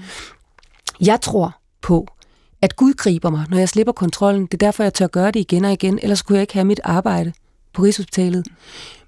Jeg 1.02 1.22
tror 1.22 1.58
på, 1.82 2.08
at 2.62 2.76
Gud 2.76 2.94
griber 2.94 3.30
mig, 3.30 3.46
når 3.50 3.58
jeg 3.58 3.70
slipper 3.70 3.94
kontrollen. 3.94 4.46
Det 4.46 4.54
er 4.54 4.58
derfor, 4.68 4.84
jeg 4.84 4.94
tør 4.94 5.08
gøre 5.08 5.32
det 5.32 5.39
igen 5.39 5.65
og 5.65 5.74
igen, 5.74 6.00
ellers 6.02 6.22
kunne 6.22 6.36
jeg 6.36 6.41
ikke 6.41 6.54
have 6.54 6.65
mit 6.65 6.80
arbejde 6.84 7.34
på 7.74 7.82
Rigshospitalet. 7.82 8.48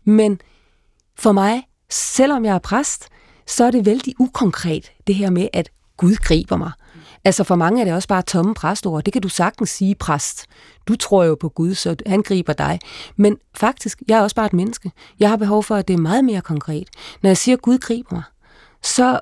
Men 0.03 0.41
for 1.15 1.31
mig, 1.31 1.63
selvom 1.89 2.45
jeg 2.45 2.55
er 2.55 2.59
præst, 2.59 3.07
så 3.47 3.63
er 3.63 3.71
det 3.71 3.85
vældig 3.85 4.13
ukonkret, 4.19 4.91
det 5.07 5.15
her 5.15 5.29
med, 5.29 5.47
at 5.53 5.69
Gud 5.97 6.15
griber 6.15 6.57
mig. 6.57 6.71
Altså 7.23 7.43
for 7.43 7.55
mange 7.55 7.81
er 7.81 7.85
det 7.85 7.93
også 7.93 8.07
bare 8.07 8.21
tomme 8.21 8.53
præstord. 8.53 9.03
Det 9.03 9.13
kan 9.13 9.21
du 9.21 9.29
sagtens 9.29 9.69
sige, 9.69 9.95
præst. 9.95 10.45
Du 10.87 10.95
tror 10.95 11.23
jo 11.23 11.35
på 11.35 11.49
Gud, 11.49 11.73
så 11.73 11.95
han 12.05 12.21
griber 12.21 12.53
dig. 12.53 12.79
Men 13.15 13.37
faktisk, 13.55 14.01
jeg 14.07 14.17
er 14.17 14.21
også 14.21 14.35
bare 14.35 14.45
et 14.45 14.53
menneske. 14.53 14.91
Jeg 15.19 15.29
har 15.29 15.37
behov 15.37 15.63
for, 15.63 15.75
at 15.75 15.87
det 15.87 15.93
er 15.93 15.97
meget 15.97 16.25
mere 16.25 16.41
konkret. 16.41 16.89
Når 17.21 17.29
jeg 17.29 17.37
siger, 17.37 17.55
at 17.55 17.61
Gud 17.61 17.77
griber 17.77 18.15
mig, 18.15 18.23
så 18.83 19.19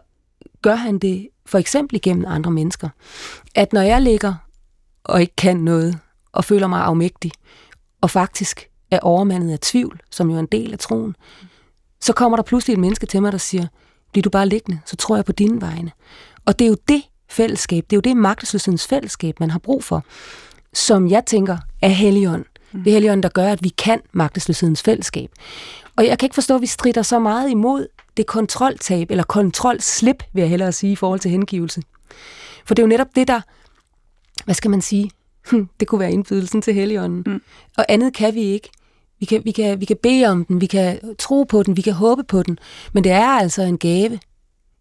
gør 0.62 0.76
han 0.76 1.00
det 1.00 1.28
for 1.46 1.58
eksempel 1.58 1.96
igennem 1.96 2.26
andre 2.28 2.52
mennesker. 2.52 2.90
At 3.56 3.74
når 3.74 3.82
jeg 3.82 4.02
ligger 4.02 4.34
og 5.04 5.22
ikke 5.22 5.36
kan 5.36 5.58
noget, 5.58 6.00
og 6.32 6.46
føler 6.46 6.68
mig 6.68 6.82
afmægtig, 6.82 7.32
og 8.02 8.10
faktisk 8.10 8.70
er 8.92 9.00
overmandet 9.00 9.52
af 9.52 9.60
tvivl, 9.60 10.02
som 10.12 10.30
jo 10.30 10.36
er 10.36 10.40
en 10.40 10.48
del 10.52 10.74
af 10.74 10.80
troen, 10.80 11.16
så 12.02 12.14
kommer 12.14 12.36
der 12.36 12.44
pludselig 12.44 12.74
et 12.74 12.80
menneske 12.80 13.06
til 13.06 13.22
mig, 13.22 13.32
der 13.32 13.38
siger, 13.38 13.68
bliver 14.12 14.24
du 14.24 14.30
bare 14.30 14.48
liggende, 14.48 14.80
så 14.86 14.96
tror 14.96 15.16
jeg 15.16 15.26
på 15.26 15.32
dine 15.32 15.62
vegne. 15.62 15.92
Og 16.46 16.60
det 16.60 16.66
er 16.66 16.70
jo 16.70 16.78
det 16.88 17.04
fællesskab, 17.30 17.84
det 17.90 17.94
er 17.94 17.98
jo 17.98 18.02
det 18.02 18.18
magtesløshedens 18.18 18.88
fællesskab, 18.88 19.40
man 19.40 19.52
har 19.52 19.60
brug 19.60 19.84
for, 19.84 20.04
som 20.74 21.08
jeg 21.08 21.26
tænker 21.26 21.58
er 21.82 21.88
Helligånd. 21.90 22.46
Mm. 22.72 22.84
Det 22.84 22.92
er 22.92 22.94
Helligånd, 22.94 23.24
der 23.24 23.30
gør, 23.30 23.48
at 23.48 23.64
vi 23.64 23.70
kan 23.70 24.02
magtesløshedens 24.12 24.82
fællesskab. 24.82 25.32
Og 25.96 26.06
jeg 26.06 26.20
kan 26.20 26.26
ikke 26.26 26.34
forstå, 26.34 26.56
at 26.56 26.62
vi 26.62 26.68
strider 26.68 27.02
så 27.02 27.20
meget 27.20 27.50
imod 27.50 27.88
det 28.18 28.26
kontroltab, 28.26 29.12
eller 29.12 29.24
kontrolslip, 29.24 30.24
vil 30.34 30.42
jeg 30.42 30.50
hellere 30.50 30.72
sige, 30.72 30.92
i 30.92 30.96
forhold 30.96 31.20
til 31.20 31.32
hengivelse. 31.32 31.82
For 32.66 32.76
det 32.76 32.82
er 32.82 32.86
jo 32.86 32.90
netop 32.90 33.16
det, 33.16 33.28
der, 33.28 33.42
hvad 34.46 34.56
skal 34.56 34.72
man 34.72 34.82
sige, 34.82 35.12
hm, 35.52 35.70
det 35.80 35.88
kunne 35.88 36.00
være 36.00 36.12
indbydelsen 36.12 36.62
til 36.62 36.74
Helligånden. 36.74 37.24
Mm. 37.26 37.42
Og 37.78 37.86
andet 37.90 38.14
kan 38.14 38.36
vi 38.36 38.42
ikke. 38.42 38.70
Vi 39.20 39.26
kan, 39.26 39.42
vi, 39.46 39.52
kan, 39.52 39.80
vi 39.80 39.86
kan 39.86 39.98
bede 40.04 40.26
om 40.26 40.46
den, 40.46 40.62
vi 40.62 40.66
kan 40.66 41.16
tro 41.20 41.44
på 41.44 41.64
den, 41.64 41.78
vi 41.78 41.82
kan 41.82 41.94
håbe 41.94 42.24
på 42.24 42.44
den, 42.44 42.60
men 42.94 43.04
det 43.04 43.12
er 43.12 43.28
altså 43.28 43.62
en 43.62 43.78
gave. 43.78 44.20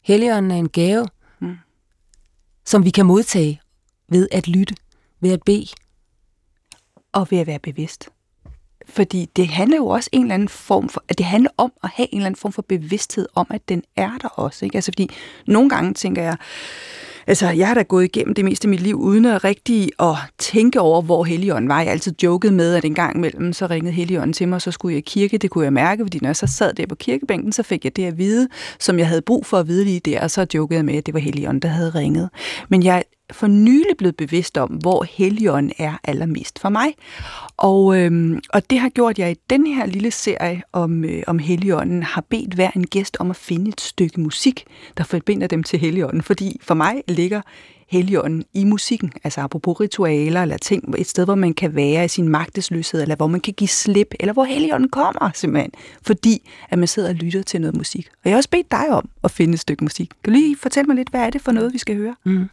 Helligånden 0.02 0.50
er 0.50 0.56
en 0.56 0.68
gave, 0.68 1.06
mm. 1.40 1.56
som 2.66 2.84
vi 2.84 2.90
kan 2.90 3.06
modtage 3.06 3.60
ved 4.08 4.28
at 4.32 4.48
lytte, 4.48 4.74
ved 5.20 5.32
at 5.32 5.42
bede. 5.42 5.66
Og 7.12 7.26
ved 7.30 7.38
at 7.38 7.46
være 7.46 7.58
bevidst. 7.58 8.08
Fordi 8.88 9.28
det 9.36 9.48
handler 9.48 9.76
jo 9.76 9.86
også 9.86 10.10
en 10.12 10.22
eller 10.22 10.34
anden 10.34 10.48
form 10.48 10.88
for, 10.88 11.04
at 11.08 11.18
det 11.18 11.26
handler 11.26 11.50
om 11.56 11.72
at 11.82 11.90
have 11.94 12.08
en 12.12 12.18
eller 12.18 12.26
anden 12.26 12.40
form 12.40 12.52
for 12.52 12.62
bevidsthed 12.62 13.26
om, 13.34 13.46
at 13.50 13.68
den 13.68 13.82
er 13.96 14.10
der 14.22 14.28
også. 14.28 14.64
Ikke? 14.64 14.76
Altså 14.76 14.92
fordi 14.92 15.10
nogle 15.46 15.70
gange 15.70 15.94
tænker 15.94 16.22
jeg, 16.22 16.36
Altså, 17.26 17.50
jeg 17.50 17.66
har 17.66 17.74
da 17.74 17.82
gået 17.82 18.04
igennem 18.04 18.34
det 18.34 18.44
meste 18.44 18.66
af 18.66 18.70
mit 18.70 18.80
liv, 18.80 18.96
uden 18.96 19.24
at 19.24 19.44
rigtig 19.44 19.90
at 20.00 20.16
tænke 20.38 20.80
over, 20.80 21.02
hvor 21.02 21.24
Helligånden 21.24 21.68
var. 21.68 21.78
Jeg 21.78 21.86
har 21.86 21.92
altid 21.92 22.14
joket 22.22 22.52
med, 22.52 22.74
at 22.74 22.84
en 22.84 22.94
gang 22.94 23.16
imellem, 23.16 23.52
så 23.52 23.66
ringede 23.66 23.92
Helligånden 23.92 24.32
til 24.32 24.48
mig, 24.48 24.62
så 24.62 24.70
skulle 24.70 24.92
jeg 24.92 24.98
i 24.98 25.00
kirke. 25.06 25.38
Det 25.38 25.50
kunne 25.50 25.64
jeg 25.64 25.72
mærke, 25.72 26.04
fordi 26.04 26.18
når 26.22 26.28
jeg 26.28 26.36
så 26.36 26.46
sad 26.46 26.74
der 26.74 26.86
på 26.86 26.94
kirkebænken, 26.94 27.52
så 27.52 27.62
fik 27.62 27.84
jeg 27.84 27.96
det 27.96 28.04
at 28.04 28.18
vide, 28.18 28.48
som 28.80 28.98
jeg 28.98 29.08
havde 29.08 29.22
brug 29.22 29.46
for 29.46 29.58
at 29.58 29.68
vide 29.68 29.84
lige 29.84 30.00
der, 30.00 30.20
og 30.20 30.30
så 30.30 30.46
jokede 30.54 30.76
jeg 30.76 30.84
med, 30.84 30.94
at 30.94 31.06
det 31.06 31.14
var 31.14 31.20
Helligånden, 31.20 31.62
der 31.62 31.68
havde 31.68 31.90
ringet. 31.90 32.30
Men 32.68 32.82
jeg 32.82 33.02
for 33.34 33.46
nylig 33.46 33.96
blevet 33.98 34.16
bevidst 34.16 34.58
om, 34.58 34.68
hvor 34.68 35.06
Helligånden 35.10 35.72
er 35.78 35.92
allermest 36.04 36.58
for 36.58 36.68
mig. 36.68 36.94
Og, 37.56 37.98
øhm, 37.98 38.40
og 38.52 38.70
det 38.70 38.78
har 38.78 38.88
gjort, 38.88 39.10
at 39.10 39.18
jeg 39.18 39.30
i 39.30 39.36
den 39.50 39.66
her 39.66 39.86
lille 39.86 40.10
serie 40.10 40.62
om, 40.72 41.04
øh, 41.04 41.22
om 41.26 41.38
Helligånden 41.38 42.02
har 42.02 42.24
bedt 42.30 42.54
hver 42.54 42.70
en 42.76 42.86
gæst 42.86 43.16
om 43.20 43.30
at 43.30 43.36
finde 43.36 43.68
et 43.68 43.80
stykke 43.80 44.20
musik, 44.20 44.64
der 44.96 45.04
forbinder 45.04 45.46
dem 45.46 45.62
til 45.62 45.78
Helligånden. 45.78 46.22
Fordi 46.22 46.60
for 46.62 46.74
mig 46.74 47.02
ligger 47.08 47.40
heligånden 47.88 48.44
i 48.54 48.64
musikken, 48.64 49.12
altså 49.24 49.40
apropos 49.40 49.80
ritualer 49.80 50.42
eller 50.42 50.56
ting, 50.56 50.94
et 50.98 51.08
sted, 51.08 51.24
hvor 51.24 51.34
man 51.34 51.54
kan 51.54 51.74
være 51.74 52.04
i 52.04 52.08
sin 52.08 52.28
magtesløshed, 52.28 53.02
eller 53.02 53.16
hvor 53.16 53.26
man 53.26 53.40
kan 53.40 53.54
give 53.54 53.68
slip, 53.68 54.14
eller 54.20 54.32
hvor 54.32 54.44
heligånden 54.44 54.88
kommer 54.88 55.30
simpelthen, 55.34 55.72
fordi 56.02 56.50
at 56.70 56.78
man 56.78 56.88
sidder 56.88 57.08
og 57.08 57.14
lytter 57.14 57.42
til 57.42 57.60
noget 57.60 57.76
musik. 57.76 58.08
Og 58.08 58.20
jeg 58.24 58.32
har 58.32 58.36
også 58.36 58.50
bedt 58.50 58.70
dig 58.70 58.88
om 58.88 59.08
at 59.24 59.30
finde 59.30 59.54
et 59.54 59.60
stykke 59.60 59.84
musik. 59.84 60.10
Kan 60.24 60.32
du 60.32 60.38
lige 60.38 60.56
fortælle 60.56 60.86
mig 60.86 60.96
lidt, 60.96 61.08
hvad 61.08 61.20
er 61.20 61.30
det 61.30 61.40
for 61.40 61.52
noget, 61.52 61.72
vi 61.72 61.78
skal 61.78 61.96
høre? 61.96 62.14
Mm. 62.24 62.38
Jeg 62.38 62.48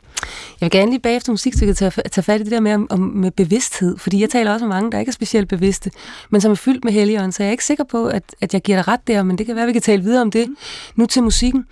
vil 0.61 0.71
gerne 0.71 0.91
lige 0.91 0.99
bagefter 0.99 1.31
musikstykket 1.31 1.77
tage, 1.77 1.91
tage 1.91 2.23
fat 2.23 2.41
i 2.41 2.43
det 2.43 2.51
der 2.51 2.59
med, 2.59 2.85
om, 2.89 2.99
med 2.99 3.31
bevidsthed, 3.31 3.97
fordi 3.97 4.21
jeg 4.21 4.29
taler 4.29 4.53
også 4.53 4.65
med 4.65 4.75
mange, 4.75 4.91
der 4.91 4.99
ikke 4.99 5.09
er 5.09 5.13
specielt 5.13 5.49
bevidste, 5.49 5.91
men 6.29 6.41
som 6.41 6.51
er 6.51 6.55
fyldt 6.55 6.83
med 6.83 6.93
heligånden, 6.93 7.31
så 7.31 7.43
jeg 7.43 7.47
er 7.47 7.51
ikke 7.51 7.65
sikker 7.65 7.83
på, 7.83 8.05
at, 8.05 8.35
at 8.41 8.53
jeg 8.53 8.61
giver 8.61 8.77
dig 8.77 8.87
ret 8.87 9.07
der, 9.07 9.23
men 9.23 9.37
det 9.37 9.45
kan 9.45 9.55
være, 9.55 9.63
at 9.63 9.67
vi 9.67 9.73
kan 9.73 9.81
tale 9.81 10.03
videre 10.03 10.21
om 10.21 10.31
det. 10.31 10.49
Mm. 10.49 10.57
Nu 10.95 11.05
til 11.05 11.23
musikken. 11.23 11.65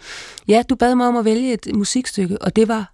Ja, 0.48 0.64
du 0.70 0.76
bad 0.76 0.96
mig 0.96 1.08
om 1.08 1.16
at 1.16 1.26
vælge 1.26 1.54
et 1.54 1.68
musikstykke, 1.76 2.42
og 2.42 2.56
det 2.56 2.68
var 2.68 2.94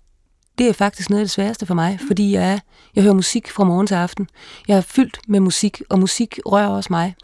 det 0.57 0.69
er 0.69 0.73
faktisk 0.73 1.09
noget 1.09 1.21
af 1.21 1.23
det 1.23 1.31
sværeste 1.31 1.65
for 1.65 1.73
mig, 1.73 1.99
fordi 2.07 2.33
jeg, 2.33 2.51
er, 2.53 2.59
jeg 2.95 3.03
hører 3.03 3.13
musik 3.13 3.51
fra 3.51 3.63
morgen 3.63 3.87
til 3.87 3.95
aften. 3.95 4.27
Jeg 4.67 4.77
er 4.77 4.81
fyldt 4.81 5.19
med 5.27 5.39
musik, 5.39 5.81
og 5.89 5.99
musik 5.99 6.39
rører 6.45 6.67
også 6.67 6.87
mig. 6.93 7.15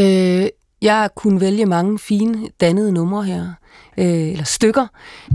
Øh, 0.00 0.46
jeg 0.82 1.10
kunne 1.16 1.40
vælge 1.40 1.66
mange 1.66 1.98
fine, 1.98 2.48
dannede 2.60 2.92
numre 2.92 3.24
her, 3.24 3.52
øh, 3.98 4.30
eller 4.30 4.44
stykker, 4.44 4.86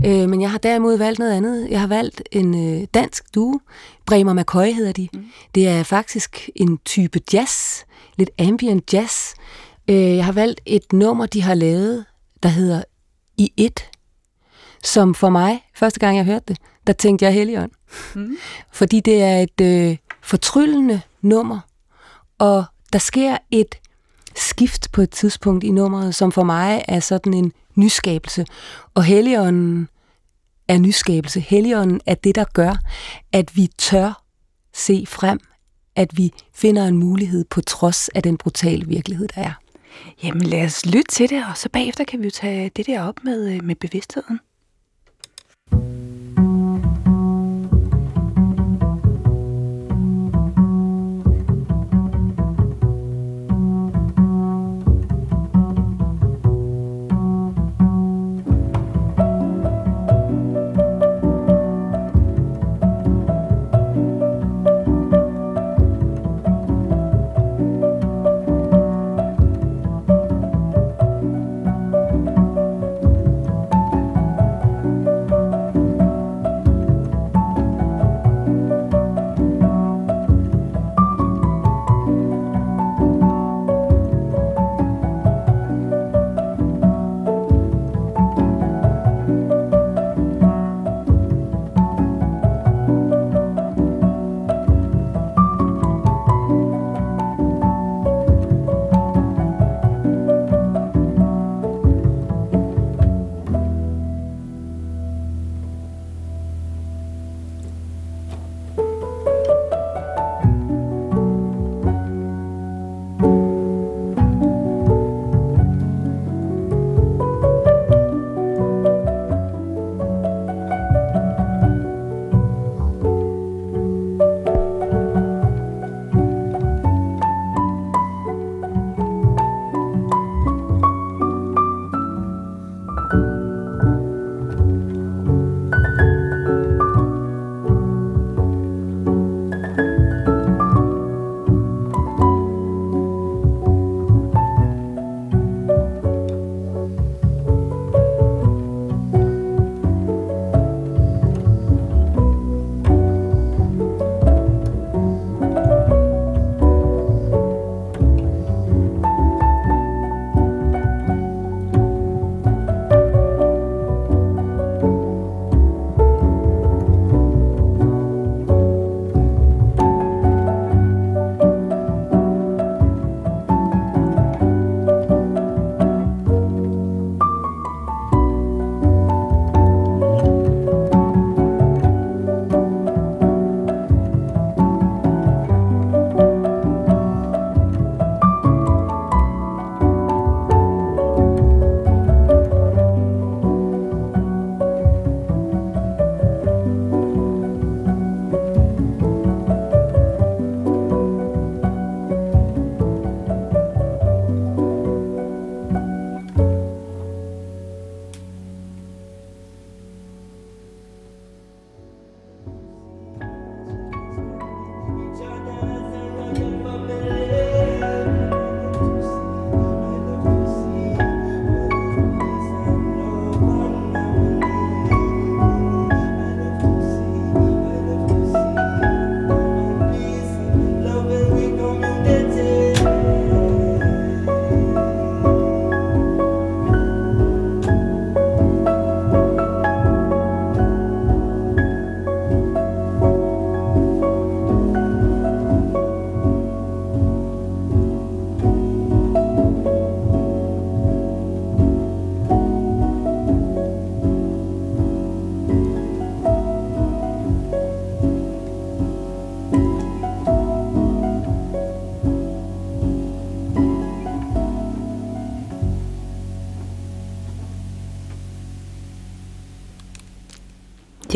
øh, 0.06 0.28
men 0.28 0.40
jeg 0.40 0.50
har 0.50 0.58
derimod 0.58 0.98
valgt 0.98 1.18
noget 1.18 1.32
andet. 1.32 1.70
Jeg 1.70 1.80
har 1.80 1.86
valgt 1.86 2.22
en 2.32 2.80
øh, 2.80 2.86
dansk 2.94 3.34
duo, 3.34 3.60
Bremer 4.06 4.32
McCoy 4.32 4.72
hedder 4.72 4.92
de. 4.92 5.08
Mm. 5.12 5.26
Det 5.54 5.68
er 5.68 5.82
faktisk 5.82 6.50
en 6.56 6.78
type 6.84 7.20
jazz, 7.32 7.82
lidt 8.16 8.30
ambient 8.38 8.92
jazz. 8.92 9.34
Øh, 9.88 10.16
jeg 10.16 10.24
har 10.24 10.32
valgt 10.32 10.60
et 10.66 10.92
nummer, 10.92 11.26
de 11.26 11.42
har 11.42 11.54
lavet, 11.54 12.04
der 12.42 12.48
hedder 12.48 12.82
I 13.38 13.52
et, 13.56 13.90
som 14.84 15.14
for 15.14 15.30
mig, 15.30 15.64
første 15.74 16.00
gang 16.00 16.16
jeg 16.16 16.24
hørte 16.24 16.44
det, 16.48 16.58
der 16.86 16.92
tænkte 16.92 17.24
jeg 17.24 17.34
Helligånd. 17.34 17.70
Mm. 18.14 18.36
Fordi 18.72 19.00
det 19.00 19.22
er 19.22 19.38
et 19.38 19.60
øh, 19.60 19.96
fortryllende 20.22 21.00
nummer, 21.22 21.60
og 22.38 22.64
der 22.92 22.98
sker 22.98 23.36
et 23.50 23.74
skift 24.36 24.92
på 24.92 25.02
et 25.02 25.10
tidspunkt 25.10 25.64
i 25.64 25.70
nummeret, 25.70 26.14
som 26.14 26.32
for 26.32 26.42
mig 26.42 26.84
er 26.88 27.00
sådan 27.00 27.34
en 27.34 27.52
nyskabelse. 27.74 28.46
Og 28.94 29.04
Helligånden 29.04 29.88
er 30.68 30.78
nyskabelse. 30.78 31.40
Helligånden 31.40 32.00
er 32.06 32.14
det, 32.14 32.34
der 32.34 32.44
gør, 32.44 32.74
at 33.32 33.56
vi 33.56 33.68
tør 33.78 34.22
se 34.74 35.04
frem, 35.08 35.40
at 35.96 36.16
vi 36.18 36.32
finder 36.54 36.86
en 36.86 36.96
mulighed 36.96 37.44
på 37.44 37.60
trods 37.60 38.08
af 38.08 38.22
den 38.22 38.36
brutale 38.36 38.86
virkelighed, 38.86 39.28
der 39.28 39.42
er. 39.42 39.52
Jamen 40.22 40.42
lad 40.42 40.64
os 40.64 40.86
lytte 40.86 41.10
til 41.10 41.30
det, 41.30 41.44
og 41.50 41.56
så 41.56 41.68
bagefter 41.68 42.04
kan 42.04 42.18
vi 42.18 42.24
jo 42.24 42.30
tage 42.30 42.70
det 42.76 42.86
der 42.86 43.02
op 43.02 43.24
med, 43.24 43.54
øh, 43.54 43.64
med 43.64 43.74
bevidstheden. 43.74 44.40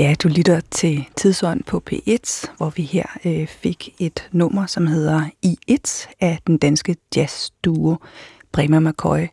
Ja, 0.03 0.15
du 0.23 0.29
lytter 0.29 0.61
til 0.71 1.05
Tidsånd 1.17 1.63
på 1.65 1.83
P1, 1.91 2.51
hvor 2.57 2.71
vi 2.71 2.83
her 2.83 3.07
øh, 3.25 3.47
fik 3.47 3.95
et 3.99 4.29
nummer, 4.33 4.67
som 4.67 4.87
hedder 4.87 5.25
I1 5.47 6.09
af 6.21 6.39
den 6.47 6.59
danske 6.59 6.97
jazzduo 7.17 7.97
Bremer 8.53 8.81
McCoy. 8.81 9.27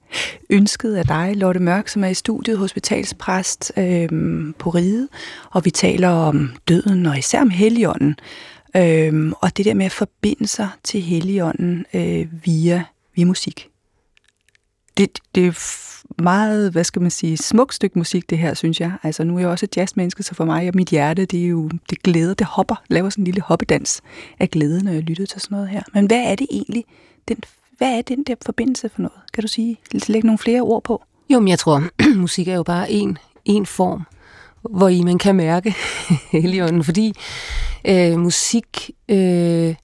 Ønsket 0.49 0.95
af 0.95 1.05
dig, 1.05 1.36
Lotte 1.36 1.59
Mørk, 1.59 1.88
som 1.88 2.03
er 2.03 2.07
i 2.07 2.13
studiet, 2.13 2.57
hospitalspræst 2.57 3.72
øh, 3.78 4.09
på 4.59 4.70
Ride, 4.70 5.07
og 5.51 5.65
vi 5.65 5.72
taler 5.72 6.09
om 6.09 6.51
døden 6.67 7.05
og 7.05 7.17
især 7.17 7.41
om 7.41 7.49
heligånden. 7.49 8.15
Øh, 8.76 9.32
og 9.41 9.57
det 9.57 9.65
der 9.65 9.74
med 9.74 9.86
at 9.86 9.91
forbinde 9.91 10.47
sig 10.47 10.70
til 10.84 11.01
heligånden 11.01 11.86
øh, 11.93 12.28
via, 12.45 12.84
via 13.15 13.26
musik. 13.26 13.70
Det, 14.97 15.20
det 15.36 15.47
er 15.47 15.51
meget, 16.20 16.72
hvad 16.72 16.84
skal 16.84 17.01
man 17.01 17.11
sige, 17.11 17.38
smukt 17.38 17.74
stykke 17.74 17.99
musik, 17.99 18.30
det 18.30 18.38
her, 18.38 18.53
synes 18.53 18.82
jeg. 18.82 18.93
Altså, 19.03 19.24
nu 19.24 19.36
er 19.36 19.39
jeg 19.39 19.49
også 19.49 19.65
et 19.65 19.78
jazzmenneske, 19.78 20.24
så 20.24 20.36
for 20.36 20.45
mig 20.45 20.67
og 20.67 20.74
mit 20.76 20.89
hjerte, 20.89 21.26
det 21.26 21.43
er 21.43 21.47
jo, 21.47 21.70
det 21.89 22.03
glæder, 22.03 22.34
det 22.34 22.47
hopper, 22.47 22.76
laver 22.88 23.09
sådan 23.09 23.22
en 23.22 23.26
lille 23.26 23.41
hoppedans 23.41 24.01
af 24.39 24.49
glæde, 24.49 24.84
når 24.84 24.91
jeg 24.91 25.01
lytter 25.01 25.26
til 25.26 25.41
sådan 25.41 25.55
noget 25.55 25.70
her. 25.70 25.84
Men 25.93 26.05
hvad 26.05 26.24
er 26.32 26.36
det 26.36 26.47
egentlig, 26.51 26.86
den, 27.28 27.38
hvad 27.78 27.97
er 27.97 28.01
den 28.01 28.24
der 28.24 28.36
forbindelse 28.45 28.89
for 28.89 29.01
noget? 29.01 29.20
Kan 29.34 29.41
du 29.41 29.47
sige, 29.47 29.78
lægge 30.07 30.28
nogle 30.28 30.38
flere 30.38 30.61
ord 30.61 30.84
på? 30.84 31.03
Jo, 31.30 31.39
men 31.39 31.47
jeg 31.47 31.59
tror, 31.59 31.84
musik 32.15 32.47
er 32.47 32.55
jo 32.55 32.63
bare 32.63 32.91
en, 32.91 33.17
en 33.45 33.65
form, 33.65 34.03
hvor 34.61 34.88
i 34.88 35.01
man 35.01 35.17
kan 35.17 35.36
mærke 35.36 35.76
heligånden, 36.32 36.84
fordi 36.84 37.13
øh, 37.86 38.20
musik 38.20 38.91
øh, 39.09 39.76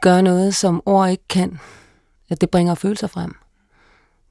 gør 0.00 0.20
noget, 0.20 0.54
som 0.54 0.82
ord 0.86 1.10
ikke 1.10 1.28
kan. 1.28 1.58
At 2.30 2.40
det 2.40 2.50
bringer 2.50 2.74
følelser 2.74 3.06
frem. 3.06 3.34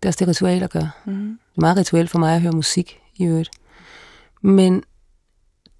Det 0.03 0.07
er 0.07 0.09
også 0.09 0.19
det, 0.19 0.27
ritualer 0.27 0.67
gør. 0.67 1.01
Mm. 1.05 1.13
Det 1.13 1.57
er 1.57 1.61
meget 1.61 1.77
rituelt 1.77 2.09
for 2.09 2.19
mig 2.19 2.35
at 2.35 2.41
høre 2.41 2.51
musik 2.51 2.99
i 3.15 3.25
øvrigt. 3.25 3.51
Men 4.41 4.83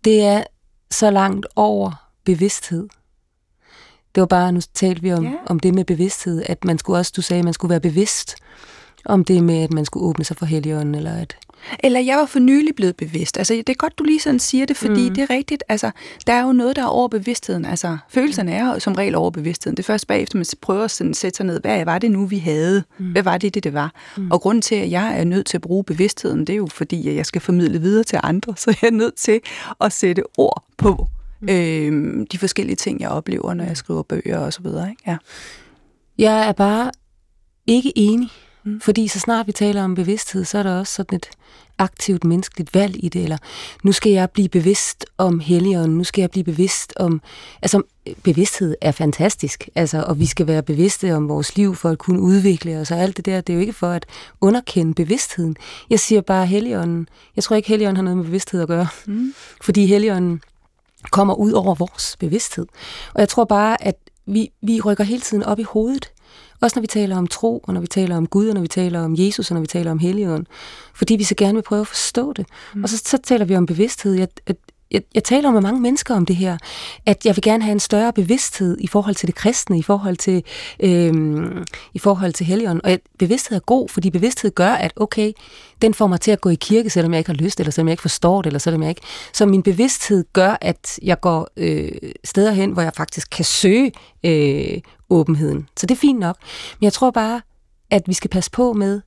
det 0.05 0.21
er 0.21 0.43
så 0.91 1.11
langt 1.11 1.45
over 1.55 2.09
bevidsthed. 2.25 2.87
Det 4.15 4.21
var 4.21 4.27
bare, 4.27 4.51
nu 4.51 4.59
talte 4.73 5.01
vi 5.01 5.13
om, 5.13 5.23
yeah. 5.23 5.33
om 5.45 5.59
det 5.59 5.73
med 5.73 5.85
bevidsthed, 5.85 6.43
at 6.45 6.65
man 6.65 6.77
skulle 6.77 6.99
også, 6.99 7.13
du 7.15 7.21
sagde, 7.21 7.43
man 7.43 7.53
skulle 7.53 7.69
være 7.69 7.79
bevidst 7.79 8.35
om 9.05 9.25
det 9.25 9.43
med, 9.43 9.63
at 9.63 9.73
man 9.73 9.85
skulle 9.85 10.05
åbne 10.05 10.25
sig 10.25 10.37
for 10.37 10.45
helligånden, 10.45 10.95
eller 10.95 11.13
at 11.13 11.37
eller 11.79 11.99
jeg 11.99 12.17
var 12.17 12.25
for 12.25 12.39
nylig 12.39 12.75
blevet 12.75 12.95
bevidst. 12.95 13.37
Altså, 13.37 13.53
det 13.53 13.69
er 13.69 13.73
godt, 13.73 13.97
du 13.97 14.03
lige 14.03 14.19
sådan 14.19 14.39
siger 14.39 14.65
det, 14.65 14.77
fordi 14.77 15.09
mm. 15.09 15.15
det 15.15 15.21
er 15.21 15.29
rigtigt. 15.29 15.63
Altså, 15.69 15.91
der 16.27 16.33
er 16.33 16.43
jo 16.43 16.53
noget, 16.53 16.75
der 16.75 16.81
er 16.81 16.87
over 16.87 17.07
bevidstheden. 17.07 17.65
Altså, 17.65 17.97
følelserne 18.09 18.53
er 18.53 18.79
som 18.79 18.93
regel 18.93 19.15
over 19.15 19.29
bevidstheden. 19.31 19.77
Det 19.77 19.83
er 19.83 19.87
først 19.87 20.07
bagefter, 20.07 20.37
man 20.37 20.45
prøver 20.61 20.83
at 20.83 20.91
sådan 20.91 21.13
sætte 21.13 21.37
sig 21.37 21.45
ned. 21.45 21.61
Hvad 21.61 21.85
var 21.85 21.99
det 21.99 22.11
nu, 22.11 22.25
vi 22.25 22.37
havde? 22.37 22.83
Mm. 22.97 23.11
Hvad 23.11 23.23
var 23.23 23.37
det, 23.37 23.53
det, 23.53 23.63
det 23.63 23.73
var? 23.73 23.93
Mm. 24.17 24.31
Og 24.31 24.41
grunden 24.41 24.61
til, 24.61 24.75
at 24.75 24.91
jeg 24.91 25.19
er 25.19 25.23
nødt 25.23 25.45
til 25.45 25.57
at 25.57 25.61
bruge 25.61 25.83
bevidstheden, 25.83 26.39
det 26.39 26.53
er 26.53 26.57
jo 26.57 26.67
fordi, 26.67 27.09
at 27.09 27.15
jeg 27.15 27.25
skal 27.25 27.41
formidle 27.41 27.81
videre 27.81 28.03
til 28.03 28.19
andre. 28.23 28.53
Så 28.63 28.77
jeg 28.81 28.87
er 28.87 28.91
nødt 28.91 29.15
til 29.15 29.39
at 29.81 29.93
sætte 29.93 30.23
ord 30.37 30.63
på 30.77 31.07
mm. 31.41 31.49
øh, 31.49 32.25
de 32.31 32.37
forskellige 32.37 32.75
ting, 32.75 33.01
jeg 33.01 33.09
oplever, 33.09 33.53
når 33.53 33.63
jeg 33.63 33.77
skriver 33.77 34.03
bøger 34.03 34.37
og 34.37 34.53
så 34.53 34.61
videre. 34.61 34.89
Ikke? 34.89 35.03
Ja. 35.07 35.17
Jeg 36.17 36.47
er 36.47 36.51
bare 36.51 36.91
ikke 37.67 37.93
enig 37.95 38.29
Mm. 38.65 38.81
Fordi 38.81 39.07
så 39.07 39.19
snart 39.19 39.47
vi 39.47 39.51
taler 39.51 39.83
om 39.83 39.95
bevidsthed, 39.95 40.45
så 40.45 40.57
er 40.57 40.63
der 40.63 40.79
også 40.79 40.93
sådan 40.93 41.15
et 41.15 41.29
aktivt 41.77 42.23
menneskeligt 42.23 42.73
valg 42.73 43.03
i 43.03 43.09
det, 43.09 43.23
eller 43.23 43.37
nu 43.83 43.91
skal 43.91 44.11
jeg 44.11 44.29
blive 44.29 44.49
bevidst 44.49 45.05
om 45.17 45.39
helligånden, 45.39 45.97
nu 45.97 46.03
skal 46.03 46.21
jeg 46.21 46.31
blive 46.31 46.43
bevidst 46.43 46.93
om, 46.95 47.21
altså 47.61 47.81
bevidsthed 48.23 48.75
er 48.81 48.91
fantastisk, 48.91 49.69
altså, 49.75 50.03
og 50.07 50.19
vi 50.19 50.25
skal 50.25 50.47
være 50.47 50.63
bevidste 50.63 51.15
om 51.15 51.29
vores 51.29 51.55
liv 51.55 51.75
for 51.75 51.89
at 51.89 51.97
kunne 51.97 52.21
udvikle 52.21 52.77
os, 52.77 52.91
og 52.91 52.99
alt 52.99 53.17
det 53.17 53.25
der, 53.25 53.41
det 53.41 53.53
er 53.53 53.57
jo 53.57 53.61
ikke 53.61 53.73
for 53.73 53.89
at 53.89 54.05
underkende 54.41 54.93
bevidstheden. 54.93 55.55
Jeg 55.89 55.99
siger 55.99 56.21
bare 56.21 56.45
helligånden, 56.45 57.07
jeg 57.35 57.43
tror 57.43 57.55
ikke 57.55 57.69
helligånden 57.69 57.95
har 57.95 58.03
noget 58.03 58.17
med 58.17 58.25
bevidsthed 58.25 58.61
at 58.61 58.67
gøre, 58.67 58.87
mm. 59.05 59.33
fordi 59.61 59.85
helligånden 59.85 60.41
kommer 61.11 61.33
ud 61.33 61.51
over 61.51 61.75
vores 61.75 62.15
bevidsthed. 62.19 62.65
Og 63.13 63.19
jeg 63.19 63.29
tror 63.29 63.43
bare, 63.45 63.83
at 63.83 63.95
vi, 64.25 64.51
vi 64.61 64.81
rykker 64.81 65.03
hele 65.03 65.21
tiden 65.21 65.43
op 65.43 65.59
i 65.59 65.63
hovedet. 65.63 66.12
Også 66.63 66.79
når 66.79 66.81
vi 66.81 66.87
taler 66.87 67.17
om 67.17 67.27
tro, 67.27 67.57
og 67.63 67.73
når 67.73 67.81
vi 67.81 67.87
taler 67.87 68.17
om 68.17 68.27
Gud, 68.27 68.47
og 68.47 68.53
når 68.53 68.61
vi 68.61 68.67
taler 68.67 68.99
om 68.99 69.15
Jesus, 69.17 69.51
og 69.51 69.53
når 69.53 69.61
vi 69.61 69.67
taler 69.67 69.91
om 69.91 69.99
Helligånden. 69.99 70.47
Fordi 70.95 71.15
vi 71.15 71.23
så 71.23 71.35
gerne 71.35 71.53
vil 71.53 71.61
prøve 71.61 71.81
at 71.81 71.87
forstå 71.87 72.33
det. 72.33 72.45
Mm. 72.75 72.83
Og 72.83 72.89
så, 72.89 72.97
så 72.97 73.17
taler 73.23 73.45
vi 73.45 73.55
om 73.55 73.65
bevidsthed. 73.65 74.13
Jeg, 74.13 74.27
at, 74.45 74.55
jeg, 74.91 75.01
jeg 75.15 75.23
taler 75.23 75.51
med 75.51 75.61
mange 75.61 75.81
mennesker 75.81 76.15
om 76.15 76.25
det 76.25 76.35
her, 76.35 76.57
at 77.05 77.25
jeg 77.25 77.35
vil 77.35 77.43
gerne 77.43 77.63
have 77.63 77.71
en 77.71 77.79
større 77.79 78.13
bevidsthed 78.13 78.77
i 78.79 78.87
forhold 78.87 79.15
til 79.15 79.27
det 79.27 79.35
kristne, 79.35 79.79
i 79.79 79.81
forhold 79.81 80.17
til, 80.17 80.43
øhm, 80.79 81.65
i 81.93 81.99
forhold 81.99 82.33
til 82.33 82.45
helligånden. 82.45 82.85
Og 82.85 82.99
bevidsthed 83.19 83.57
er 83.57 83.61
god, 83.61 83.89
fordi 83.89 84.09
bevidsthed 84.09 84.51
gør, 84.51 84.71
at 84.71 84.93
okay, 84.95 85.31
den 85.81 85.93
får 85.93 86.07
mig 86.07 86.21
til 86.21 86.31
at 86.31 86.41
gå 86.41 86.49
i 86.49 86.55
kirke, 86.55 86.89
selvom 86.89 87.13
jeg 87.13 87.19
ikke 87.19 87.29
har 87.29 87.37
lyst, 87.37 87.59
eller 87.59 87.71
selvom 87.71 87.87
jeg 87.87 87.93
ikke 87.93 88.01
forstår 88.01 88.41
det, 88.41 88.47
eller 88.47 88.59
selvom 88.59 88.81
jeg 88.81 88.89
ikke... 88.89 89.01
Så 89.33 89.45
min 89.45 89.63
bevidsthed 89.63 90.25
gør, 90.33 90.57
at 90.61 90.99
jeg 91.01 91.19
går 91.19 91.47
øh, 91.57 91.91
steder 92.23 92.51
hen, 92.51 92.71
hvor 92.71 92.81
jeg 92.81 92.93
faktisk 92.97 93.27
kan 93.31 93.45
søge 93.45 93.91
øh, 94.23 94.81
åbenheden. 95.09 95.67
Så 95.77 95.85
det 95.85 95.95
er 95.95 95.99
fint 95.99 96.19
nok. 96.19 96.37
Men 96.79 96.83
jeg 96.83 96.93
tror 96.93 97.11
bare, 97.11 97.41
at 97.91 98.03
vi 98.07 98.13
skal 98.13 98.29
passe 98.29 98.51
på 98.51 98.73
med, 98.73 99.01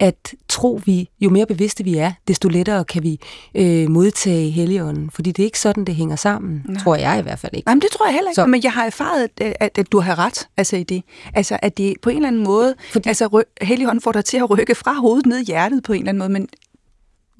at 0.00 0.34
tro 0.48 0.80
vi, 0.84 1.08
jo 1.20 1.30
mere 1.30 1.46
bevidste 1.46 1.84
vi 1.84 1.96
er, 1.96 2.12
desto 2.28 2.48
lettere 2.48 2.84
kan 2.84 3.02
vi 3.02 3.20
øh, 3.54 3.90
modtage 3.90 4.50
Helligånden. 4.50 5.10
Fordi 5.10 5.32
det 5.32 5.42
er 5.42 5.44
ikke 5.46 5.58
sådan, 5.58 5.84
det 5.84 5.94
hænger 5.94 6.16
sammen, 6.16 6.64
Nej. 6.68 6.82
tror 6.82 6.96
jeg 6.96 7.18
i 7.18 7.22
hvert 7.22 7.38
fald 7.38 7.52
ikke. 7.54 7.70
Jamen, 7.70 7.82
det 7.82 7.90
tror 7.90 8.06
jeg 8.06 8.14
heller 8.14 8.30
ikke. 8.30 8.34
Så. 8.34 8.46
Men 8.46 8.62
jeg 8.64 8.72
har 8.72 8.86
erfaret, 8.86 9.28
at, 9.40 9.56
at, 9.60 9.78
at 9.78 9.92
du 9.92 10.00
har 10.00 10.18
ret 10.18 10.48
altså 10.56 10.76
i 10.76 10.82
det. 10.82 11.02
Altså, 11.34 11.58
at 11.62 11.78
det 11.78 11.94
på 12.02 12.10
en 12.10 12.16
eller 12.16 12.28
anden 12.28 12.44
måde, 12.44 12.74
fordi, 12.92 13.08
altså 13.08 13.42
Helligånden 13.62 14.00
får 14.00 14.12
dig 14.12 14.24
til 14.24 14.36
at 14.36 14.50
rykke 14.50 14.74
fra 14.74 14.94
hovedet 14.94 15.26
ned 15.26 15.38
i 15.38 15.44
hjertet 15.44 15.82
på 15.82 15.92
en 15.92 15.98
eller 15.98 16.08
anden 16.08 16.18
måde, 16.18 16.28
men 16.28 16.48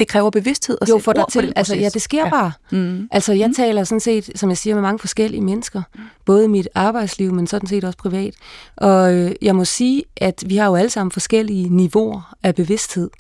det 0.00 0.08
kræver 0.08 0.30
bevidsthed 0.30 0.78
at 0.80 0.88
jo, 0.88 0.98
for 0.98 1.12
dig 1.12 1.24
til, 1.30 1.52
altså, 1.56 1.76
ja, 1.76 1.88
det 1.88 2.02
sker 2.02 2.24
ja. 2.24 2.30
bare. 2.30 2.52
Mm. 2.72 3.08
Altså, 3.10 3.32
jeg 3.32 3.48
mm. 3.48 3.54
taler 3.54 3.84
sådan 3.84 4.00
set, 4.00 4.30
som 4.34 4.48
jeg 4.48 4.58
siger, 4.58 4.74
med 4.74 4.82
mange 4.82 4.98
forskellige 4.98 5.40
mennesker. 5.40 5.82
Både 6.24 6.44
i 6.44 6.48
mit 6.48 6.68
arbejdsliv, 6.74 7.32
men 7.32 7.46
sådan 7.46 7.68
set 7.68 7.84
også 7.84 7.98
privat. 7.98 8.34
Og 8.76 9.14
øh, 9.14 9.32
jeg 9.42 9.56
må 9.56 9.64
sige, 9.64 10.04
at 10.16 10.44
vi 10.46 10.56
har 10.56 10.66
jo 10.66 10.74
alle 10.74 10.90
sammen 10.90 11.12
forskellige 11.12 11.68
niveauer 11.68 12.34
af 12.42 12.54
bevidsthed. 12.54 13.10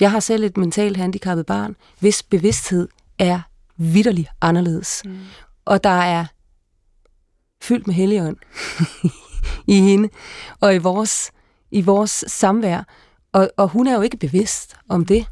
Jeg 0.00 0.10
har 0.10 0.20
selv 0.20 0.44
et 0.44 0.56
mentalt 0.56 0.96
handicappet 0.96 1.46
barn, 1.46 1.76
hvis 1.98 2.22
bevidsthed 2.22 2.88
er 3.18 3.40
vidderligt 3.76 4.28
anderledes. 4.40 5.02
Mm. 5.04 5.18
Og 5.64 5.84
der 5.84 5.90
er 5.90 6.24
fyldt 7.62 7.86
med 7.86 7.94
helligånd 7.94 8.36
i 9.66 9.80
hende, 9.80 10.08
og 10.60 10.74
i 10.74 10.78
vores, 10.78 11.30
i 11.70 11.80
vores 11.80 12.24
samvær. 12.26 12.82
Og, 13.32 13.50
og 13.56 13.68
hun 13.68 13.86
er 13.86 13.94
jo 13.94 14.00
ikke 14.00 14.16
bevidst 14.16 14.76
om 14.88 15.06
det. 15.06 15.26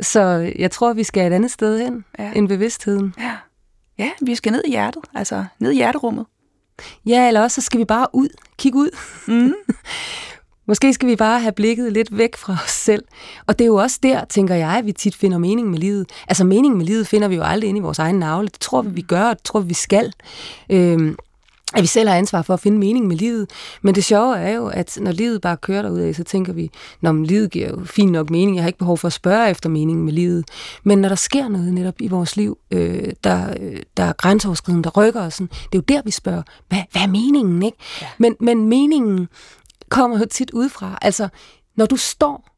Så 0.00 0.52
jeg 0.58 0.70
tror, 0.70 0.92
vi 0.92 1.04
skal 1.04 1.32
et 1.32 1.34
andet 1.34 1.50
sted 1.50 1.78
hen 1.78 2.04
ja. 2.18 2.32
end 2.32 2.48
bevidstheden. 2.48 3.14
Ja. 3.18 3.36
ja, 3.98 4.10
vi 4.20 4.34
skal 4.34 4.52
ned 4.52 4.62
i 4.66 4.70
hjertet, 4.70 5.02
altså 5.14 5.44
ned 5.58 5.70
i 5.70 5.74
hjerterummet. 5.74 6.26
Ja, 7.06 7.28
eller 7.28 7.40
også 7.40 7.60
så 7.60 7.64
skal 7.64 7.80
vi 7.80 7.84
bare 7.84 8.06
ud, 8.12 8.28
kigge 8.58 8.78
ud. 8.78 8.90
Mm. 9.28 9.54
Måske 10.68 10.92
skal 10.92 11.08
vi 11.08 11.16
bare 11.16 11.40
have 11.40 11.52
blikket 11.52 11.92
lidt 11.92 12.18
væk 12.18 12.36
fra 12.36 12.52
os 12.64 12.70
selv. 12.70 13.04
Og 13.46 13.58
det 13.58 13.64
er 13.64 13.66
jo 13.66 13.74
også 13.74 13.98
der, 14.02 14.24
tænker 14.24 14.54
jeg, 14.54 14.70
at 14.70 14.86
vi 14.86 14.92
tit 14.92 15.16
finder 15.16 15.38
mening 15.38 15.70
med 15.70 15.78
livet. 15.78 16.10
Altså 16.28 16.44
mening 16.44 16.76
med 16.76 16.86
livet 16.86 17.06
finder 17.06 17.28
vi 17.28 17.34
jo 17.34 17.42
aldrig 17.42 17.68
inde 17.68 17.78
i 17.78 17.82
vores 17.82 17.98
egen 17.98 18.18
navle. 18.18 18.48
Det 18.48 18.60
tror 18.60 18.82
vi, 18.82 18.90
vi 18.90 19.02
gør, 19.02 19.22
og 19.22 19.36
det 19.36 19.44
tror 19.44 19.60
vi, 19.60 19.68
vi 19.68 19.74
skal. 19.74 20.12
Øhm, 20.70 21.16
at 21.74 21.82
vi 21.82 21.86
selv 21.86 22.08
har 22.08 22.16
ansvar 22.16 22.42
for 22.42 22.54
at 22.54 22.60
finde 22.60 22.78
mening 22.78 23.06
med 23.06 23.16
livet. 23.16 23.50
Men 23.82 23.94
det 23.94 24.04
sjove 24.04 24.38
er 24.38 24.54
jo, 24.54 24.66
at 24.66 24.98
når 25.00 25.12
livet 25.12 25.40
bare 25.40 25.56
kører 25.56 25.82
derud 25.82 26.14
så 26.14 26.24
tænker 26.24 26.52
vi, 26.52 26.70
når 27.00 27.12
livet 27.12 27.50
giver 27.50 27.68
jo 27.68 27.84
fint 27.84 28.12
nok 28.12 28.30
mening, 28.30 28.56
jeg 28.56 28.62
har 28.62 28.68
ikke 28.68 28.78
behov 28.78 28.98
for 28.98 29.06
at 29.06 29.12
spørge 29.12 29.50
efter 29.50 29.68
meningen 29.68 30.04
med 30.04 30.12
livet. 30.12 30.44
Men 30.84 30.98
når 30.98 31.08
der 31.08 31.16
sker 31.16 31.48
noget 31.48 31.72
netop 31.72 31.94
i 32.00 32.08
vores 32.08 32.36
liv, 32.36 32.58
øh, 32.70 33.12
der, 33.24 33.54
der 33.96 34.02
er 34.02 34.12
grænseoverskridende, 34.12 34.84
der 34.84 34.90
rykker 34.90 35.20
os, 35.20 35.34
sådan, 35.34 35.46
det 35.46 35.62
er 35.62 35.68
jo 35.78 35.80
der, 35.80 36.02
vi 36.04 36.10
spørger, 36.10 36.42
hvad, 36.68 36.82
hvad 36.92 37.02
er 37.02 37.06
meningen? 37.06 37.62
Ikke? 37.62 37.78
Ja. 38.02 38.06
Men, 38.18 38.36
men 38.40 38.68
meningen 38.68 39.28
kommer 39.88 40.18
jo 40.18 40.24
tit 40.30 40.50
udefra. 40.50 40.98
Altså, 41.02 41.28
når 41.76 41.86
du 41.86 41.96
står 41.96 42.48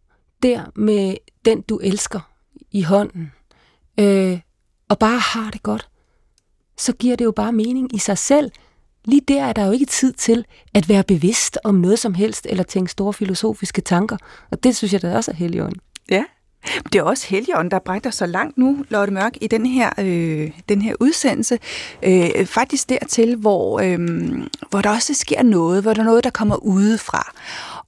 der 0.43 0.65
med 0.77 1.15
den, 1.45 1.61
du 1.61 1.79
elsker 1.83 2.21
i 2.73 2.83
hånden, 2.83 3.33
øh, 4.01 4.41
og 4.89 4.99
bare 4.99 5.19
har 5.19 5.51
det 5.51 5.63
godt, 5.63 5.89
så 6.79 6.93
giver 6.93 7.17
det 7.17 7.25
jo 7.25 7.33
bare 7.37 7.53
mening 7.53 7.95
i 7.95 7.99
sig 7.99 8.19
selv, 8.19 8.51
lige 9.05 9.23
der 9.29 9.45
er 9.45 9.53
der 9.53 9.67
jo 9.67 9.73
ikke 9.73 9.87
tid 9.87 10.13
til 10.13 10.45
at 10.75 10.89
være 10.89 11.03
bevidst 11.03 11.59
om 11.65 11.75
noget 11.75 11.99
som 11.99 12.15
helst, 12.15 12.47
eller 12.51 12.65
tænke 12.65 12.91
store 12.91 13.13
filosofiske 13.13 13.81
tanker. 13.81 14.17
Og 14.51 14.65
det 14.65 14.77
synes 14.77 14.93
jeg 14.93 15.03
da 15.03 15.17
også 15.17 15.31
er 15.31 15.35
Helligånden. 15.35 15.81
Ja, 16.11 16.25
det 16.93 16.99
er 16.99 17.03
også 17.03 17.27
Helligånden, 17.29 17.71
der 17.71 17.79
brækker 17.79 18.11
så 18.11 18.27
langt 18.27 18.59
nu, 18.59 18.85
Lotte 18.89 19.13
Mørk, 19.13 19.33
i 19.41 19.47
den 19.47 19.67
her, 19.67 19.91
øh, 19.99 20.51
den 20.69 20.83
her 20.83 20.95
udsendelse. 21.01 21.59
Øh, 22.03 22.47
faktisk 22.47 22.89
dertil, 22.89 23.37
hvor, 23.37 23.81
øh, 23.81 23.99
hvor 24.71 24.81
der 24.81 24.91
også 24.91 25.15
sker 25.15 25.43
noget, 25.43 25.83
hvor 25.83 25.95
der 25.95 26.01
er 26.01 26.07
noget, 26.07 26.25
der 26.25 26.31
kommer 26.31 26.57
udefra. 26.57 27.35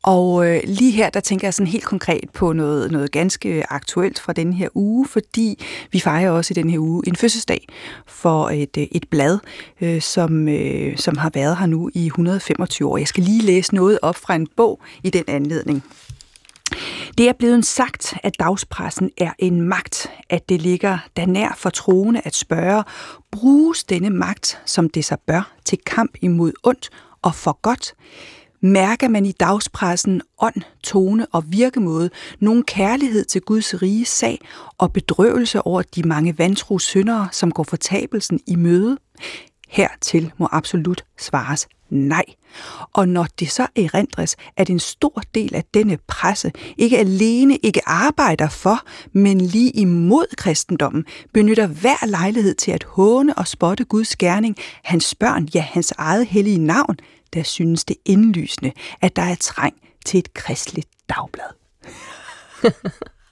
Og 0.03 0.47
øh, 0.47 0.61
lige 0.65 0.91
her, 0.91 1.11
der 1.11 1.21
tænker 1.21 1.47
jeg 1.47 1.55
sådan 1.55 1.73
helt 1.73 1.85
konkret 1.85 2.31
på 2.31 2.53
noget, 2.53 2.93
noget 2.93 3.13
ganske 3.13 3.73
aktuelt 3.73 4.21
fra 4.21 4.33
den 4.33 4.53
her 4.53 4.69
uge, 4.75 5.07
fordi 5.07 5.65
vi 5.93 6.01
fejrer 6.01 6.31
også 6.31 6.53
i 6.53 6.55
den 6.55 6.71
her 6.71 6.79
uge 6.79 7.03
en 7.07 7.17
fødselsdag 7.17 7.67
for 8.07 8.49
et, 8.49 8.77
øh, 8.79 8.87
et 8.93 9.09
blad, 9.11 9.39
øh, 9.81 10.03
som, 10.03 10.49
øh, 10.49 10.97
som 10.97 11.17
har 11.17 11.31
været 11.35 11.57
her 11.57 11.67
nu 11.67 11.91
i 11.95 12.07
125 12.07 12.89
år. 12.89 12.97
Jeg 12.99 13.09
skal 13.09 13.25
lige 13.25 13.43
læse 13.43 13.75
noget 13.75 13.99
op 14.03 14.17
fra 14.17 14.35
en 14.35 14.47
bog 14.57 14.81
i 15.05 15.11
den 15.11 15.25
anledning. 15.27 15.85
Det 17.19 17.29
er 17.29 17.33
blevet 17.33 17.67
sagt, 17.67 18.15
at 18.23 18.33
dagspressen 18.39 19.11
er 19.19 19.33
en 19.39 19.61
magt, 19.61 20.11
at 20.31 20.49
det 20.49 20.63
ligger 20.63 20.99
der 21.17 21.27
nær 21.27 21.55
for 21.59 21.71
troende 21.71 22.21
at 22.25 22.35
spørge, 22.35 22.85
bruges 23.31 23.85
denne 23.85 24.11
magt, 24.11 24.61
som 24.65 24.89
det 24.91 25.05
så 25.05 25.17
bør, 25.27 25.53
til 25.65 25.79
kamp 25.87 26.17
imod 26.21 26.53
ondt 26.63 26.91
og 27.23 27.35
for 27.35 27.59
godt? 27.63 27.95
Mærker 28.65 29.09
man 29.09 29.27
i 29.27 29.33
dagspressen 29.33 30.23
ånd, 30.39 30.63
tone 30.83 31.27
og 31.27 31.45
virkemåde 31.47 32.11
nogen 32.41 32.63
kærlighed 32.63 33.25
til 33.25 33.41
Guds 33.41 33.83
rige 33.83 34.05
sag 34.05 34.39
og 34.79 34.93
bedrøvelse 34.93 35.63
over 35.63 35.83
de 35.83 36.03
mange 36.03 36.39
vantro 36.39 36.79
syndere, 36.79 37.29
som 37.33 37.53
går 37.53 37.63
fortabelsen 37.63 38.41
i 38.47 38.57
møde? 38.57 38.99
Hertil 39.69 40.33
må 40.39 40.49
absolut 40.53 41.05
svares 41.19 41.69
nej. 41.91 42.25
Og 42.93 43.09
når 43.09 43.27
det 43.39 43.51
så 43.51 43.67
erindres, 43.77 44.37
at 44.57 44.71
en 44.71 44.79
stor 44.79 45.23
del 45.35 45.55
af 45.55 45.65
denne 45.75 45.99
presse 46.09 46.53
ikke 46.79 46.99
alene 46.99 47.57
ikke 47.57 47.81
arbejder 47.87 48.49
for, 48.49 48.81
men 49.13 49.41
lige 49.41 49.71
imod 49.71 50.37
kristendommen, 50.37 51.05
benytter 51.35 51.67
hver 51.67 52.07
lejlighed 52.07 52.55
til 52.55 52.71
at 52.71 52.85
håne 52.85 53.39
og 53.39 53.49
spotte 53.49 53.85
Guds 53.85 54.17
gerning, 54.17 54.57
hans 54.85 55.15
børn, 55.15 55.49
ja 55.55 55.61
hans 55.61 55.93
eget 55.99 56.27
hellige 56.27 56.59
navn, 56.59 56.97
der 57.35 57.43
synes 57.43 57.85
det 57.85 57.97
indlysende, 58.05 58.73
at 59.01 59.17
der 59.17 59.23
er 59.23 59.35
træng 59.35 59.75
til 60.05 60.19
et 60.19 60.35
kristligt 60.35 60.89
dagblad. 61.09 61.51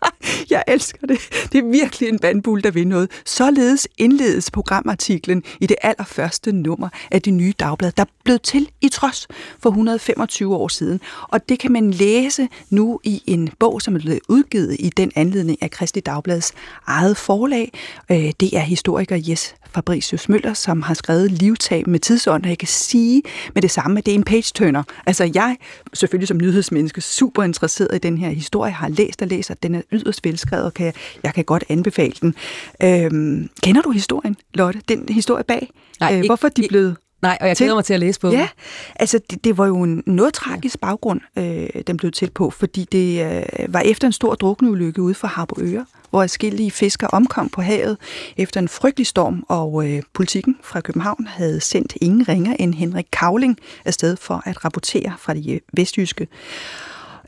Jeg 0.50 0.64
elsker 0.68 1.06
det. 1.06 1.18
Det 1.52 1.58
er 1.58 1.70
virkelig 1.70 2.08
en 2.08 2.18
bandbul, 2.18 2.62
der 2.62 2.70
vil 2.70 2.88
noget. 2.88 3.10
Således 3.26 3.88
indledes 3.98 4.50
programartiklen 4.50 5.42
i 5.60 5.66
det 5.66 5.76
allerførste 5.82 6.52
nummer 6.52 6.88
af 7.10 7.22
det 7.22 7.34
nye 7.34 7.52
dagblad, 7.60 7.92
der 7.92 8.04
blev 8.24 8.38
til 8.38 8.68
i 8.80 8.88
trods 8.88 9.28
for 9.62 9.70
125 9.70 10.56
år 10.56 10.68
siden. 10.68 11.00
Og 11.28 11.48
det 11.48 11.58
kan 11.58 11.72
man 11.72 11.90
læse 11.90 12.48
nu 12.70 13.00
i 13.04 13.22
en 13.26 13.48
bog, 13.58 13.82
som 13.82 13.94
er 13.94 14.00
blevet 14.00 14.20
udgivet 14.28 14.76
i 14.78 14.88
den 14.96 15.12
anledning 15.14 15.62
af 15.62 15.70
Kristi 15.70 16.00
Dagblads 16.00 16.52
eget 16.86 17.16
forlag. 17.16 17.72
Øh, 18.10 18.32
det 18.40 18.56
er 18.56 18.60
historiker 18.60 19.16
Jes 19.28 19.54
Fabricius 19.74 20.28
Møller, 20.28 20.54
som 20.54 20.82
har 20.82 20.94
skrevet 20.94 21.32
Livtag 21.32 21.88
med 21.88 22.00
tidsånd, 22.00 22.42
og 22.42 22.48
jeg 22.48 22.58
kan 22.58 22.68
sige 22.68 23.22
med 23.54 23.62
det 23.62 23.70
samme, 23.70 23.98
at 23.98 24.06
det 24.06 24.12
er 24.12 24.16
en 24.16 24.24
page-turner. 24.24 24.82
Altså 25.06 25.30
jeg, 25.34 25.56
selvfølgelig 25.94 26.28
som 26.28 26.36
nyhedsmenneske, 26.36 27.00
super 27.00 27.42
interesseret 27.42 27.94
i 27.94 27.98
den 27.98 28.18
her 28.18 28.30
historie, 28.30 28.72
har 28.72 28.88
læst 28.88 29.22
og 29.22 29.28
læst, 29.28 29.50
og 29.50 29.62
den 29.62 29.74
er 29.74 29.82
yderst 29.92 30.24
velskrevet, 30.24 30.64
og 30.64 30.74
kan 30.74 30.86
jeg, 30.86 30.94
jeg 31.22 31.34
kan 31.34 31.44
godt 31.44 31.64
anbefale 31.68 32.14
den. 32.20 32.34
Øhm, 32.82 33.50
kender 33.62 33.82
du 33.82 33.90
historien, 33.90 34.36
Lotte? 34.54 34.80
Den 34.88 35.08
historie 35.08 35.44
bag? 35.44 35.70
Nej, 36.00 36.18
øh, 36.18 36.26
hvorfor 36.26 36.48
de 36.48 36.66
blev 36.68 36.94
Nej, 37.22 37.38
og 37.40 37.48
jeg 37.48 37.56
glæder 37.56 37.74
mig 37.74 37.84
til 37.84 37.94
at 37.94 38.00
læse 38.00 38.20
på 38.20 38.30
Ja, 38.30 38.48
altså 38.96 39.20
det, 39.30 39.44
det 39.44 39.58
var 39.58 39.66
jo 39.66 39.82
en 39.82 40.02
noget 40.06 40.34
tragisk 40.34 40.80
baggrund, 40.80 41.20
øh, 41.38 41.68
den 41.86 41.96
blev 41.96 42.12
til 42.12 42.30
på, 42.30 42.50
fordi 42.50 42.86
det 42.92 43.26
øh, 43.26 43.74
var 43.74 43.80
efter 43.80 44.06
en 44.06 44.12
stor 44.12 44.34
drukneulykke 44.34 45.02
ude 45.02 45.14
for 45.14 45.26
Harboøre, 45.26 45.86
hvor 46.10 46.22
adskillige 46.22 46.70
fisker 46.70 47.06
omkom 47.06 47.48
på 47.48 47.62
havet 47.62 47.96
efter 48.36 48.60
en 48.60 48.68
frygtelig 48.68 49.06
storm, 49.06 49.44
og 49.48 49.88
øh, 49.88 50.02
politikken 50.14 50.56
fra 50.62 50.80
København 50.80 51.26
havde 51.26 51.60
sendt 51.60 51.92
ingen 52.00 52.28
ringer 52.28 52.56
end 52.58 52.74
Henrik 52.74 53.06
Kavling 53.12 53.58
afsted 53.84 54.16
for 54.16 54.42
at 54.46 54.64
rapportere 54.64 55.14
fra 55.18 55.34
de 55.34 55.60
vestjyske. 55.72 56.28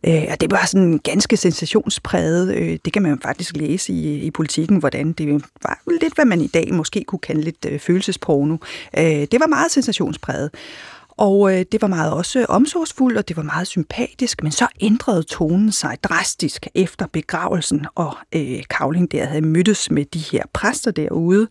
Øh, 0.06 0.24
og 0.30 0.40
det 0.40 0.50
var 0.50 0.66
sådan 0.66 0.98
ganske 0.98 1.36
sensationspræget. 1.36 2.54
Øh, 2.54 2.78
det 2.84 2.92
kan 2.92 3.02
man 3.02 3.20
faktisk 3.22 3.56
læse 3.56 3.92
i, 3.92 4.14
i 4.14 4.30
politikken, 4.30 4.76
hvordan 4.76 5.12
det 5.12 5.42
var 5.62 5.80
lidt, 6.00 6.14
hvad 6.14 6.24
man 6.24 6.40
i 6.40 6.46
dag 6.46 6.74
måske 6.74 7.04
kunne 7.04 7.18
kalde 7.18 7.40
lidt 7.40 7.66
øh, 7.68 7.80
følelsesporno. 7.80 8.56
Øh, 8.98 9.04
det 9.04 9.40
var 9.40 9.46
meget 9.46 9.70
sensationspræget. 9.70 10.50
Og 11.16 11.54
øh, 11.54 11.64
det 11.72 11.82
var 11.82 11.88
meget 11.88 12.12
også 12.12 12.46
omsorgsfuldt, 12.48 13.18
og 13.18 13.28
det 13.28 13.36
var 13.36 13.42
meget 13.42 13.66
sympatisk, 13.66 14.42
men 14.42 14.52
så 14.52 14.66
ændrede 14.80 15.22
tonen 15.22 15.72
sig 15.72 15.96
drastisk 16.02 16.66
efter 16.74 17.06
begravelsen, 17.12 17.86
og 17.94 18.16
øh, 18.34 18.62
Kavling 18.70 19.12
der 19.12 19.24
havde 19.24 19.42
mødtes 19.42 19.90
med 19.90 20.04
de 20.04 20.18
her 20.18 20.42
præster 20.52 20.90
derude, 20.90 21.48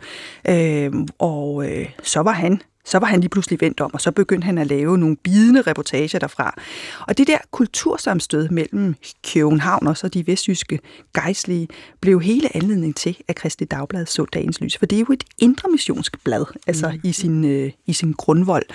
øh, 0.49 0.93
og 1.19 1.69
øh, 1.69 1.89
så 2.03 2.19
var 2.19 2.31
han 2.31 2.61
så 2.85 2.99
var 2.99 3.07
han 3.07 3.19
lige 3.19 3.29
pludselig 3.29 3.61
vendt 3.61 3.81
om, 3.81 3.93
og 3.93 4.01
så 4.01 4.11
begyndte 4.11 4.45
han 4.45 4.57
at 4.57 4.67
lave 4.67 4.97
nogle 4.97 5.15
bidende 5.15 5.61
reportager 5.61 6.19
derfra. 6.19 6.61
Og 7.07 7.17
det 7.17 7.27
der 7.27 7.37
kultursamstød 7.51 8.49
mellem 8.49 8.95
København 9.33 9.87
og 9.87 9.97
så 9.97 10.07
de 10.07 10.27
vestjyske 10.27 10.79
gejstlige 11.13 11.67
blev 12.01 12.21
hele 12.21 12.55
anledning 12.55 12.95
til, 12.95 13.17
at 13.27 13.35
Kristi 13.35 13.65
Dagblad 13.65 14.05
så 14.05 14.25
dagens 14.25 14.61
lys. 14.61 14.77
For 14.77 14.85
det 14.85 14.95
er 14.95 14.99
jo 14.99 15.13
et 15.13 15.23
indremissionsk 15.37 16.23
blad, 16.23 16.45
altså 16.67 16.89
mm. 16.89 16.99
i, 17.03 17.11
sin, 17.11 17.45
øh, 17.45 17.71
i 17.85 17.93
sin 17.93 18.11
grundvold. 18.11 18.65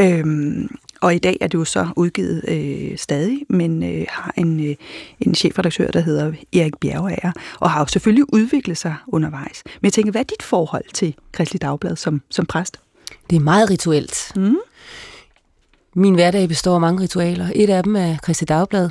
Øhm, 0.00 0.68
og 1.00 1.14
i 1.14 1.18
dag 1.18 1.36
er 1.40 1.46
det 1.46 1.58
jo 1.58 1.64
så 1.64 1.88
udgivet 1.96 2.44
øh, 2.48 2.98
stadig, 2.98 3.42
men 3.48 3.82
øh, 3.82 4.06
har 4.08 4.34
en, 4.36 4.66
øh, 4.70 4.76
en 5.20 5.34
chefredaktør, 5.34 5.90
der 5.90 6.00
hedder 6.00 6.32
Erik 6.52 6.76
Bjergager, 6.80 7.32
og 7.60 7.70
har 7.70 7.80
jo 7.80 7.86
selvfølgelig 7.86 8.34
udviklet 8.34 8.78
sig 8.78 8.94
undervejs. 9.06 9.62
Men 9.64 9.86
jeg 9.86 9.92
tænker, 9.92 10.10
hvad 10.10 10.20
er 10.20 10.24
dit 10.24 10.42
forhold 10.42 10.84
til 10.94 11.14
Kristelig 11.32 11.62
Dagblad 11.62 11.96
som, 11.96 12.22
som 12.30 12.46
præst? 12.46 12.80
Det 13.30 13.36
er 13.36 13.40
meget 13.40 13.70
rituelt. 13.70 14.32
Mm. 14.36 14.56
Min 15.94 16.14
hverdag 16.14 16.48
består 16.48 16.74
af 16.74 16.80
mange 16.80 17.02
ritualer. 17.02 17.48
Et 17.54 17.70
af 17.70 17.82
dem 17.82 17.96
er 17.96 18.16
Christi 18.24 18.44
Dagblad. 18.44 18.88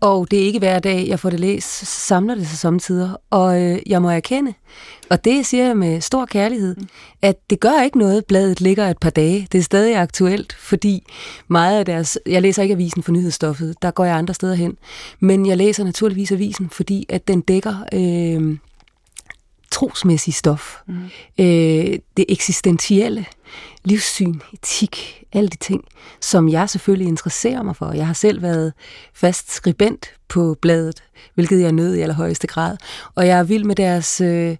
Og 0.00 0.30
det 0.30 0.38
er 0.38 0.44
ikke 0.44 0.58
hver 0.58 0.78
dag, 0.78 1.08
jeg 1.08 1.20
får 1.20 1.30
det 1.30 1.40
læst, 1.40 1.78
så 1.78 1.86
samler 1.86 2.34
det 2.34 2.48
sig 2.48 2.58
samtidig. 2.58 3.10
Og 3.30 3.62
øh, 3.62 3.78
jeg 3.86 4.02
må 4.02 4.10
erkende, 4.10 4.54
og 5.10 5.24
det 5.24 5.46
siger 5.46 5.66
jeg 5.66 5.76
med 5.76 6.00
stor 6.00 6.26
kærlighed, 6.26 6.76
mm. 6.76 6.88
at 7.22 7.50
det 7.50 7.60
gør 7.60 7.82
ikke 7.82 7.98
noget, 7.98 8.24
bladet 8.24 8.60
ligger 8.60 8.88
et 8.88 8.98
par 8.98 9.10
dage. 9.10 9.48
Det 9.52 9.58
er 9.58 9.62
stadig 9.62 9.96
aktuelt, 9.96 10.52
fordi 10.52 11.12
meget 11.48 11.78
af 11.78 11.84
deres... 11.84 12.18
Jeg 12.26 12.42
læser 12.42 12.62
ikke 12.62 12.74
avisen 12.74 13.02
for 13.02 13.12
nyhedsstoffet, 13.12 13.74
der 13.82 13.90
går 13.90 14.04
jeg 14.04 14.16
andre 14.16 14.34
steder 14.34 14.54
hen. 14.54 14.76
Men 15.20 15.46
jeg 15.46 15.56
læser 15.56 15.84
naturligvis 15.84 16.32
avisen, 16.32 16.70
fordi 16.70 17.06
at 17.08 17.28
den 17.28 17.40
dækker... 17.40 17.74
Øh, 17.92 18.56
trosmæssige 19.72 20.34
stof, 20.34 20.76
mm. 20.86 21.04
øh, 21.38 21.98
det 22.16 22.24
eksistentielle, 22.28 23.26
livssyn, 23.84 24.40
etik, 24.52 25.24
alle 25.32 25.48
de 25.48 25.56
ting, 25.56 25.84
som 26.20 26.48
jeg 26.48 26.70
selvfølgelig 26.70 27.08
interesserer 27.08 27.62
mig 27.62 27.76
for. 27.76 27.92
Jeg 27.92 28.06
har 28.06 28.14
selv 28.14 28.42
været 28.42 28.72
fast 29.14 29.52
skribent 29.52 30.06
på 30.28 30.56
bladet, 30.62 31.02
hvilket 31.34 31.60
jeg 31.60 31.72
nød 31.72 31.94
i 31.94 32.00
allerhøjeste 32.00 32.46
grad, 32.46 32.76
og 33.14 33.26
jeg 33.26 33.38
er 33.38 33.42
vild 33.42 33.64
med 33.64 33.76
deres 33.76 34.20
øh, 34.20 34.56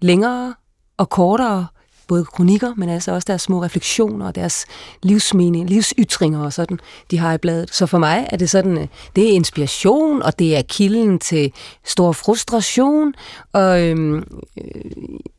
længere 0.00 0.54
og 0.96 1.10
kortere 1.10 1.66
både 2.14 2.24
kronikker, 2.24 2.74
men 2.76 2.88
altså 2.88 3.12
også 3.12 3.26
deres 3.26 3.42
små 3.42 3.62
refleksioner 3.62 4.26
og 4.26 4.34
deres 4.34 4.66
livsmening, 5.02 5.70
livsytringer 5.70 6.44
og 6.44 6.52
sådan, 6.52 6.78
de 7.10 7.18
har 7.18 7.34
i 7.34 7.38
bladet. 7.38 7.74
Så 7.74 7.86
for 7.86 7.98
mig 7.98 8.28
er 8.30 8.36
det 8.36 8.50
sådan, 8.50 8.78
øh, 8.78 8.86
det 9.16 9.30
er 9.30 9.32
inspiration, 9.32 10.22
og 10.22 10.38
det 10.38 10.56
er 10.56 10.62
kilden 10.62 11.18
til 11.18 11.52
stor 11.84 12.12
frustration, 12.12 13.14
og 13.52 13.82
øhm, 13.82 14.16
øh, 14.58 14.80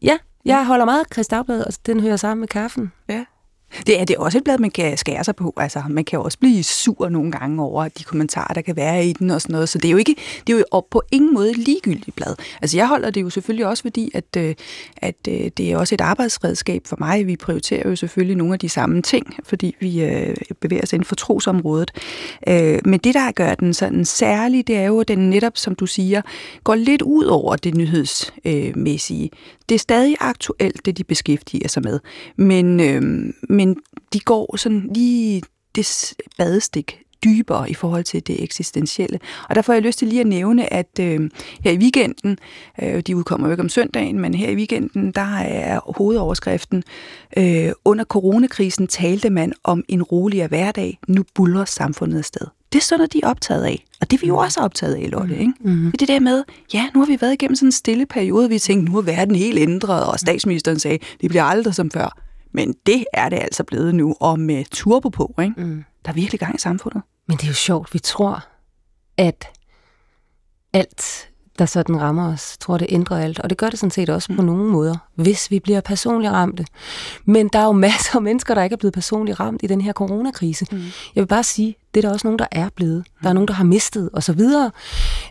ja, 0.01 0.17
jeg 0.45 0.65
holder 0.65 0.86
meget 0.86 1.05
af 1.17 1.26
Dagblad, 1.26 1.63
og 1.63 1.73
den 1.86 1.99
hører 1.99 2.15
sammen 2.15 2.39
med 2.39 2.47
kaffen. 2.47 2.91
Ja. 3.09 3.26
Det 3.88 4.01
er, 4.01 4.05
det 4.05 4.15
er 4.15 4.19
også 4.19 4.38
et 4.38 4.43
blad, 4.43 4.57
man 4.57 4.71
kan 4.71 4.97
skære 4.97 5.23
sig 5.23 5.36
på. 5.36 5.53
Altså, 5.57 5.84
man 5.89 6.03
kan 6.03 6.19
også 6.19 6.39
blive 6.39 6.63
sur 6.63 7.09
nogle 7.09 7.32
gange 7.32 7.63
over 7.63 7.88
de 7.88 8.03
kommentarer, 8.03 8.53
der 8.53 8.61
kan 8.61 8.76
være 8.76 9.05
i 9.05 9.13
den 9.13 9.30
og 9.30 9.41
sådan 9.41 9.53
noget. 9.53 9.69
Så 9.69 9.78
det 9.78 9.88
er 9.88 9.91
jo 9.91 9.97
ikke, 9.97 10.15
det 10.47 10.53
er 10.53 10.57
jo 10.57 10.80
på 10.91 11.01
ingen 11.11 11.34
måde 11.34 11.53
ligegyldigt 11.53 12.15
blad. 12.15 12.36
Altså, 12.61 12.78
jeg 12.78 12.88
holder 12.88 13.09
det 13.09 13.21
jo 13.21 13.30
selvfølgelig 13.30 13.65
også, 13.65 13.84
fordi 13.84 14.11
at, 14.13 14.38
øh, 14.38 14.55
at 14.97 15.15
øh, 15.28 15.51
det 15.57 15.71
er 15.71 15.78
også 15.78 15.95
et 15.95 16.01
arbejdsredskab 16.01 16.82
for 16.88 16.95
mig. 16.99 17.28
Vi 17.28 17.36
prioriterer 17.36 17.89
jo 17.89 17.95
selvfølgelig 17.95 18.38
nogle 18.38 18.53
af 18.53 18.59
de 18.59 18.69
samme 18.69 19.01
ting, 19.01 19.36
fordi 19.43 19.76
vi 19.80 20.03
øh, 20.03 20.36
bevæger 20.61 20.84
os 20.84 20.93
inden 20.93 21.05
for 21.05 21.15
trosområdet. 21.15 21.91
Men 22.86 22.99
det, 22.99 23.13
der 23.13 23.32
gør 23.32 23.55
den 23.55 23.73
sådan 23.73 24.05
særlig, 24.05 24.67
det 24.67 24.78
er 24.78 24.86
jo, 24.86 24.99
at 24.99 25.07
den 25.07 25.30
netop, 25.30 25.57
som 25.57 25.76
du 25.76 25.86
siger, 25.86 26.21
går 26.63 26.76
lidt 26.76 27.01
ud 27.01 27.26
over 27.26 27.55
det 27.55 27.76
nyhedsmæssige. 27.76 29.30
Det 29.69 29.76
er 29.76 29.80
stadig 29.80 30.15
aktuelt, 30.19 30.86
det 30.86 30.97
de 30.97 31.03
beskæftiger 31.03 31.67
sig 31.67 31.84
med. 31.84 31.99
Men, 32.36 32.76
men 33.49 33.64
men 33.66 33.76
de 34.13 34.20
går 34.20 34.57
sådan 34.57 34.89
lige 34.93 35.43
det 35.76 36.13
badestik 36.38 37.05
dybere 37.24 37.70
i 37.70 37.74
forhold 37.74 38.03
til 38.03 38.28
det 38.28 38.43
eksistentielle. 38.43 39.20
Og 39.49 39.55
derfor 39.55 39.74
har 39.74 39.76
jeg 39.76 39.84
lyst 39.84 39.99
til 39.99 40.07
lige 40.07 40.22
at 40.22 40.28
nævne, 40.28 40.74
at 40.74 40.99
øh, 40.99 41.30
her 41.63 41.72
i 41.72 41.78
weekenden, 41.78 42.38
øh, 42.82 43.01
de 43.01 43.16
udkommer 43.16 43.47
jo 43.47 43.51
ikke 43.51 43.63
om 43.63 43.70
søndagen, 43.70 44.20
men 44.20 44.34
her 44.34 44.49
i 44.49 44.55
weekenden, 44.55 45.11
der 45.11 45.38
er 45.38 45.80
hovedoverskriften, 45.97 46.84
øh, 47.38 47.72
under 47.86 48.03
coronakrisen 48.03 48.88
talte 48.88 49.30
man 49.30 49.53
om 49.63 49.84
en 49.88 50.03
roligere 50.03 50.47
hverdag, 50.47 50.99
nu 51.07 51.24
buller 51.36 51.66
samfundet 51.66 52.18
afsted. 52.18 52.47
Det 52.74 52.80
er 52.80 52.84
sådan 52.84 52.99
noget, 52.99 53.13
de 53.13 53.20
er 53.24 53.28
optaget 53.28 53.63
af. 53.63 53.86
Og 54.01 54.11
det 54.11 54.18
er 54.18 54.22
vi 54.22 54.28
jo 54.28 54.34
mm. 54.34 54.39
også 54.39 54.59
optaget 54.59 54.95
af, 54.95 55.11
Lotte. 55.11 55.38
Ikke? 55.38 55.53
Mm-hmm. 55.59 55.91
Det 55.91 55.93
er 55.93 55.97
det 55.97 56.07
der 56.07 56.20
med, 56.20 56.43
ja, 56.74 56.89
nu 56.93 56.99
har 56.99 57.07
vi 57.07 57.18
været 57.22 57.34
igennem 57.34 57.55
sådan 57.55 57.68
en 57.68 57.72
stille 57.72 58.05
periode, 58.05 58.49
vi 58.49 58.59
tænkte, 58.59 58.91
nu 58.91 58.97
er 58.97 59.01
verden 59.01 59.36
helt 59.36 59.59
ændret, 59.59 60.05
og 60.05 60.20
statsministeren 60.20 60.80
sagde, 60.80 60.99
det 61.22 61.30
bliver 61.30 61.43
aldrig 61.43 61.76
som 61.76 61.91
før. 61.91 62.24
Men 62.56 62.76
det 62.86 63.06
er 63.14 63.30
det 63.30 63.38
altså 63.38 63.64
blevet 63.64 63.95
nu, 63.95 64.16
og 64.20 64.39
med 64.39 64.66
turbo 64.72 65.10
på, 65.10 65.36
ikke? 65.41 65.53
Mm. 65.58 65.84
Der 66.06 66.12
er 66.12 66.16
virkelig 66.16 66.39
gang 66.39 66.56
i 66.56 66.60
samfundet. 66.60 67.01
Men 67.28 67.38
det 67.38 67.43
er 67.43 67.47
jo 67.47 67.53
sjovt, 67.53 67.93
vi 67.93 67.99
tror, 67.99 68.45
at 69.18 69.47
alt 70.74 71.30
der 71.60 71.66
sådan 71.66 72.01
rammer 72.01 72.34
os. 72.34 72.58
Tror, 72.60 72.78
det 72.78 72.88
ændrer 72.89 73.18
alt, 73.18 73.39
og 73.39 73.49
det 73.49 73.58
gør 73.58 73.70
det 73.70 73.80
sådan 73.80 73.91
set 73.91 74.10
også 74.10 74.32
mm. 74.32 74.36
på 74.36 74.41
nogle 74.41 74.64
måder, 74.64 74.95
hvis 75.16 75.51
vi 75.51 75.60
bliver 75.60 75.82
personligt 75.82 76.34
ramte. 76.34 76.66
Men 77.26 77.47
der 77.53 77.60
er 77.60 77.66
jo 77.66 77.72
masser 77.72 78.16
af 78.16 78.22
mennesker, 78.22 78.53
der 78.53 78.64
ikke 78.64 78.74
er 78.74 78.78
blevet 78.78 78.93
personligt 78.93 79.39
ramt 79.39 79.64
i 79.64 79.68
den 79.68 79.82
her 79.82 79.93
coronakrise. 79.93 80.66
Mm. 80.72 80.78
Jeg 81.16 81.22
vil 81.22 81.28
bare 81.28 81.43
sige, 81.43 81.76
det 81.93 82.03
er 82.03 82.08
der 82.08 82.14
også 82.14 82.28
nogen, 82.28 82.39
der 82.39 82.47
er 82.51 82.70
blevet. 82.76 83.06
Der 83.24 83.30
er 83.30 83.34
nogen, 83.34 83.47
der 83.47 83.53
har 83.53 83.64
mistet 83.64 84.10
osv., 84.14 84.41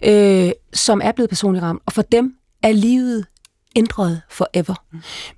øh, 0.05 0.53
som 0.73 1.01
er 1.05 1.13
blevet 1.13 1.29
personligt 1.29 1.63
ramt. 1.63 1.83
Og 1.87 1.93
for 1.93 2.03
dem 2.03 2.35
er 2.63 2.73
livet 2.73 3.27
ændret 3.77 4.21
forever. 4.31 4.75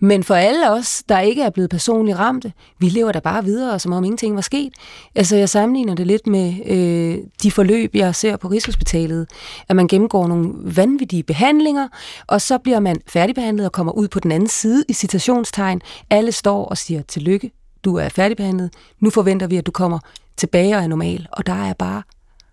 Men 0.00 0.24
for 0.24 0.34
alle 0.34 0.70
os, 0.70 1.02
der 1.08 1.20
ikke 1.20 1.42
er 1.42 1.50
blevet 1.50 1.70
personligt 1.70 2.18
ramte, 2.18 2.52
vi 2.78 2.88
lever 2.88 3.12
da 3.12 3.18
bare 3.18 3.44
videre, 3.44 3.78
som 3.78 3.92
om 3.92 4.04
ingenting 4.04 4.34
var 4.34 4.40
sket. 4.40 4.72
Altså, 5.14 5.36
jeg 5.36 5.48
sammenligner 5.48 5.94
det 5.94 6.06
lidt 6.06 6.26
med 6.26 6.54
øh, 6.66 7.18
de 7.42 7.50
forløb, 7.50 7.94
jeg 7.94 8.14
ser 8.14 8.36
på 8.36 8.48
Rigshospitalet, 8.48 9.26
at 9.68 9.76
man 9.76 9.88
gennemgår 9.88 10.26
nogle 10.26 10.52
vanvittige 10.76 11.22
behandlinger, 11.22 11.88
og 12.26 12.40
så 12.40 12.58
bliver 12.58 12.80
man 12.80 12.96
færdigbehandlet 13.06 13.66
og 13.66 13.72
kommer 13.72 13.92
ud 13.92 14.08
på 14.08 14.20
den 14.20 14.32
anden 14.32 14.48
side 14.48 14.84
i 14.88 14.92
citationstegn. 14.92 15.80
Alle 16.10 16.32
står 16.32 16.64
og 16.64 16.78
siger, 16.78 17.02
tillykke, 17.02 17.50
du 17.84 17.96
er 17.96 18.08
færdigbehandlet, 18.08 18.70
nu 19.00 19.10
forventer 19.10 19.46
vi, 19.46 19.56
at 19.56 19.66
du 19.66 19.70
kommer 19.70 19.98
tilbage 20.36 20.76
og 20.76 20.82
er 20.82 20.86
normal. 20.86 21.28
Og 21.32 21.46
der 21.46 21.64
er 21.64 21.72
bare 21.72 22.02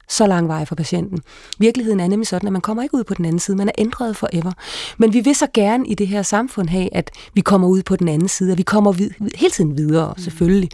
så 0.09 0.27
lang 0.27 0.47
vej 0.47 0.65
for 0.65 0.75
patienten. 0.75 1.19
Virkeligheden 1.59 1.99
er 1.99 2.07
nemlig 2.07 2.27
sådan, 2.27 2.47
at 2.47 2.53
man 2.53 2.61
kommer 2.61 2.83
ikke 2.83 2.95
ud 2.95 3.03
på 3.03 3.13
den 3.13 3.25
anden 3.25 3.39
side, 3.39 3.57
man 3.57 3.67
er 3.67 3.71
ændret 3.77 4.17
forever. 4.17 4.51
Men 4.97 5.13
vi 5.13 5.19
vil 5.19 5.35
så 5.35 5.47
gerne 5.53 5.87
i 5.87 5.95
det 5.95 6.07
her 6.07 6.21
samfund 6.21 6.69
have, 6.69 6.95
at 6.95 7.11
vi 7.33 7.41
kommer 7.41 7.67
ud 7.67 7.83
på 7.83 7.95
den 7.95 8.07
anden 8.07 8.27
side, 8.27 8.51
at 8.51 8.57
vi 8.57 8.63
kommer 8.63 8.91
vid- 8.91 9.35
hele 9.35 9.51
tiden 9.51 9.77
videre, 9.77 10.13
mm. 10.17 10.23
selvfølgelig. 10.23 10.69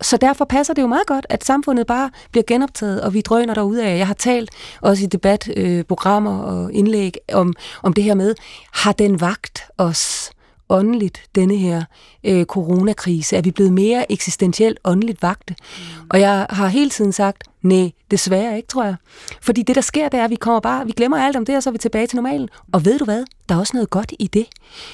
Så 0.00 0.16
derfor 0.16 0.44
passer 0.44 0.74
det 0.74 0.82
jo 0.82 0.86
meget 0.86 1.06
godt, 1.06 1.26
at 1.28 1.44
samfundet 1.44 1.86
bare 1.86 2.10
bliver 2.30 2.44
genoptaget, 2.46 3.00
og 3.02 3.14
vi 3.14 3.20
drøner 3.20 3.54
derude 3.54 3.84
af. 3.84 3.98
Jeg 3.98 4.06
har 4.06 4.14
talt 4.14 4.50
også 4.80 5.04
i 5.04 5.06
debatprogrammer 5.06 6.46
øh, 6.48 6.54
og 6.54 6.72
indlæg 6.72 7.16
om, 7.32 7.54
om 7.82 7.92
det 7.92 8.04
her 8.04 8.14
med, 8.14 8.34
har 8.72 8.92
den 8.92 9.20
vagt 9.20 9.62
os 9.78 10.30
åndeligt, 10.72 11.22
denne 11.34 11.56
her 11.56 11.84
øh, 12.24 12.44
coronakrise? 12.44 13.36
Er 13.36 13.42
vi 13.42 13.50
blevet 13.50 13.72
mere 13.72 14.12
eksistentielt 14.12 14.78
åndeligt 14.84 15.22
vagte? 15.22 15.54
Mm. 15.58 16.06
Og 16.10 16.20
jeg 16.20 16.46
har 16.50 16.66
hele 16.66 16.90
tiden 16.90 17.12
sagt, 17.12 17.44
nej, 17.62 17.90
desværre 18.10 18.56
ikke, 18.56 18.68
tror 18.68 18.84
jeg. 18.84 18.96
Fordi 19.40 19.62
det, 19.62 19.74
der 19.74 19.80
sker, 19.80 20.08
det 20.08 20.20
er, 20.20 20.24
at 20.24 20.30
vi 20.30 20.36
kommer 20.36 20.60
bare, 20.60 20.86
vi 20.86 20.92
glemmer 20.92 21.18
alt 21.18 21.36
om 21.36 21.44
det, 21.44 21.56
og 21.56 21.62
så 21.62 21.70
er 21.70 21.72
vi 21.72 21.78
tilbage 21.78 22.06
til 22.06 22.16
normalen. 22.16 22.48
Og 22.72 22.84
ved 22.84 22.98
du 22.98 23.04
hvad? 23.04 23.24
Der 23.48 23.54
er 23.54 23.58
også 23.58 23.76
noget 23.76 23.90
godt 23.90 24.12
i 24.18 24.26
det. 24.26 24.46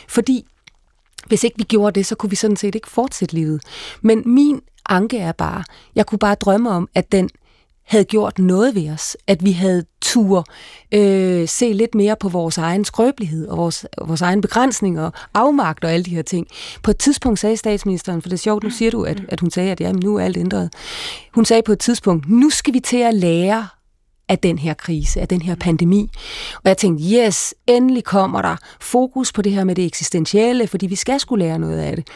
Fordi 0.08 0.46
hvis 1.26 1.44
ikke 1.44 1.58
vi 1.58 1.64
gjorde 1.64 1.94
det, 1.94 2.06
så 2.06 2.14
kunne 2.14 2.30
vi 2.30 2.36
sådan 2.36 2.56
set 2.56 2.74
ikke 2.74 2.90
fortsætte 2.90 3.34
livet. 3.34 3.62
Men 4.02 4.22
min 4.26 4.60
anke 4.88 5.18
er 5.18 5.32
bare, 5.32 5.64
jeg 5.94 6.06
kunne 6.06 6.18
bare 6.18 6.34
drømme 6.34 6.70
om, 6.70 6.88
at 6.94 7.12
den 7.12 7.30
havde 7.88 8.04
gjort 8.04 8.38
noget 8.38 8.74
ved 8.74 8.90
os, 8.90 9.16
at 9.26 9.44
vi 9.44 9.52
havde 9.52 9.84
tur 10.00 10.44
øh, 10.94 11.48
se 11.48 11.72
lidt 11.72 11.94
mere 11.94 12.16
på 12.20 12.28
vores 12.28 12.58
egen 12.58 12.84
skrøbelighed 12.84 13.48
og 13.48 13.56
vores, 13.56 13.86
vores 14.06 14.22
egen 14.22 14.40
begrænsninger 14.40 15.04
og 15.04 15.12
afmagt 15.34 15.84
og 15.84 15.92
alle 15.92 16.04
de 16.04 16.14
her 16.14 16.22
ting. 16.22 16.46
På 16.82 16.90
et 16.90 16.98
tidspunkt 16.98 17.38
sagde 17.38 17.56
statsministeren, 17.56 18.22
for 18.22 18.28
det 18.28 18.36
er 18.36 18.38
sjovt, 18.38 18.64
nu 18.64 18.70
siger 18.70 18.90
du, 18.90 19.02
at, 19.02 19.22
at 19.28 19.40
hun 19.40 19.50
sagde, 19.50 19.72
at 19.72 19.80
jamen, 19.80 20.02
nu 20.04 20.16
er 20.16 20.24
alt 20.24 20.36
ændret. 20.36 20.70
Hun 21.34 21.44
sagde 21.44 21.62
på 21.62 21.72
et 21.72 21.78
tidspunkt, 21.78 22.30
nu 22.30 22.50
skal 22.50 22.74
vi 22.74 22.80
til 22.80 22.96
at 22.96 23.14
lære 23.14 23.66
af 24.28 24.38
den 24.38 24.58
her 24.58 24.74
krise, 24.74 25.20
af 25.20 25.28
den 25.28 25.42
her 25.42 25.54
pandemi. 25.54 26.10
Og 26.54 26.62
jeg 26.64 26.76
tænkte, 26.76 27.04
yes, 27.04 27.54
endelig 27.66 28.04
kommer 28.04 28.42
der 28.42 28.56
fokus 28.80 29.32
på 29.32 29.42
det 29.42 29.52
her 29.52 29.64
med 29.64 29.74
det 29.74 29.84
eksistentielle, 29.84 30.66
fordi 30.66 30.86
vi 30.86 30.94
skal 30.94 31.20
skulle 31.20 31.44
lære 31.44 31.58
noget 31.58 31.78
af 31.78 31.96
det. 31.96 32.08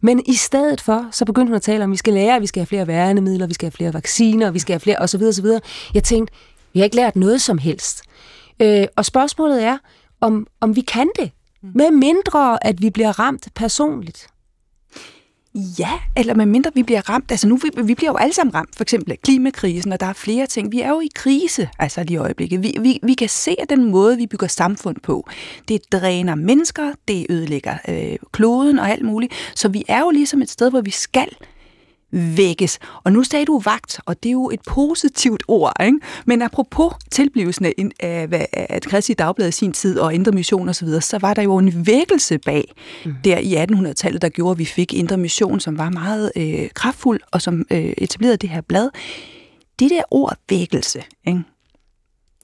Men 0.00 0.22
i 0.26 0.34
stedet 0.34 0.80
for, 0.80 1.06
så 1.10 1.24
begyndte 1.24 1.50
hun 1.50 1.56
at 1.56 1.62
tale 1.62 1.84
om, 1.84 1.90
at 1.90 1.92
vi 1.92 1.96
skal 1.96 2.12
lære, 2.12 2.36
at 2.36 2.42
vi 2.42 2.46
skal 2.46 2.60
have 2.60 2.66
flere 2.66 2.86
værnemidler, 2.86 3.46
vi 3.46 3.54
skal 3.54 3.66
have 3.66 3.72
flere 3.72 3.94
vacciner, 3.94 4.50
vi 4.50 4.58
skal 4.58 4.72
have 4.72 4.80
flere 4.80 4.98
osv. 4.98 5.22
osv. 5.22 5.46
Jeg 5.94 6.04
tænkte, 6.04 6.34
vi 6.72 6.80
har 6.80 6.84
ikke 6.84 6.96
lært 6.96 7.16
noget 7.16 7.40
som 7.40 7.58
helst. 7.58 8.02
Øh, 8.62 8.86
og 8.96 9.04
spørgsmålet 9.04 9.64
er, 9.64 9.78
om, 10.20 10.46
om 10.60 10.76
vi 10.76 10.80
kan 10.80 11.08
det, 11.18 11.30
med 11.62 11.90
mindre 11.90 12.66
at 12.66 12.82
vi 12.82 12.90
bliver 12.90 13.18
ramt 13.18 13.48
personligt. 13.54 14.26
Ja, 15.54 15.90
eller 16.16 16.34
med 16.34 16.46
mindre 16.46 16.70
vi 16.74 16.82
bliver 16.82 17.08
ramt. 17.08 17.30
Altså 17.30 17.48
nu, 17.48 17.56
vi, 17.56 17.82
vi 17.82 17.94
bliver 17.94 18.10
jo 18.10 18.16
alle 18.16 18.34
sammen 18.34 18.54
ramt, 18.54 18.76
for 18.76 18.82
eksempel 18.82 19.16
klimakrisen, 19.24 19.92
og 19.92 20.00
der 20.00 20.06
er 20.06 20.12
flere 20.12 20.46
ting. 20.46 20.72
Vi 20.72 20.80
er 20.80 20.88
jo 20.88 21.00
i 21.00 21.08
krise, 21.14 21.68
altså 21.78 22.02
lige 22.02 22.14
i 22.14 22.16
øjeblikket. 22.16 22.62
Vi, 22.62 22.76
vi, 22.80 23.00
vi 23.02 23.14
kan 23.14 23.28
se, 23.28 23.56
at 23.58 23.70
den 23.70 23.90
måde, 23.90 24.16
vi 24.16 24.26
bygger 24.26 24.46
samfund 24.46 24.96
på, 25.02 25.28
det 25.68 25.80
dræner 25.92 26.34
mennesker, 26.34 26.92
det 27.08 27.26
ødelægger 27.30 27.76
øh, 27.88 28.16
kloden 28.32 28.78
og 28.78 28.90
alt 28.90 29.04
muligt. 29.04 29.32
Så 29.54 29.68
vi 29.68 29.84
er 29.88 30.00
jo 30.00 30.10
ligesom 30.10 30.42
et 30.42 30.50
sted, 30.50 30.70
hvor 30.70 30.80
vi 30.80 30.90
skal 30.90 31.28
vækkes. 32.12 32.78
Og 33.04 33.12
nu 33.12 33.22
sagde 33.22 33.46
du 33.46 33.58
vagt, 33.58 34.00
og 34.06 34.22
det 34.22 34.28
er 34.28 34.32
jo 34.32 34.50
et 34.50 34.60
positivt 34.66 35.42
ord, 35.48 35.72
ikke? 35.84 35.98
Men 36.26 36.42
apropos 36.42 36.92
tilblivelsen 37.10 37.64
af, 37.64 37.74
af, 38.00 38.48
af 38.52 38.82
Kristi 38.82 39.14
Dagblad 39.14 39.48
i 39.48 39.52
sin 39.52 39.72
tid 39.72 39.98
og 39.98 40.14
Indre 40.14 40.32
Mission 40.32 40.68
osv., 40.68 40.74
så, 40.74 40.84
videre, 40.84 41.00
så 41.00 41.18
var 41.18 41.34
der 41.34 41.42
jo 41.42 41.58
en 41.58 41.86
vækkelse 41.86 42.38
bag 42.38 42.72
mm. 43.04 43.14
der 43.24 43.38
i 43.38 43.64
1800-tallet, 43.64 44.22
der 44.22 44.28
gjorde, 44.28 44.52
at 44.52 44.58
vi 44.58 44.64
fik 44.64 44.94
Indre 44.94 45.16
Mission, 45.16 45.60
som 45.60 45.78
var 45.78 45.90
meget 45.90 46.32
øh, 46.36 46.68
kraftfuld 46.74 47.20
og 47.32 47.42
som 47.42 47.64
øh, 47.70 47.92
etablerede 47.98 48.36
det 48.36 48.50
her 48.50 48.60
blad. 48.60 48.90
Det 49.78 49.90
der 49.90 50.02
ord 50.10 50.36
vækkelse, 50.50 51.02
ikke? 51.26 51.42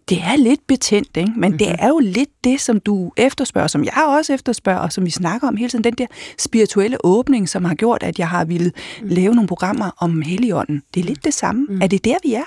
Det 0.08 0.18
er 0.18 0.36
lidt 0.36 0.66
betændt, 0.66 1.16
ikke? 1.16 1.32
men 1.36 1.50
mm-hmm. 1.50 1.58
det 1.58 1.68
mhm. 1.68 1.76
er 1.78 1.88
jo 1.88 1.98
lidt 1.98 2.28
det, 2.44 2.60
som 2.60 2.80
du 2.80 3.12
efterspørger, 3.16 3.68
som 3.68 3.84
jeg 3.84 4.04
også 4.18 4.32
efterspørger, 4.32 4.80
og 4.80 4.92
som 4.92 5.04
vi 5.04 5.10
snakker 5.10 5.48
om 5.48 5.56
hele 5.56 5.70
tiden, 5.70 5.84
den 5.84 5.94
der 5.94 6.06
spirituelle 6.38 7.04
åbning, 7.04 7.48
som 7.48 7.64
har 7.64 7.74
gjort, 7.74 8.02
at 8.02 8.18
jeg 8.18 8.28
har 8.28 8.44
ville 8.44 8.72
mm. 9.02 9.08
lave 9.08 9.34
nogle 9.34 9.48
programmer 9.48 9.90
om 10.00 10.22
Helligånden. 10.22 10.82
Det 10.94 11.00
er 11.00 11.04
lidt 11.04 11.24
det 11.24 11.34
samme. 11.34 11.66
Mm. 11.68 11.82
Er 11.82 11.86
det 11.86 12.04
der, 12.04 12.16
vi 12.22 12.34
er? 12.34 12.44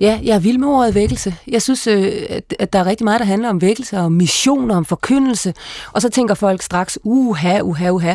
Ja, 0.00 0.20
jeg 0.22 0.34
er 0.34 0.38
vild 0.38 0.58
med 0.58 0.68
ordet 0.68 0.94
vækkelse. 0.94 1.34
Jeg 1.48 1.62
synes, 1.62 1.86
øh, 1.86 2.12
at 2.58 2.72
der 2.72 2.78
er 2.78 2.86
rigtig 2.86 3.04
meget, 3.04 3.20
der 3.20 3.26
handler 3.26 3.48
om 3.48 3.60
vækkelse, 3.60 3.98
om 3.98 4.12
mission, 4.12 4.70
om 4.70 4.84
forkyndelse, 4.84 5.54
og 5.92 6.02
så 6.02 6.08
tænker 6.08 6.34
folk 6.34 6.62
straks, 6.62 6.98
uha, 7.04 7.60
uha, 7.60 7.90
uha. 7.90 8.14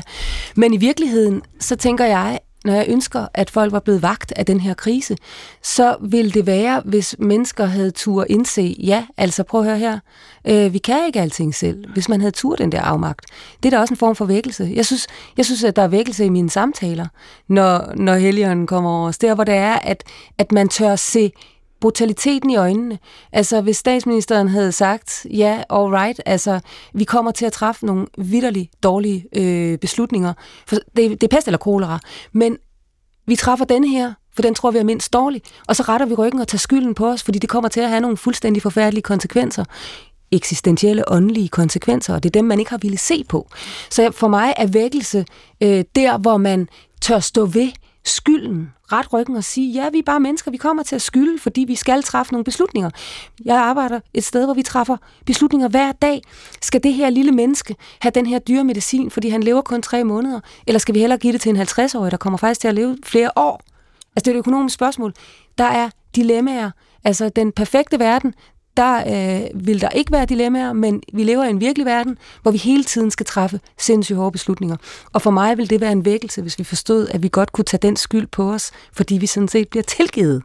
Men 0.55 0.73
i 0.73 0.77
virkeligheden, 0.77 1.41
så 1.59 1.75
tænker 1.75 2.05
jeg, 2.05 2.39
når 2.65 2.73
jeg 2.73 2.85
ønsker, 2.89 3.27
at 3.33 3.49
folk 3.49 3.71
var 3.71 3.79
blevet 3.79 4.01
vagt 4.01 4.33
af 4.35 4.45
den 4.45 4.59
her 4.59 4.73
krise, 4.73 5.17
så 5.63 5.95
vil 6.01 6.33
det 6.33 6.45
være, 6.45 6.81
hvis 6.85 7.15
mennesker 7.19 7.65
havde 7.65 7.91
tur 7.91 8.25
indse, 8.29 8.75
ja, 8.83 9.05
altså 9.17 9.43
prøv 9.43 9.61
at 9.61 9.67
høre 9.67 9.77
her, 9.77 9.99
øh, 10.47 10.73
vi 10.73 10.77
kan 10.77 11.05
ikke 11.05 11.21
alting 11.21 11.55
selv, 11.55 11.91
hvis 11.93 12.09
man 12.09 12.21
havde 12.21 12.31
tur 12.31 12.55
den 12.55 12.71
der 12.71 12.81
afmagt. 12.81 13.25
Det 13.63 13.73
er 13.73 13.77
da 13.77 13.81
også 13.81 13.93
en 13.93 13.97
form 13.97 14.15
for 14.15 14.25
vækkelse. 14.25 14.71
Jeg 14.75 14.85
synes, 14.85 15.07
jeg 15.37 15.45
synes 15.45 15.63
at 15.63 15.75
der 15.75 15.81
er 15.81 15.87
vækkelse 15.87 16.25
i 16.25 16.29
mine 16.29 16.49
samtaler, 16.49 17.07
når, 17.47 17.93
når 17.95 18.15
helligånden 18.15 18.67
kommer 18.67 18.89
over 18.89 19.07
os. 19.07 19.17
Der, 19.17 19.35
hvor 19.35 19.43
det 19.43 19.55
er, 19.55 19.73
at, 19.73 20.03
at 20.37 20.51
man 20.51 20.69
tør 20.69 20.95
se 20.95 21.31
brutaliteten 21.81 22.49
i 22.49 22.55
øjnene. 22.55 22.99
Altså, 23.31 23.61
hvis 23.61 23.77
statsministeren 23.77 24.47
havde 24.47 24.71
sagt, 24.71 25.25
ja, 25.29 25.63
all 25.69 25.93
right, 25.93 26.21
altså, 26.25 26.59
vi 26.93 27.03
kommer 27.03 27.31
til 27.31 27.45
at 27.45 27.53
træffe 27.53 27.85
nogle 27.85 28.07
vidderligt 28.17 28.83
dårlige 28.83 29.25
øh, 29.35 29.77
beslutninger, 29.77 30.33
for 30.67 30.75
det, 30.75 31.21
det 31.21 31.23
er 31.23 31.37
pest 31.37 31.47
eller 31.47 31.57
kolera, 31.57 31.99
men 32.33 32.57
vi 33.27 33.35
træffer 33.35 33.65
denne 33.65 33.87
her, 33.87 34.13
for 34.35 34.41
den 34.41 34.55
tror 34.55 34.71
vi 34.71 34.77
er 34.77 34.83
mindst 34.83 35.13
dårlig, 35.13 35.41
og 35.67 35.75
så 35.75 35.83
retter 35.83 36.05
vi 36.05 36.13
ryggen 36.13 36.41
og 36.41 36.47
tager 36.47 36.59
skylden 36.59 36.93
på 36.93 37.07
os, 37.07 37.23
fordi 37.23 37.39
det 37.39 37.49
kommer 37.49 37.69
til 37.69 37.79
at 37.79 37.89
have 37.89 38.01
nogle 38.01 38.17
fuldstændig 38.17 38.61
forfærdelige 38.61 39.03
konsekvenser 39.03 39.65
eksistentielle, 40.31 41.11
åndelige 41.11 41.49
konsekvenser, 41.49 42.13
og 42.13 42.23
det 42.23 42.29
er 42.29 42.39
dem, 42.39 42.45
man 42.45 42.59
ikke 42.59 42.71
har 42.71 42.77
ville 42.77 42.97
se 42.97 43.23
på. 43.23 43.47
Så 43.89 44.11
for 44.11 44.27
mig 44.27 44.53
er 44.57 44.67
vækkelse 44.67 45.25
øh, 45.63 45.83
der, 45.95 46.17
hvor 46.17 46.37
man 46.37 46.67
tør 47.01 47.19
stå 47.19 47.45
ved 47.45 47.71
skylden, 48.05 48.73
ret 48.91 49.13
ryggen 49.13 49.35
og 49.35 49.43
sige, 49.43 49.71
ja, 49.71 49.89
vi 49.89 49.99
er 49.99 50.03
bare 50.05 50.19
mennesker, 50.19 50.51
vi 50.51 50.57
kommer 50.57 50.83
til 50.83 50.95
at 50.95 51.01
skylde, 51.01 51.39
fordi 51.39 51.61
vi 51.61 51.75
skal 51.75 52.03
træffe 52.03 52.33
nogle 52.33 52.43
beslutninger. 52.43 52.89
Jeg 53.45 53.57
arbejder 53.57 53.99
et 54.13 54.23
sted, 54.23 54.45
hvor 54.45 54.53
vi 54.53 54.63
træffer 54.63 54.97
beslutninger 55.25 55.67
hver 55.67 55.91
dag. 55.91 56.21
Skal 56.61 56.83
det 56.83 56.93
her 56.93 57.09
lille 57.09 57.31
menneske 57.31 57.75
have 57.99 58.11
den 58.11 58.25
her 58.25 58.39
dyre 58.39 58.63
medicin, 58.63 59.11
fordi 59.11 59.29
han 59.29 59.43
lever 59.43 59.61
kun 59.61 59.81
tre 59.81 60.03
måneder? 60.03 60.39
Eller 60.67 60.79
skal 60.79 60.95
vi 60.95 60.99
hellere 60.99 61.19
give 61.19 61.33
det 61.33 61.41
til 61.41 61.49
en 61.49 61.61
50-årig, 61.61 62.11
der 62.11 62.17
kommer 62.17 62.37
faktisk 62.37 62.61
til 62.61 62.67
at 62.67 62.75
leve 62.75 62.97
flere 63.03 63.31
år? 63.35 63.61
Altså, 64.15 64.25
det 64.25 64.27
er 64.27 64.31
et 64.31 64.37
økonomisk 64.37 64.75
spørgsmål. 64.75 65.13
Der 65.57 65.63
er 65.63 65.89
dilemmaer. 66.15 66.71
Altså, 67.03 67.29
den 67.29 67.51
perfekte 67.51 67.99
verden, 67.99 68.33
der 68.77 68.97
øh, 68.97 69.67
vil 69.67 69.81
der 69.81 69.89
ikke 69.89 70.11
være 70.11 70.25
dilemmaer, 70.25 70.73
men 70.73 71.03
vi 71.13 71.23
lever 71.23 71.43
i 71.43 71.49
en 71.49 71.59
virkelig 71.59 71.85
verden, 71.85 72.17
hvor 72.41 72.51
vi 72.51 72.57
hele 72.57 72.83
tiden 72.83 73.11
skal 73.11 73.25
træffe 73.25 73.59
sindssygt 73.77 74.17
hårde 74.17 74.31
beslutninger. 74.31 74.77
Og 75.13 75.21
for 75.21 75.31
mig 75.31 75.57
vil 75.57 75.69
det 75.69 75.81
være 75.81 75.91
en 75.91 76.05
vækkelse, 76.05 76.41
hvis 76.41 76.59
vi 76.59 76.63
forstod, 76.63 77.07
at 77.07 77.23
vi 77.23 77.29
godt 77.31 77.51
kunne 77.51 77.65
tage 77.65 77.81
den 77.81 77.95
skyld 77.95 78.27
på 78.27 78.53
os, 78.53 78.71
fordi 78.93 79.17
vi 79.17 79.25
sådan 79.25 79.47
set 79.47 79.67
bliver 79.67 79.83
tilgivet. 79.83 80.43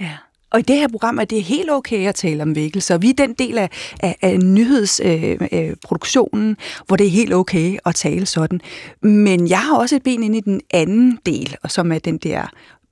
Ja. 0.00 0.16
Og 0.52 0.58
i 0.58 0.62
det 0.62 0.76
her 0.76 0.88
program 0.88 1.18
er 1.18 1.24
det 1.24 1.42
helt 1.42 1.70
okay 1.70 2.08
at 2.08 2.14
tale 2.14 2.42
om 2.42 2.56
vækkelse, 2.56 3.00
vi 3.00 3.10
er 3.10 3.14
den 3.14 3.32
del 3.32 3.58
af, 3.58 3.70
af, 4.00 4.16
af 4.22 4.38
nyhedsproduktionen, 4.38 6.44
øh, 6.44 6.50
øh, 6.50 6.56
hvor 6.86 6.96
det 6.96 7.06
er 7.06 7.10
helt 7.10 7.34
okay 7.34 7.78
at 7.86 7.94
tale 7.94 8.26
sådan. 8.26 8.60
Men 9.02 9.48
jeg 9.48 9.60
har 9.60 9.76
også 9.76 9.96
et 9.96 10.02
ben 10.02 10.22
ind 10.22 10.36
i 10.36 10.40
den 10.40 10.60
anden 10.70 11.18
del, 11.26 11.56
og 11.62 11.70
som 11.70 11.92
er 11.92 11.98
den 11.98 12.18
der 12.18 12.46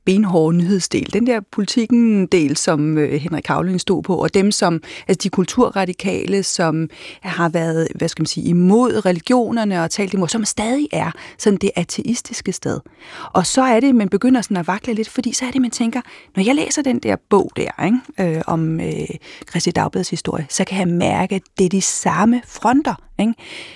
benhårde 0.04 0.56
nyhedsdel, 0.56 1.12
den 1.12 1.26
der 1.26 1.40
politikken-del, 1.52 2.56
som 2.56 2.98
øh, 2.98 3.12
Henrik 3.12 3.46
Havling 3.46 3.80
stod 3.80 4.02
på, 4.02 4.16
og 4.16 4.34
dem 4.34 4.50
som, 4.50 4.82
altså 5.08 5.20
de 5.22 5.28
kulturradikale, 5.28 6.42
som 6.42 6.88
har 7.22 7.48
været, 7.48 7.88
hvad 7.94 8.08
skal 8.08 8.22
man 8.22 8.26
sige, 8.26 8.48
imod 8.48 9.06
religionerne 9.06 9.82
og 9.82 9.90
talt 9.90 10.14
imod, 10.14 10.28
som 10.28 10.44
stadig 10.44 10.88
er 10.92 11.10
sådan 11.38 11.58
det 11.58 11.70
ateistiske 11.76 12.52
sted. 12.52 12.80
Og 13.32 13.46
så 13.46 13.62
er 13.62 13.80
det, 13.80 13.94
man 13.94 14.08
begynder 14.08 14.42
sådan 14.42 14.56
at 14.56 14.66
vakle 14.66 14.94
lidt, 14.94 15.08
fordi 15.08 15.32
så 15.32 15.44
er 15.44 15.50
det, 15.50 15.60
man 15.60 15.70
tænker, 15.70 16.00
når 16.36 16.44
jeg 16.44 16.54
læser 16.54 16.82
den 16.82 16.98
der 16.98 17.16
bog 17.30 17.50
der, 17.56 17.84
ikke, 17.84 18.36
øh, 18.36 18.42
om 18.46 18.80
øh, 18.80 19.08
Christi 19.50 19.70
Dagbladets 19.70 20.10
historie, 20.10 20.46
så 20.50 20.64
kan 20.64 20.78
jeg 20.78 20.88
mærke, 20.88 21.34
at 21.34 21.42
det 21.58 21.64
er 21.64 21.68
de 21.68 21.82
samme 21.82 22.42
fronter, 22.46 22.94
ikke? 23.20 23.34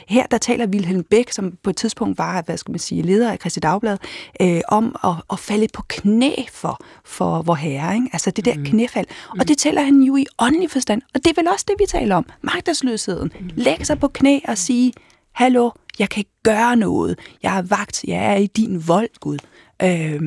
Her 0.09 0.26
der 0.26 0.38
taler 0.38 0.66
Wilhelm 0.66 1.03
Bæk, 1.03 1.32
som 1.32 1.53
på 1.62 1.70
et 1.70 1.76
tidspunkt 1.76 2.18
var 2.18 2.42
hvad 2.42 2.57
skal 2.57 2.72
man 2.72 2.78
sige, 2.78 3.03
leder 3.03 3.32
af 3.32 3.38
Christi 3.38 3.61
Dagblad, 3.61 3.99
øh, 4.40 4.61
om 4.68 4.97
at, 5.05 5.14
at 5.32 5.38
falde 5.38 5.66
på 5.74 5.82
knæ 5.88 6.32
for, 6.53 6.84
for 7.05 7.42
vor 7.42 7.55
herre. 7.55 7.95
Ikke? 7.95 8.09
Altså 8.12 8.30
det 8.30 8.45
der 8.45 8.55
mm. 8.55 8.64
knæfald. 8.64 9.07
Mm. 9.34 9.40
Og 9.40 9.49
det 9.49 9.59
tæller 9.59 9.82
han 9.82 10.03
jo 10.03 10.16
i 10.16 10.26
åndelig 10.38 10.70
forstand. 10.70 11.03
Og 11.14 11.24
det 11.24 11.26
er 11.30 11.42
vel 11.42 11.49
også 11.49 11.64
det, 11.68 11.76
vi 11.78 11.84
taler 11.88 12.16
om. 12.16 12.26
Magtesløsheden. 12.42 13.32
Mm. 13.40 13.51
Læg 13.55 13.86
sig 13.86 13.99
på 13.99 14.09
knæ 14.09 14.38
og 14.49 14.59
sige, 14.59 14.92
hallo, 15.32 15.70
jeg 15.99 16.09
kan 16.09 16.20
ikke 16.20 16.30
gøre 16.42 16.76
noget. 16.76 17.18
Jeg 17.42 17.59
er 17.59 17.62
vagt, 17.62 18.05
jeg 18.05 18.32
er 18.32 18.36
i 18.36 18.47
din 18.47 18.88
vold, 18.88 19.20
Gud. 19.20 19.38
Øh, 19.82 20.20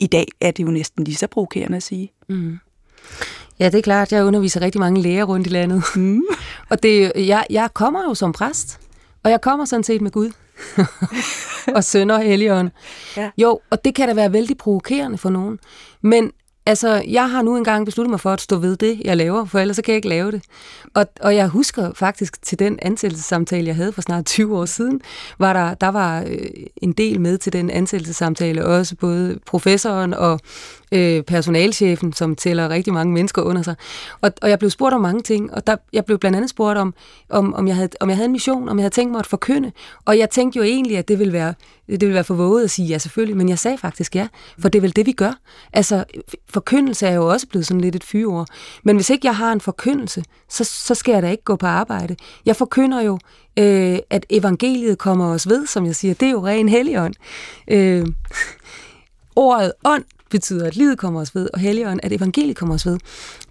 I 0.00 0.06
dag 0.06 0.26
er 0.40 0.50
det 0.50 0.62
jo 0.62 0.70
næsten 0.70 1.04
lige 1.04 1.16
så 1.16 1.26
provokerende 1.26 1.76
at 1.76 1.82
sige. 1.82 2.12
Mm. 2.28 2.58
Ja, 3.60 3.64
det 3.64 3.74
er 3.74 3.82
klart. 3.82 4.12
Jeg 4.12 4.24
underviser 4.24 4.60
rigtig 4.60 4.78
mange 4.78 5.02
læger 5.02 5.24
rundt 5.24 5.46
i 5.46 5.50
landet. 5.50 5.84
Mm. 5.96 6.22
og 6.68 6.82
det, 6.82 7.12
jeg, 7.16 7.46
jeg 7.50 7.68
kommer 7.74 8.02
jo 8.08 8.14
som 8.14 8.32
præst, 8.32 8.80
og 9.24 9.30
jeg 9.30 9.40
kommer 9.40 9.64
sådan 9.64 9.84
set 9.84 10.00
med 10.00 10.10
Gud. 10.10 10.30
og 11.76 11.84
sønder 11.84 12.18
Helligånd. 12.18 12.70
Ja. 13.16 13.30
Jo, 13.38 13.60
og 13.70 13.84
det 13.84 13.94
kan 13.94 14.08
da 14.08 14.14
være 14.14 14.32
vældig 14.32 14.56
provokerende 14.56 15.18
for 15.18 15.30
nogen. 15.30 15.58
Men 16.00 16.32
altså, 16.70 17.02
jeg 17.08 17.30
har 17.30 17.42
nu 17.42 17.56
engang 17.56 17.84
besluttet 17.84 18.10
mig 18.10 18.20
for 18.20 18.30
at 18.30 18.40
stå 18.40 18.56
ved 18.56 18.76
det, 18.76 19.00
jeg 19.04 19.16
laver, 19.16 19.44
for 19.44 19.58
ellers 19.58 19.76
så 19.76 19.82
kan 19.82 19.92
jeg 19.92 19.96
ikke 19.96 20.08
lave 20.08 20.30
det. 20.30 20.42
Og, 20.94 21.06
og 21.20 21.36
jeg 21.36 21.48
husker 21.48 21.92
faktisk 21.94 22.42
til 22.42 22.58
den 22.58 22.78
ansættelsessamtale, 22.82 23.66
jeg 23.66 23.76
havde 23.76 23.92
for 23.92 24.02
snart 24.02 24.26
20 24.36 24.58
år 24.58 24.64
siden, 24.64 25.00
var 25.38 25.52
der, 25.52 25.74
der 25.74 25.88
var 25.88 26.24
øh, 26.26 26.46
en 26.76 26.92
del 26.92 27.20
med 27.20 27.38
til 27.38 27.52
den 27.52 27.70
ansættelsessamtale, 27.70 28.66
også 28.66 28.96
både 28.96 29.38
professoren 29.46 30.14
og 30.14 30.40
øh, 30.92 31.22
personalchefen, 31.22 32.12
som 32.12 32.36
tæller 32.36 32.68
rigtig 32.68 32.92
mange 32.92 33.14
mennesker 33.14 33.42
under 33.42 33.62
sig. 33.62 33.74
Og, 34.20 34.32
og 34.42 34.50
jeg 34.50 34.58
blev 34.58 34.70
spurgt 34.70 34.94
om 34.94 35.00
mange 35.00 35.22
ting, 35.22 35.54
og 35.54 35.66
der, 35.66 35.76
jeg 35.92 36.04
blev 36.04 36.18
blandt 36.18 36.36
andet 36.36 36.50
spurgt 36.50 36.78
om, 36.78 36.94
om, 37.30 37.54
om, 37.54 37.68
jeg 37.68 37.76
havde, 37.76 37.88
om 38.00 38.08
jeg 38.08 38.16
havde 38.16 38.26
en 38.26 38.32
mission, 38.32 38.68
om 38.68 38.78
jeg 38.78 38.82
havde 38.82 38.94
tænkt 38.94 39.12
mig 39.12 39.18
at 39.18 39.26
forkynde. 39.26 39.72
Og 40.04 40.18
jeg 40.18 40.30
tænkte 40.30 40.56
jo 40.56 40.62
egentlig, 40.62 40.98
at 40.98 41.08
det 41.08 41.18
ville 41.18 41.32
være, 41.32 41.54
det 41.90 42.00
ville 42.00 42.14
være 42.14 42.24
for 42.24 42.34
våget 42.34 42.64
at 42.64 42.70
sige 42.70 42.88
ja 42.88 42.98
selvfølgelig, 42.98 43.36
men 43.36 43.48
jeg 43.48 43.58
sagde 43.58 43.78
faktisk 43.78 44.16
ja, 44.16 44.28
for 44.58 44.68
det 44.68 44.78
er 44.78 44.80
vel 44.80 44.96
det, 44.96 45.06
vi 45.06 45.12
gør. 45.12 45.32
Altså, 45.72 46.04
forkyndelse 46.48 47.06
er 47.06 47.14
jo 47.14 47.28
også 47.30 47.46
blevet 47.46 47.66
sådan 47.66 47.80
lidt 47.80 47.96
et 47.96 48.04
fyreord. 48.04 48.46
Men 48.82 48.96
hvis 48.96 49.10
ikke 49.10 49.26
jeg 49.26 49.36
har 49.36 49.52
en 49.52 49.60
forkyndelse, 49.60 50.24
så, 50.48 50.64
så 50.64 50.94
skal 50.94 51.12
jeg 51.12 51.22
da 51.22 51.30
ikke 51.30 51.44
gå 51.44 51.56
på 51.56 51.66
arbejde. 51.66 52.16
Jeg 52.46 52.56
forkynder 52.56 53.00
jo, 53.00 53.18
øh, 53.58 53.98
at 54.10 54.26
evangeliet 54.30 54.98
kommer 54.98 55.34
os 55.34 55.48
ved, 55.48 55.66
som 55.66 55.86
jeg 55.86 55.96
siger. 55.96 56.14
Det 56.14 56.26
er 56.26 56.32
jo 56.32 56.46
ren 56.46 56.68
helligånd. 56.68 57.14
Øh, 57.68 58.06
ordet 59.36 59.72
ånd 59.84 60.04
betyder, 60.30 60.66
at 60.66 60.76
livet 60.76 60.98
kommer 60.98 61.20
os 61.20 61.34
ved, 61.34 61.48
og 61.54 61.60
helligånden, 61.60 62.00
at 62.02 62.12
evangeliet 62.12 62.56
kommer 62.56 62.74
os 62.74 62.86
ved. 62.86 62.98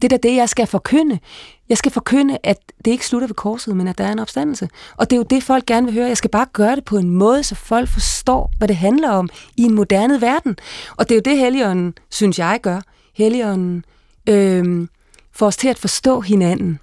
Det 0.02 0.14
er 0.14 0.18
da 0.18 0.30
det, 0.30 0.36
jeg 0.36 0.50
skal 0.50 0.68
forkynde. 0.68 1.20
Jeg 1.70 1.78
skal 1.78 1.92
forkynde, 1.92 2.38
at 2.44 2.58
det 2.86 2.92
ikke 2.92 3.06
slutter 3.06 3.28
ved 3.28 3.36
korset, 3.36 3.76
men 3.76 3.88
at 3.88 3.98
der 3.98 4.04
er 4.04 4.12
en 4.12 4.20
opstandelse. 4.20 4.70
Og 4.98 5.10
det 5.10 5.16
er 5.16 5.18
jo 5.18 5.26
det, 5.30 5.44
folk 5.44 5.66
gerne 5.66 5.86
vil 5.86 5.94
høre. 5.94 6.08
Jeg 6.08 6.18
skal 6.18 6.30
bare 6.30 6.46
gøre 6.54 6.76
det 6.76 6.86
på 6.86 6.98
en 6.98 7.10
måde, 7.10 7.44
så 7.44 7.56
folk 7.56 7.90
forstår, 7.90 8.52
hvad 8.58 8.68
det 8.68 8.76
handler 8.76 9.10
om 9.10 9.30
i 9.58 9.64
en 9.64 9.76
moderne 9.76 10.22
verden. 10.22 10.58
Og 10.98 11.10
det 11.10 11.16
er 11.16 11.20
jo 11.20 11.22
det, 11.26 11.38
Helligånden, 11.38 11.94
synes 12.10 12.40
jeg, 12.40 12.60
gør. 12.62 12.82
Helligånden 13.14 13.86
øh, 14.30 14.88
får 15.32 15.48
os 15.48 15.58
til 15.58 15.68
at 15.68 15.80
forstå 15.80 16.22
hinanden. 16.22 16.80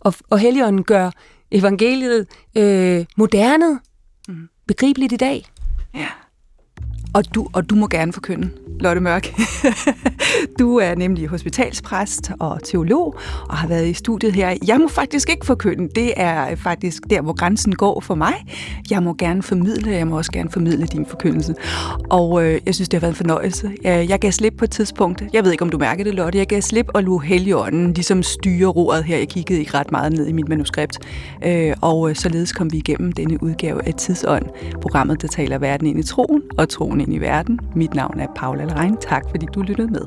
Og, 0.00 0.14
og 0.30 0.38
Helligånden 0.38 0.84
gør 0.84 1.10
evangeliet 1.50 2.26
øh, 2.56 3.04
moderne, 3.16 3.80
mm. 4.28 4.48
begribeligt 4.66 5.12
i 5.12 5.16
dag. 5.16 5.44
Ja. 5.94 6.08
Og 7.14 7.34
du, 7.34 7.48
og 7.52 7.70
du 7.70 7.74
må 7.74 7.86
gerne 7.86 8.12
forkynde, 8.12 8.50
Lotte 8.80 9.00
Mørk. 9.00 9.34
du 10.58 10.76
er 10.76 10.94
nemlig 10.94 11.28
hospitalspræst 11.28 12.32
og 12.38 12.62
teolog, 12.64 13.18
og 13.48 13.56
har 13.56 13.68
været 13.68 13.88
i 13.88 13.94
studiet 13.94 14.34
her. 14.34 14.56
Jeg 14.66 14.78
må 14.80 14.88
faktisk 14.88 15.30
ikke 15.30 15.46
forkynde. 15.46 15.88
Det 15.94 16.12
er 16.16 16.56
faktisk 16.56 17.02
der, 17.10 17.20
hvor 17.20 17.32
grænsen 17.32 17.74
går 17.74 18.00
for 18.00 18.14
mig. 18.14 18.34
Jeg 18.90 19.02
må 19.02 19.14
gerne 19.14 19.42
formidle, 19.42 19.90
jeg 19.90 20.06
må 20.06 20.16
også 20.16 20.32
gerne 20.32 20.50
formidle 20.50 20.86
din 20.86 21.06
forkyndelse. 21.06 21.54
Og 22.10 22.44
øh, 22.44 22.60
jeg 22.66 22.74
synes, 22.74 22.88
det 22.88 22.96
har 22.96 23.00
været 23.00 23.12
en 23.12 23.16
fornøjelse. 23.16 23.70
Jeg 23.84 24.18
gav 24.18 24.32
slip 24.32 24.54
på 24.58 24.64
et 24.64 24.70
tidspunkt. 24.70 25.22
Jeg 25.32 25.44
ved 25.44 25.52
ikke, 25.52 25.62
om 25.62 25.70
du 25.70 25.78
mærker 25.78 26.04
det, 26.04 26.14
Lotte. 26.14 26.38
Jeg 26.38 26.46
gav 26.46 26.60
slip 26.60 26.86
og 26.94 27.02
lå 27.02 27.18
heligånden 27.18 27.92
ligesom 27.92 28.22
styre 28.22 28.68
roret 28.68 29.04
her. 29.04 29.18
Jeg 29.18 29.28
kiggede 29.28 29.60
ikke 29.60 29.74
ret 29.78 29.92
meget 29.92 30.12
ned 30.12 30.26
i 30.26 30.32
mit 30.32 30.48
manuskript. 30.48 30.98
Øh, 31.46 31.74
og 31.80 32.10
øh, 32.10 32.16
således 32.16 32.52
kom 32.52 32.72
vi 32.72 32.76
igennem 32.76 33.12
denne 33.12 33.42
udgave 33.42 33.86
af 33.86 33.94
Tidsånd. 33.94 34.44
Programmet, 34.82 35.22
der 35.22 35.28
taler 35.28 35.58
verden 35.58 35.86
ind 35.86 35.98
i 35.98 36.02
troen 36.02 36.42
og 36.58 36.68
troen 36.68 37.00
ind 37.04 37.14
i 37.14 37.18
verden. 37.18 37.60
Mit 37.74 37.94
navn 37.94 38.20
er 38.20 38.26
Paula 38.36 38.64
Lerein. 38.64 38.96
Tak 38.96 39.22
fordi 39.30 39.46
du 39.54 39.62
lyttede 39.62 39.88
med. 39.88 40.06